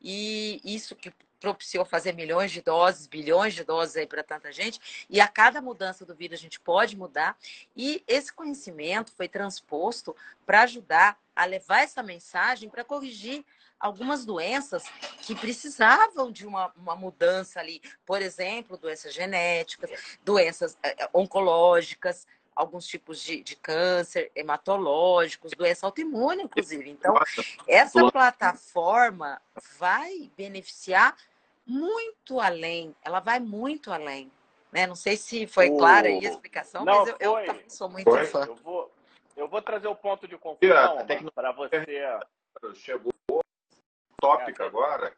E 0.02 0.62
isso 0.64 0.96
que 0.96 1.12
propiciou 1.48 1.86
fazer 1.86 2.14
milhões 2.14 2.52
de 2.52 2.62
doses, 2.62 3.08
bilhões 3.08 3.54
de 3.54 3.64
doses 3.64 3.96
aí 3.96 4.06
para 4.06 4.22
tanta 4.22 4.52
gente, 4.52 5.08
e 5.10 5.22
a 5.22 5.28
cada 5.30 5.62
mudança 5.62 6.06
do 6.06 6.14
vírus 6.14 6.38
a 6.40 6.42
gente 6.42 6.60
pode 6.60 6.98
mudar, 6.98 7.38
e 7.76 8.04
esse 8.06 8.34
conhecimento 8.34 9.14
foi 9.14 9.30
transposto 9.30 10.14
para 10.46 10.64
ajudar 10.64 11.18
a 11.34 11.46
levar 11.46 11.84
essa 11.84 12.04
mensagem 12.04 12.70
para 12.70 12.84
corrigir 12.84 13.46
algumas 13.80 14.26
doenças 14.26 14.84
que 15.22 15.36
precisavam 15.36 16.32
de 16.32 16.46
uma, 16.46 16.74
uma 16.76 16.96
mudança 16.96 17.62
ali, 17.62 17.82
por 18.06 18.22
exemplo, 18.22 18.76
doenças 18.78 19.14
genéticas, 19.14 19.90
doenças 20.26 20.78
eh, 20.84 21.08
oncológicas, 21.14 22.28
alguns 22.54 22.88
tipos 22.88 23.22
de, 23.22 23.42
de 23.44 23.56
câncer, 23.56 24.32
hematológicos, 24.36 25.52
doença 25.52 25.86
autoimune, 25.86 26.44
inclusive. 26.44 26.90
Então, 26.90 27.14
essa 27.68 28.12
plataforma 28.12 29.40
vai 29.78 30.32
beneficiar 30.36 31.16
muito 31.68 32.40
além, 32.40 32.96
ela 33.04 33.20
vai 33.20 33.40
muito 33.40 33.92
além. 33.92 34.32
Né? 34.72 34.88
Não 34.88 34.96
sei 34.96 35.18
se 35.18 35.46
foi 35.48 35.70
clara 35.70 36.08
aí 36.08 36.16
a 36.16 36.18
exexplicação, 36.18 36.86
Não, 36.86 37.06
mas 37.06 37.16
eu, 37.20 37.38
eu 37.40 37.70
sou 37.70 37.90
muito 37.90 38.10
foi. 38.10 38.26
fã. 38.26 38.46
Eu 38.46 38.56
vou, 38.56 38.92
eu 39.36 39.48
vou 39.48 39.62
trazer 39.62 39.88
o 39.88 39.96
ponto 39.96 40.28
de 40.28 40.38
confusão 40.38 41.06
para 41.34 41.52
você. 41.52 41.86
Chegou 42.76 43.14
tópico 44.20 44.64
agora, 44.64 45.16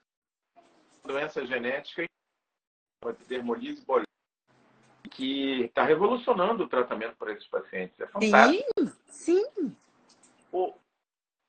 doença 1.04 1.46
genética 1.46 2.04
e 2.04 3.26
dermolise 3.28 3.86
que 5.12 5.64
está 5.64 5.84
revolucionando 5.84 6.64
o 6.64 6.70
tratamento 6.70 7.16
para 7.18 7.32
esses 7.32 7.48
pacientes. 7.48 8.00
É 8.00 8.08
fantástico. 8.08 8.64
Sim, 9.08 9.44
sim. 9.46 9.76
O 10.52 10.74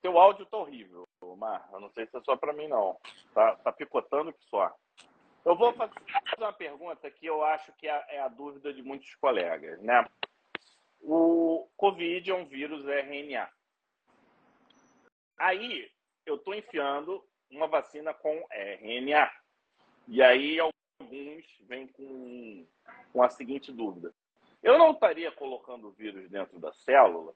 teu 0.03 0.19
áudio 0.19 0.45
está 0.45 0.57
horrível, 0.57 1.05
Mar. 1.37 1.69
Eu 1.73 1.81
não 1.81 1.91
sei 1.91 2.07
se 2.07 2.17
é 2.17 2.21
só 2.23 2.37
para 2.37 2.53
mim, 2.53 2.69
não. 2.69 2.99
Tá, 3.35 3.57
tá 3.57 3.73
picotando 3.73 4.33
que 4.33 4.45
só. 4.49 4.75
Eu 5.45 5.57
vou 5.57 5.73
fazer 5.73 5.95
uma 6.39 6.53
pergunta 6.53 7.11
que 7.11 7.27
eu 7.27 7.43
acho 7.43 7.73
que 7.75 7.89
é, 7.89 8.05
é 8.09 8.21
a 8.21 8.29
dúvida 8.29 8.73
de 8.73 8.83
muitos 8.83 9.15
colegas, 9.15 9.81
né? 9.83 10.05
O 11.01 11.67
Covid 11.77 12.31
é 12.31 12.35
um 12.35 12.45
vírus 12.45 12.87
RNA. 12.87 13.49
Aí 15.39 15.91
eu 16.27 16.37
estou 16.37 16.55
enfiando 16.55 17.25
uma 17.51 17.67
vacina 17.67 18.13
com 18.13 18.47
RNA. 18.51 19.31
E 20.07 20.23
aí 20.23 20.59
alguns 20.61 21.45
vêm 21.67 21.87
com 21.89 22.67
com 23.13 23.23
a 23.23 23.31
seguinte 23.31 23.73
dúvida: 23.73 24.15
eu 24.63 24.79
não 24.79 24.93
estaria 24.93 25.31
colocando 25.33 25.89
o 25.89 25.93
vírus 25.93 26.29
dentro 26.29 26.59
da 26.59 26.73
célula? 26.73 27.35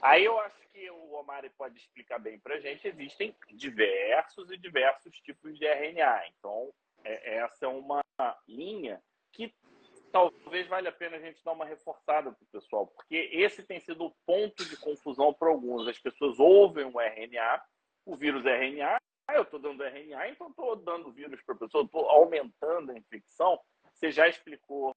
Aí 0.00 0.24
eu 0.24 0.38
acho 0.40 0.60
que 0.72 0.90
o 0.90 1.12
Omari 1.12 1.50
pode 1.50 1.78
explicar 1.78 2.18
bem 2.18 2.38
para 2.38 2.60
gente. 2.60 2.88
Existem 2.88 3.36
diversos 3.52 4.50
e 4.50 4.56
diversos 4.56 5.14
tipos 5.20 5.56
de 5.56 5.66
RNA. 5.66 6.26
Então, 6.28 6.72
é, 7.04 7.36
essa 7.36 7.66
é 7.66 7.68
uma 7.68 8.02
linha 8.46 9.02
que 9.32 9.54
talvez 10.10 10.66
valha 10.68 10.90
a 10.90 10.92
pena 10.92 11.16
a 11.16 11.20
gente 11.20 11.42
dar 11.42 11.52
uma 11.52 11.64
reforçada 11.64 12.30
para 12.30 12.42
o 12.42 12.52
pessoal, 12.52 12.86
porque 12.86 13.30
esse 13.32 13.62
tem 13.62 13.80
sido 13.80 14.04
o 14.04 14.14
ponto 14.26 14.64
de 14.64 14.76
confusão 14.76 15.32
para 15.32 15.48
alguns. 15.48 15.88
As 15.88 15.98
pessoas 15.98 16.38
ouvem 16.38 16.84
o 16.84 17.00
RNA, 17.00 17.62
o 18.04 18.14
vírus 18.14 18.44
RNA, 18.44 18.98
ah, 19.26 19.34
eu 19.34 19.42
estou 19.42 19.58
dando 19.58 19.82
RNA, 19.82 20.28
então 20.28 20.48
estou 20.48 20.76
dando 20.76 21.12
vírus 21.12 21.40
para 21.42 21.54
a 21.54 21.58
pessoa, 21.58 21.84
estou 21.84 22.08
aumentando 22.10 22.92
a 22.92 22.98
infecção. 22.98 23.58
Você 23.92 24.10
já 24.10 24.28
explicou. 24.28 24.94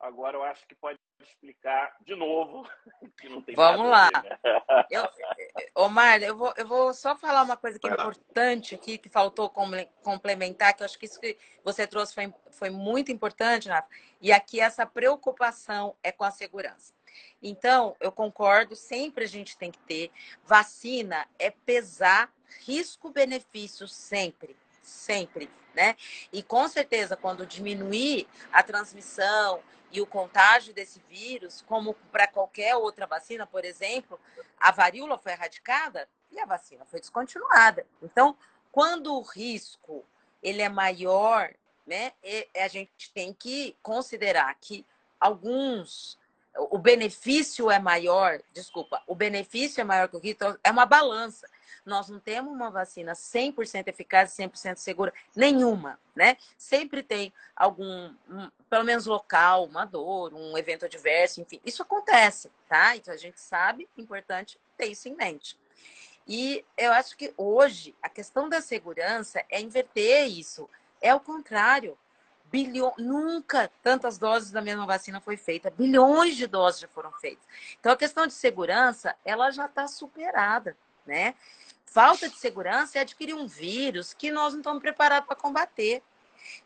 Agora 0.00 0.36
eu 0.36 0.44
acho 0.44 0.66
que 0.66 0.74
pode 0.74 0.98
explicar 1.20 1.96
de 2.00 2.14
novo. 2.14 2.68
Vamos 3.56 3.90
lá. 3.90 4.08
Né? 4.22 4.38
eu, 4.90 5.08
Omar, 5.74 6.22
eu 6.22 6.36
vou, 6.36 6.54
eu 6.56 6.66
vou 6.66 6.94
só 6.94 7.16
falar 7.16 7.42
uma 7.42 7.56
coisa 7.56 7.78
que 7.78 7.88
é 7.88 7.92
importante 7.92 8.74
aqui, 8.76 8.96
que 8.96 9.08
faltou 9.08 9.50
complementar, 10.02 10.74
que 10.74 10.82
eu 10.82 10.84
acho 10.84 10.98
que 10.98 11.06
isso 11.06 11.20
que 11.20 11.36
você 11.64 11.86
trouxe 11.86 12.14
foi, 12.14 12.32
foi 12.50 12.70
muito 12.70 13.10
importante. 13.10 13.68
E 14.20 14.30
aqui 14.30 14.60
essa 14.60 14.86
preocupação 14.86 15.96
é 16.02 16.12
com 16.12 16.24
a 16.24 16.30
segurança. 16.30 16.94
Então, 17.42 17.96
eu 18.00 18.12
concordo, 18.12 18.76
sempre 18.76 19.24
a 19.24 19.28
gente 19.28 19.56
tem 19.56 19.72
que 19.72 19.80
ter. 19.80 20.12
Vacina 20.44 21.26
é 21.38 21.50
pesar 21.50 22.32
risco-benefício, 22.64 23.88
sempre, 23.88 24.56
sempre 24.82 25.50
né? 25.78 25.96
E 26.32 26.42
com 26.42 26.66
certeza, 26.66 27.16
quando 27.16 27.46
diminuir 27.46 28.26
a 28.52 28.64
transmissão 28.64 29.60
e 29.90 30.00
o 30.00 30.06
contágio 30.06 30.74
desse 30.74 31.00
vírus, 31.08 31.62
como 31.66 31.94
para 32.12 32.26
qualquer 32.26 32.76
outra 32.76 33.06
vacina, 33.06 33.46
por 33.46 33.64
exemplo, 33.64 34.20
a 34.58 34.70
varíola 34.70 35.18
foi 35.18 35.32
erradicada 35.32 36.08
e 36.30 36.38
a 36.38 36.46
vacina 36.46 36.84
foi 36.84 37.00
descontinuada. 37.00 37.86
Então, 38.02 38.36
quando 38.70 39.14
o 39.14 39.22
risco 39.22 40.04
ele 40.42 40.62
é 40.62 40.68
maior, 40.68 41.52
né, 41.86 42.12
a 42.56 42.68
gente 42.68 43.10
tem 43.12 43.32
que 43.32 43.76
considerar 43.82 44.54
que 44.60 44.84
alguns 45.18 46.18
o 46.70 46.78
benefício 46.78 47.70
é 47.70 47.78
maior, 47.78 48.40
desculpa, 48.52 49.02
o 49.06 49.14
benefício 49.14 49.80
é 49.80 49.84
maior 49.84 50.08
que 50.08 50.16
o 50.16 50.18
risco, 50.18 50.44
então 50.44 50.58
é 50.64 50.70
uma 50.70 50.84
balança. 50.84 51.48
Nós 51.84 52.08
não 52.08 52.18
temos 52.18 52.52
uma 52.52 52.70
vacina 52.70 53.12
100% 53.12 53.88
eficaz 53.88 54.38
e 54.38 54.42
100% 54.42 54.76
segura, 54.76 55.12
nenhuma, 55.34 55.98
né? 56.14 56.36
Sempre 56.56 57.02
tem 57.02 57.32
algum, 57.54 58.14
um, 58.28 58.50
pelo 58.68 58.84
menos 58.84 59.06
local, 59.06 59.64
uma 59.64 59.84
dor, 59.84 60.34
um 60.34 60.56
evento 60.56 60.84
adverso, 60.84 61.40
enfim. 61.40 61.60
Isso 61.64 61.82
acontece, 61.82 62.50
tá? 62.68 62.96
Então 62.96 63.12
a 63.12 63.16
gente 63.16 63.40
sabe, 63.40 63.88
importante 63.96 64.58
ter 64.76 64.86
isso 64.86 65.08
em 65.08 65.14
mente. 65.14 65.58
E 66.26 66.62
eu 66.76 66.92
acho 66.92 67.16
que 67.16 67.32
hoje 67.38 67.96
a 68.02 68.08
questão 68.08 68.48
da 68.48 68.60
segurança 68.60 69.42
é 69.48 69.60
inverter 69.60 70.26
isso. 70.26 70.68
É 71.00 71.14
o 71.14 71.20
contrário. 71.20 71.96
Bilhão, 72.50 72.94
nunca 72.98 73.70
tantas 73.82 74.18
doses 74.18 74.50
da 74.50 74.62
mesma 74.62 74.86
vacina 74.86 75.20
foi 75.20 75.36
feita, 75.36 75.70
bilhões 75.70 76.34
de 76.34 76.46
doses 76.46 76.80
já 76.80 76.88
foram 76.88 77.12
feitas. 77.12 77.46
Então 77.78 77.92
a 77.92 77.96
questão 77.96 78.26
de 78.26 78.32
segurança, 78.32 79.14
ela 79.22 79.50
já 79.50 79.66
está 79.66 79.86
superada, 79.86 80.74
né? 81.08 81.34
falta 81.88 82.28
de 82.28 82.38
segurança 82.38 82.98
é 82.98 83.00
adquirir 83.00 83.34
um 83.34 83.46
vírus 83.46 84.12
que 84.12 84.30
nós 84.30 84.52
não 84.52 84.60
estamos 84.60 84.80
preparados 84.80 85.26
para 85.26 85.36
combater. 85.36 86.02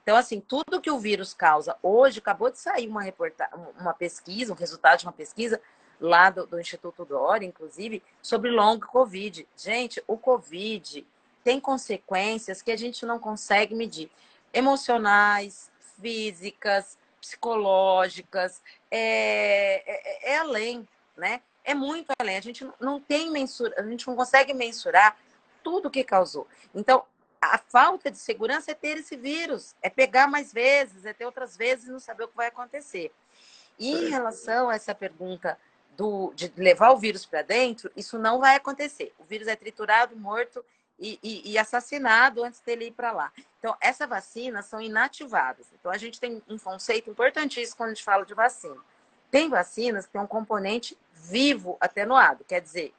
Então, 0.02 0.16
assim, 0.16 0.40
tudo 0.40 0.80
que 0.80 0.90
o 0.90 0.98
vírus 0.98 1.32
causa, 1.32 1.76
hoje 1.82 2.18
acabou 2.18 2.50
de 2.50 2.58
sair 2.58 2.88
uma, 2.88 3.02
reportagem, 3.02 3.54
uma 3.80 3.94
pesquisa, 3.94 4.52
um 4.52 4.56
resultado 4.56 4.98
de 4.98 5.06
uma 5.06 5.12
pesquisa 5.12 5.60
lá 6.00 6.30
do, 6.30 6.46
do 6.46 6.60
Instituto 6.60 7.04
Dória, 7.04 7.46
inclusive, 7.46 8.02
sobre 8.20 8.50
long 8.50 8.78
Covid. 8.78 9.48
Gente, 9.56 10.02
o 10.06 10.18
Covid 10.18 11.06
tem 11.42 11.58
consequências 11.58 12.60
que 12.60 12.70
a 12.70 12.76
gente 12.76 13.06
não 13.06 13.18
consegue 13.18 13.74
medir. 13.74 14.10
Emocionais, 14.52 15.70
físicas, 16.00 16.98
psicológicas, 17.20 18.60
é, 18.90 20.30
é, 20.30 20.32
é 20.32 20.38
além, 20.38 20.86
né? 21.16 21.40
É 21.64 21.74
muito 21.74 22.10
além. 22.18 22.36
A 22.36 22.42
gente 22.42 22.66
não 22.80 23.00
tem 23.00 23.30
mensura, 23.30 23.74
a 23.78 23.82
gente 23.82 24.06
não 24.06 24.16
consegue 24.16 24.52
mensurar 24.52 25.16
tudo 25.62 25.86
o 25.88 25.90
que 25.90 26.04
causou. 26.04 26.46
Então, 26.74 27.04
a 27.40 27.58
falta 27.58 28.10
de 28.10 28.18
segurança 28.18 28.70
é 28.70 28.74
ter 28.74 28.98
esse 28.98 29.16
vírus, 29.16 29.74
é 29.82 29.90
pegar 29.90 30.28
mais 30.28 30.52
vezes, 30.52 31.04
é 31.04 31.12
ter 31.12 31.26
outras 31.26 31.56
vezes 31.56 31.86
e 31.86 31.90
não 31.90 31.98
saber 31.98 32.24
o 32.24 32.28
que 32.28 32.36
vai 32.36 32.46
acontecer. 32.46 33.12
E 33.78 33.90
em 33.90 34.08
relação 34.08 34.68
a 34.68 34.76
essa 34.76 34.94
pergunta 34.94 35.58
do, 35.96 36.32
de 36.34 36.52
levar 36.56 36.92
o 36.92 36.98
vírus 36.98 37.26
para 37.26 37.42
dentro, 37.42 37.90
isso 37.96 38.18
não 38.18 38.38
vai 38.38 38.56
acontecer. 38.56 39.12
O 39.18 39.24
vírus 39.24 39.48
é 39.48 39.56
triturado, 39.56 40.16
morto 40.16 40.64
e, 40.98 41.18
e, 41.22 41.52
e 41.52 41.58
assassinado 41.58 42.44
antes 42.44 42.60
dele 42.60 42.86
ir 42.86 42.92
para 42.92 43.10
lá. 43.10 43.32
Então, 43.58 43.76
essas 43.80 44.08
vacinas 44.08 44.66
são 44.66 44.80
inativadas. 44.80 45.66
Então, 45.72 45.90
a 45.90 45.98
gente 45.98 46.20
tem 46.20 46.40
um 46.48 46.58
conceito 46.58 47.10
importantíssimo 47.10 47.76
quando 47.76 47.90
a 47.90 47.94
gente 47.94 48.04
fala 48.04 48.24
de 48.24 48.34
vacina. 48.34 48.80
Tem 49.32 49.48
vacinas 49.48 50.06
que 50.06 50.12
têm 50.12 50.20
um 50.20 50.26
componente 50.28 50.96
vivo 51.12 51.76
atenuado, 51.80 52.44
quer 52.44 52.60
dizer, 52.60 52.94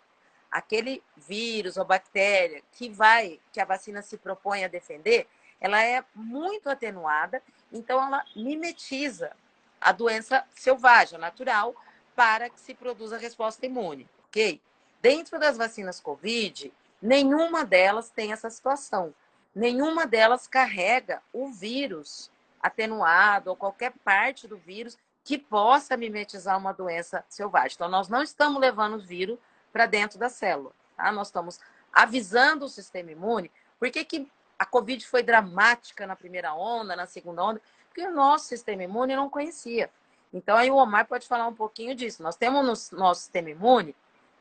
aquele 0.52 1.02
vírus 1.16 1.78
ou 1.78 1.86
bactéria 1.86 2.62
que 2.74 2.90
vai, 2.90 3.40
que 3.54 3.62
a 3.62 3.66
vacina 3.66 4.02
se 4.02 4.18
propõe 4.18 4.66
a 4.66 4.68
defender, 4.68 5.26
ela 5.62 5.82
é 5.82 6.04
muito 6.14 6.70
atenuada, 6.70 7.42
então 7.72 8.06
ela 8.06 8.26
mimetiza 8.36 9.32
a 9.80 9.94
doença 9.94 10.46
selvagem, 10.54 11.18
natural, 11.18 11.74
para 12.14 12.50
que 12.50 12.60
se 12.60 12.74
produza 12.74 13.18
resposta 13.18 13.66
imune, 13.66 14.10
ok? 14.28 14.62
Dentro 15.02 15.40
das 15.40 15.56
vacinas 15.56 16.02
COVID, 16.02 16.74
Nenhuma 17.04 17.66
delas 17.66 18.10
tem 18.10 18.32
essa 18.32 18.50
situação. 18.50 19.14
Nenhuma 19.54 20.08
delas 20.08 20.48
carrega 20.48 21.22
o 21.34 21.52
vírus 21.52 22.32
atenuado 22.62 23.50
ou 23.50 23.58
qualquer 23.58 23.92
parte 24.06 24.48
do 24.48 24.56
vírus 24.56 24.98
que 25.24 25.38
possa 25.38 25.96
mimetizar 25.96 26.58
uma 26.58 26.74
doença 26.74 27.24
selvagem. 27.30 27.76
Então, 27.76 27.88
nós 27.88 28.10
não 28.10 28.22
estamos 28.22 28.60
levando 28.60 28.96
o 28.96 29.00
vírus 29.00 29.40
para 29.72 29.86
dentro 29.86 30.20
da 30.20 30.30
célula. 30.30 30.72
Tá? 30.98 31.12
Nós 31.12 31.28
estamos 31.28 31.60
avisando 31.94 32.66
o 32.66 32.70
sistema 32.70 33.12
imune. 33.12 33.50
Por 33.80 33.90
que, 33.90 34.04
que 34.04 34.32
a 34.60 34.66
Covid 34.66 35.06
foi 35.08 35.24
dramática 35.24 36.06
na 36.06 36.16
primeira 36.16 36.54
onda, 36.54 36.96
na 36.96 37.06
segunda 37.06 37.44
onda? 37.44 37.62
Porque 37.88 38.06
o 38.06 38.12
nosso 38.12 38.48
sistema 38.48 38.84
imune 38.84 39.16
não 39.16 39.30
conhecia. 39.30 39.90
Então, 40.34 40.58
aí 40.58 40.70
o 40.70 40.76
Omar 40.76 41.06
pode 41.08 41.28
falar 41.28 41.48
um 41.48 41.54
pouquinho 41.54 41.96
disso. 41.96 42.24
Nós 42.24 42.36
temos 42.36 42.90
no 42.92 42.98
nosso 42.98 43.22
sistema 43.22 43.50
imune 43.50 43.96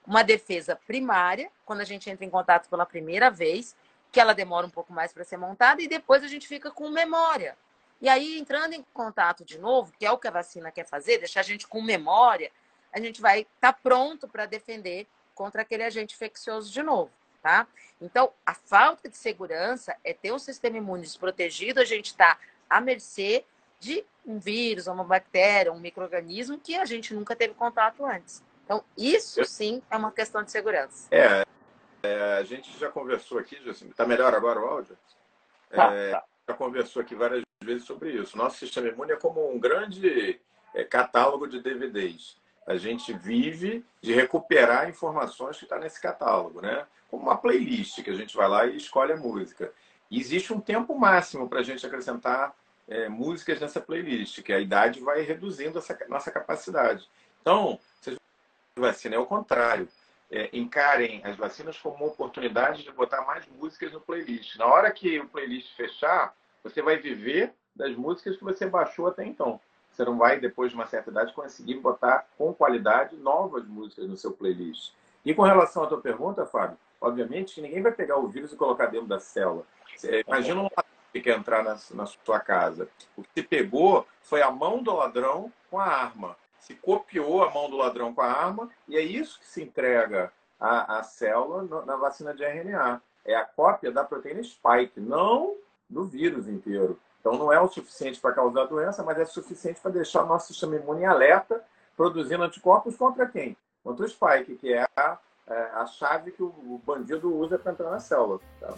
uma 0.06 0.24
defesa 0.24 0.74
primária, 0.86 1.50
quando 1.64 1.80
a 1.80 1.84
gente 1.84 2.10
entra 2.10 2.24
em 2.24 2.30
contato 2.30 2.68
pela 2.68 2.84
primeira 2.84 3.30
vez, 3.30 3.76
que 4.10 4.18
ela 4.18 4.34
demora 4.34 4.66
um 4.66 4.70
pouco 4.70 4.92
mais 4.92 5.12
para 5.12 5.22
ser 5.22 5.36
montada, 5.36 5.80
e 5.80 5.86
depois 5.86 6.24
a 6.24 6.26
gente 6.26 6.48
fica 6.48 6.70
com 6.70 6.90
memória. 6.90 7.56
E 8.02 8.08
aí, 8.08 8.36
entrando 8.36 8.72
em 8.72 8.84
contato 8.92 9.44
de 9.44 9.58
novo, 9.58 9.92
que 9.96 10.04
é 10.04 10.10
o 10.10 10.18
que 10.18 10.26
a 10.26 10.32
vacina 10.32 10.72
quer 10.72 10.84
fazer, 10.84 11.18
deixar 11.18 11.38
a 11.38 11.44
gente 11.44 11.68
com 11.68 11.80
memória, 11.80 12.50
a 12.92 12.98
gente 12.98 13.20
vai 13.20 13.42
estar 13.42 13.72
tá 13.72 13.78
pronto 13.80 14.26
para 14.26 14.44
defender 14.44 15.06
contra 15.36 15.62
aquele 15.62 15.84
agente 15.84 16.16
infeccioso 16.16 16.72
de 16.72 16.82
novo, 16.82 17.12
tá? 17.40 17.64
Então, 18.00 18.32
a 18.44 18.54
falta 18.54 19.08
de 19.08 19.16
segurança 19.16 19.96
é 20.02 20.12
ter 20.12 20.32
um 20.32 20.38
sistema 20.40 20.78
imune 20.78 21.02
desprotegido, 21.02 21.80
a 21.80 21.84
gente 21.84 22.06
está 22.06 22.36
à 22.68 22.80
mercê 22.80 23.44
de 23.78 24.04
um 24.26 24.36
vírus, 24.40 24.88
uma 24.88 25.04
bactéria, 25.04 25.72
um 25.72 25.78
microorganismo 25.78 26.58
que 26.58 26.74
a 26.74 26.84
gente 26.84 27.14
nunca 27.14 27.36
teve 27.36 27.54
contato 27.54 28.04
antes. 28.04 28.42
Então, 28.64 28.84
isso 28.98 29.44
sim 29.44 29.80
é 29.88 29.96
uma 29.96 30.10
questão 30.10 30.42
de 30.42 30.50
segurança. 30.50 31.06
É, 31.08 31.44
é 32.02 32.38
a 32.38 32.42
gente 32.42 32.76
já 32.80 32.88
conversou 32.90 33.38
aqui, 33.38 33.62
Jacim. 33.64 33.88
Está 33.90 34.04
melhor 34.04 34.34
agora 34.34 34.60
o 34.60 34.66
áudio? 34.66 34.98
Tá, 35.70 35.94
é, 35.94 36.10
tá. 36.10 36.24
Conversou 36.54 37.02
aqui 37.02 37.14
várias 37.14 37.42
vezes 37.62 37.84
sobre 37.84 38.12
isso. 38.12 38.36
Nosso 38.36 38.58
sistema 38.58 38.88
imune 38.88 39.12
é 39.12 39.16
como 39.16 39.52
um 39.52 39.58
grande 39.58 40.40
é, 40.74 40.84
catálogo 40.84 41.46
de 41.46 41.60
DVDs. 41.60 42.36
A 42.66 42.76
gente 42.76 43.12
vive 43.12 43.84
de 44.00 44.12
recuperar 44.12 44.88
informações 44.88 45.58
que 45.58 45.64
está 45.64 45.78
nesse 45.78 46.00
catálogo, 46.00 46.60
né? 46.60 46.86
Como 47.10 47.24
uma 47.24 47.36
playlist 47.36 48.02
que 48.02 48.10
a 48.10 48.14
gente 48.14 48.36
vai 48.36 48.48
lá 48.48 48.66
e 48.66 48.76
escolhe 48.76 49.12
a 49.12 49.16
música. 49.16 49.72
E 50.10 50.20
existe 50.20 50.52
um 50.52 50.60
tempo 50.60 50.98
máximo 50.98 51.48
para 51.48 51.60
a 51.60 51.62
gente 51.62 51.84
acrescentar 51.84 52.54
é, 52.88 53.08
músicas 53.08 53.60
nessa 53.60 53.80
playlist, 53.80 54.42
que 54.42 54.52
a 54.52 54.60
idade 54.60 55.00
vai 55.00 55.22
reduzindo 55.22 55.78
essa 55.78 55.98
nossa 56.08 56.30
capacidade. 56.30 57.08
Então, 57.40 57.78
vocês 58.00 58.16
vacina, 58.76 59.16
é 59.16 59.18
o 59.18 59.26
contrário. 59.26 59.88
É, 60.30 60.48
encarem 60.52 61.20
as 61.24 61.36
vacinas 61.36 61.76
como 61.78 61.96
uma 61.96 62.06
oportunidade 62.06 62.82
de 62.82 62.90
botar 62.92 63.22
mais 63.22 63.46
músicas 63.48 63.92
no 63.92 64.00
playlist. 64.00 64.56
Na 64.56 64.66
hora 64.66 64.90
que 64.90 65.20
o 65.20 65.28
playlist 65.28 65.76
fechar, 65.76 66.34
você 66.62 66.82
vai 66.82 66.96
viver 66.96 67.52
das 67.74 67.94
músicas 67.96 68.36
que 68.36 68.44
você 68.44 68.66
baixou 68.66 69.06
até 69.06 69.24
então. 69.24 69.60
Você 69.90 70.04
não 70.04 70.16
vai, 70.16 70.40
depois 70.40 70.70
de 70.70 70.76
uma 70.76 70.86
certa 70.86 71.10
idade, 71.10 71.34
conseguir 71.34 71.74
botar 71.74 72.26
com 72.38 72.52
qualidade 72.54 73.16
novas 73.16 73.66
músicas 73.66 74.08
no 74.08 74.16
seu 74.16 74.32
playlist. 74.32 74.92
E 75.24 75.34
com 75.34 75.42
relação 75.42 75.84
à 75.84 75.86
tua 75.86 76.00
pergunta, 76.00 76.46
Fábio, 76.46 76.78
obviamente 77.00 77.54
que 77.54 77.60
ninguém 77.60 77.82
vai 77.82 77.92
pegar 77.92 78.16
o 78.16 78.28
vírus 78.28 78.52
e 78.52 78.56
colocar 78.56 78.86
dentro 78.86 79.06
da 79.06 79.20
célula. 79.20 79.64
Imagina 80.26 80.60
um 80.60 80.64
ladrão 80.64 80.84
que 81.12 81.20
quer 81.20 81.36
entrar 81.36 81.62
na, 81.62 81.76
na 81.92 82.06
sua 82.06 82.40
casa. 82.40 82.88
O 83.16 83.22
que 83.22 83.28
se 83.34 83.42
pegou 83.42 84.06
foi 84.22 84.40
a 84.40 84.50
mão 84.50 84.82
do 84.82 84.94
ladrão 84.94 85.52
com 85.70 85.78
a 85.78 85.84
arma 85.84 86.36
se 86.62 86.76
copiou 86.76 87.42
a 87.42 87.50
mão 87.50 87.68
do 87.68 87.76
ladrão 87.76 88.14
com 88.14 88.22
a 88.22 88.32
arma, 88.32 88.70
e 88.86 88.96
é 88.96 89.00
isso 89.00 89.38
que 89.40 89.46
se 89.46 89.62
entrega 89.62 90.32
à, 90.58 90.98
à 90.98 91.02
célula 91.02 91.62
no, 91.62 91.84
na 91.84 91.96
vacina 91.96 92.32
de 92.32 92.44
RNA. 92.44 93.02
É 93.24 93.34
a 93.34 93.44
cópia 93.44 93.90
da 93.90 94.04
proteína 94.04 94.42
spike, 94.42 95.00
não 95.00 95.56
do 95.92 96.04
vírus 96.04 96.48
inteiro. 96.48 96.98
Então 97.20 97.38
não 97.38 97.52
é 97.52 97.60
o 97.60 97.68
suficiente 97.68 98.20
para 98.20 98.32
causar 98.32 98.64
doença, 98.64 99.02
mas 99.02 99.18
é 99.18 99.24
suficiente 99.24 99.80
para 99.80 99.92
deixar 99.92 100.24
o 100.24 100.26
nosso 100.26 100.48
sistema 100.48 100.76
imune 100.76 101.04
alerta, 101.04 101.62
produzindo 101.96 102.42
anticorpos 102.42 102.96
contra 102.96 103.26
quem? 103.26 103.56
Contra 103.84 104.04
o 104.04 104.08
spike, 104.08 104.56
que 104.56 104.72
é 104.72 104.86
a, 104.96 105.18
é, 105.46 105.54
a 105.74 105.86
chave 105.86 106.32
que 106.32 106.42
o 106.42 106.80
bandido 106.84 107.32
usa 107.34 107.58
para 107.58 107.72
entrar 107.72 107.90
na 107.90 108.00
célula. 108.00 108.40
Tá? 108.58 108.74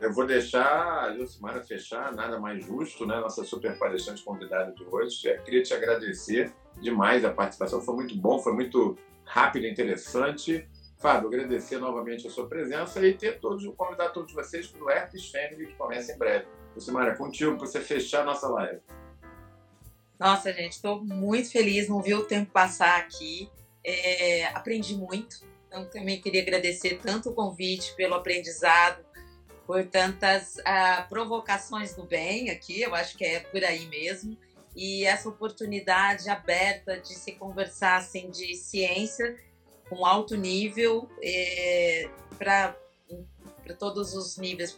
Eu 0.00 0.12
vou 0.12 0.26
deixar 0.26 1.04
a 1.04 1.06
Lucimara 1.08 1.62
fechar, 1.62 2.12
nada 2.14 2.38
mais 2.38 2.64
justo, 2.64 3.06
né? 3.06 3.18
Nossa 3.18 3.44
super 3.44 3.78
palestrante 3.78 4.22
convidada 4.22 4.72
de 4.72 4.84
hoje. 4.84 5.26
Eu 5.26 5.42
queria 5.42 5.62
te 5.62 5.72
agradecer 5.72 6.52
demais 6.80 7.24
a 7.24 7.32
participação, 7.32 7.80
foi 7.80 7.94
muito 7.94 8.14
bom, 8.14 8.38
foi 8.38 8.52
muito 8.52 8.96
rápido 9.24 9.66
interessante. 9.66 10.68
Fábio, 10.98 11.28
agradecer 11.28 11.78
novamente 11.78 12.26
a 12.26 12.30
sua 12.30 12.48
presença 12.48 13.06
e 13.06 13.14
ter 13.14 13.38
todos, 13.38 13.66
convidar 13.76 14.08
todos 14.10 14.32
vocês 14.32 14.66
para 14.66 14.82
o 14.82 14.90
Herpes 14.90 15.30
Family, 15.30 15.66
que 15.66 15.74
começa 15.74 16.12
em 16.12 16.18
breve. 16.18 16.46
Lucimara, 16.74 17.14
contigo 17.14 17.56
para 17.56 17.66
você 17.66 17.80
fechar 17.80 18.22
a 18.22 18.24
nossa 18.24 18.48
live. 18.48 18.80
Nossa, 20.18 20.52
gente, 20.52 20.72
estou 20.72 21.04
muito 21.04 21.50
feliz, 21.50 21.88
não 21.88 22.00
vi 22.00 22.14
o 22.14 22.24
tempo 22.24 22.50
passar 22.50 22.98
aqui. 22.98 23.50
É, 23.84 24.46
aprendi 24.46 24.96
muito. 24.96 25.44
Então, 25.68 25.84
também 25.86 26.20
queria 26.20 26.40
agradecer 26.40 26.98
tanto 27.02 27.30
o 27.30 27.34
convite 27.34 27.94
pelo 27.94 28.14
aprendizado, 28.14 29.04
por 29.66 29.84
tantas 29.84 30.56
uh, 30.58 31.08
provocações 31.08 31.94
do 31.94 32.04
bem 32.04 32.50
aqui, 32.50 32.80
eu 32.80 32.94
acho 32.94 33.18
que 33.18 33.24
é 33.24 33.40
por 33.40 33.62
aí 33.64 33.86
mesmo, 33.88 34.38
e 34.76 35.04
essa 35.04 35.28
oportunidade 35.28 36.28
aberta 36.30 37.00
de 37.00 37.14
se 37.14 37.32
conversar 37.32 37.96
assim, 37.96 38.30
de 38.30 38.54
ciência 38.54 39.36
com 39.88 40.04
alto 40.04 40.36
nível 40.36 41.08
é, 41.22 42.08
para 42.38 42.76
todos 43.78 44.14
os 44.14 44.36
níveis, 44.36 44.74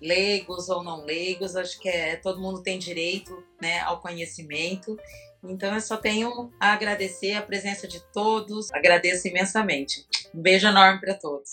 leigos 0.00 0.68
ou 0.68 0.82
não 0.82 1.04
leigos, 1.04 1.56
acho 1.56 1.78
que 1.80 1.88
é, 1.88 2.16
todo 2.16 2.40
mundo 2.40 2.62
tem 2.62 2.78
direito 2.78 3.42
né, 3.60 3.80
ao 3.80 4.00
conhecimento. 4.00 4.98
Então 5.42 5.74
eu 5.74 5.80
só 5.80 5.96
tenho 5.96 6.52
a 6.58 6.72
agradecer 6.72 7.34
a 7.34 7.42
presença 7.42 7.86
de 7.86 8.00
todos, 8.12 8.72
agradeço 8.72 9.28
imensamente. 9.28 10.06
Um 10.34 10.42
beijo 10.42 10.66
enorme 10.66 11.00
para 11.00 11.14
todos. 11.14 11.50